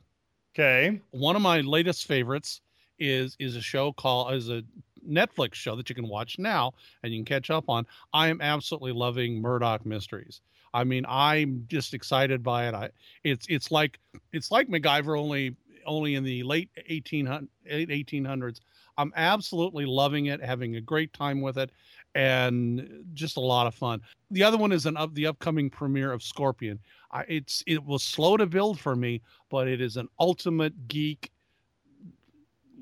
Okay. 0.53 1.01
One 1.11 1.35
of 1.35 1.41
my 1.41 1.61
latest 1.61 2.05
favorites 2.05 2.61
is 2.97 3.35
is 3.39 3.55
a 3.55 3.61
show 3.61 3.91
called 3.91 4.33
is 4.33 4.49
a 4.49 4.63
Netflix 5.07 5.55
show 5.55 5.75
that 5.75 5.89
you 5.89 5.95
can 5.95 6.07
watch 6.07 6.37
now 6.39 6.73
and 7.03 7.13
you 7.13 7.19
can 7.19 7.25
catch 7.25 7.49
up 7.49 7.69
on. 7.69 7.85
I 8.13 8.27
am 8.27 8.41
absolutely 8.41 8.91
loving 8.91 9.41
Murdoch 9.41 9.85
Mysteries. 9.85 10.41
I 10.73 10.83
mean, 10.83 11.05
I'm 11.07 11.65
just 11.67 11.93
excited 11.93 12.43
by 12.43 12.67
it. 12.67 12.75
I 12.75 12.89
it's 13.23 13.45
it's 13.49 13.71
like 13.71 13.99
it's 14.33 14.51
like 14.51 14.67
MacGyver 14.67 15.17
only 15.17 15.55
only 15.85 16.15
in 16.15 16.23
the 16.23 16.43
late 16.43 16.69
1800 16.89 17.47
1800s. 17.69 18.59
I'm 18.97 19.13
absolutely 19.15 19.85
loving 19.85 20.27
it, 20.27 20.41
having 20.41 20.75
a 20.75 20.81
great 20.81 21.11
time 21.13 21.41
with 21.41 21.57
it, 21.57 21.71
and 22.13 23.03
just 23.13 23.37
a 23.37 23.41
lot 23.41 23.67
of 23.67 23.75
fun. 23.75 24.01
The 24.31 24.43
other 24.43 24.57
one 24.57 24.71
is 24.71 24.85
an 24.85 24.97
up 24.97 25.13
the 25.13 25.27
upcoming 25.27 25.69
premiere 25.69 26.11
of 26.11 26.23
Scorpion. 26.23 26.79
I, 27.11 27.23
it's 27.27 27.63
it 27.67 27.83
was 27.83 28.03
slow 28.03 28.37
to 28.37 28.45
build 28.45 28.79
for 28.79 28.95
me, 28.95 29.21
but 29.49 29.67
it 29.67 29.81
is 29.81 29.97
an 29.97 30.07
ultimate 30.19 30.87
geek 30.87 31.31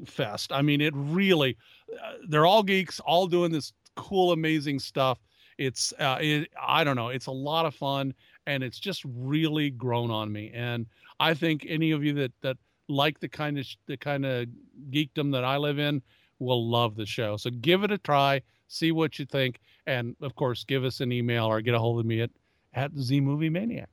fest. 0.06 0.52
I 0.52 0.62
mean, 0.62 0.82
it 0.82 0.94
really 0.96 1.58
uh, 1.94 2.14
they're 2.28 2.46
all 2.46 2.64
geeks, 2.64 3.00
all 3.00 3.28
doing 3.28 3.52
this 3.52 3.74
cool, 3.96 4.32
amazing 4.32 4.80
stuff. 4.80 5.20
It's 5.58 5.94
uh, 6.00 6.18
it, 6.20 6.50
I 6.62 6.84
don't 6.84 6.96
know, 6.96 7.10
it's 7.10 7.28
a 7.28 7.32
lot 7.32 7.66
of 7.66 7.76
fun, 7.76 8.14
and 8.48 8.64
it's 8.64 8.80
just 8.80 9.04
really 9.06 9.70
grown 9.70 10.12
on 10.12 10.32
me. 10.32 10.52
And 10.54 10.86
I 11.20 11.34
think 11.34 11.66
any 11.70 11.92
of 11.92 12.04
you 12.04 12.14
that 12.14 12.32
that 12.42 12.58
like 12.88 13.20
the 13.20 13.30
kind 13.30 13.60
of 13.60 13.68
the 13.88 13.98
kind 13.98 14.26
of 14.26 14.48
geekdom 14.90 15.32
that 15.32 15.44
I 15.44 15.58
live 15.58 15.80
in 15.80 16.02
will 16.40 16.70
love 16.70 16.96
the 16.96 17.06
show. 17.06 17.38
So 17.38 17.50
give 17.50 17.84
it 17.84 17.92
a 17.92 17.98
try, 17.98 18.42
see 18.68 18.92
what 18.92 19.20
you 19.20 19.26
think, 19.26 19.60
and 19.88 20.16
of 20.22 20.36
course, 20.36 20.64
give 20.64 20.84
us 20.84 21.00
an 21.02 21.12
email 21.12 21.46
or 21.46 21.62
get 21.62 21.76
a 21.76 21.80
hold 21.80 22.00
of 22.00 22.06
me 22.06 22.22
at 22.22 22.32
at 22.74 22.96
Z 22.98 23.22
Movie 23.22 23.50
Maniac. 23.50 23.90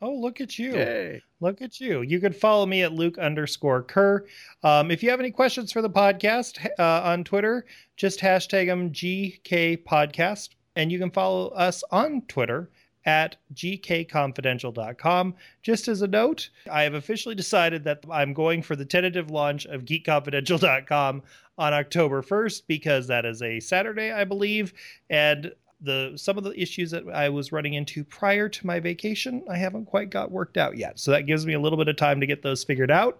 Oh, 0.00 0.14
look 0.14 0.40
at 0.40 0.58
you. 0.58 0.74
Yay. 0.74 1.22
Look 1.40 1.60
at 1.60 1.80
you. 1.80 2.02
You 2.02 2.20
can 2.20 2.32
follow 2.32 2.66
me 2.66 2.82
at 2.82 2.92
Luke 2.92 3.18
underscore 3.18 3.82
Kerr. 3.82 4.24
Um, 4.62 4.90
if 4.90 5.02
you 5.02 5.10
have 5.10 5.18
any 5.20 5.32
questions 5.32 5.72
for 5.72 5.82
the 5.82 5.90
podcast 5.90 6.64
uh, 6.78 7.02
on 7.04 7.24
Twitter, 7.24 7.66
just 7.96 8.20
hashtag 8.20 8.66
them 8.66 8.90
GK 8.92 9.82
Podcast. 9.82 10.50
And 10.76 10.92
you 10.92 11.00
can 11.00 11.10
follow 11.10 11.48
us 11.48 11.82
on 11.90 12.22
Twitter 12.28 12.70
at 13.04 13.36
gkconfidential.com. 13.54 15.34
Just 15.62 15.88
as 15.88 16.02
a 16.02 16.06
note, 16.06 16.50
I 16.70 16.82
have 16.82 16.94
officially 16.94 17.34
decided 17.34 17.82
that 17.84 18.04
I'm 18.10 18.34
going 18.34 18.62
for 18.62 18.76
the 18.76 18.84
tentative 18.84 19.30
launch 19.30 19.66
of 19.66 19.84
geekconfidential.com 19.84 21.22
on 21.56 21.72
October 21.72 22.22
1st 22.22 22.62
because 22.68 23.08
that 23.08 23.24
is 23.24 23.42
a 23.42 23.58
Saturday, 23.60 24.12
I 24.12 24.24
believe. 24.24 24.72
And 25.10 25.52
the 25.80 26.12
some 26.16 26.38
of 26.38 26.44
the 26.44 26.60
issues 26.60 26.90
that 26.90 27.04
I 27.08 27.28
was 27.28 27.52
running 27.52 27.74
into 27.74 28.04
prior 28.04 28.48
to 28.48 28.66
my 28.66 28.80
vacation, 28.80 29.44
I 29.48 29.56
haven't 29.56 29.86
quite 29.86 30.10
got 30.10 30.30
worked 30.30 30.56
out 30.56 30.76
yet. 30.76 30.98
So 30.98 31.10
that 31.12 31.22
gives 31.22 31.46
me 31.46 31.54
a 31.54 31.60
little 31.60 31.78
bit 31.78 31.88
of 31.88 31.96
time 31.96 32.20
to 32.20 32.26
get 32.26 32.42
those 32.42 32.64
figured 32.64 32.90
out. 32.90 33.18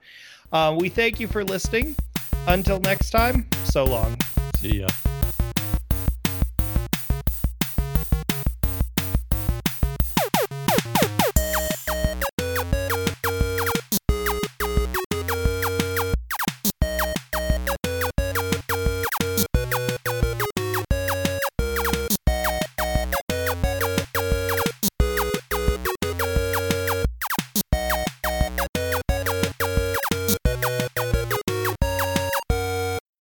Uh, 0.53 0.77
we 0.79 0.89
thank 0.89 1.21
you 1.21 1.29
for 1.29 1.45
listening. 1.45 1.97
Until 2.47 2.81
next 2.81 3.11
time, 3.11 3.47
so 3.65 3.85
long. 3.85 4.17
See 4.57 4.81
ya. 4.81 4.89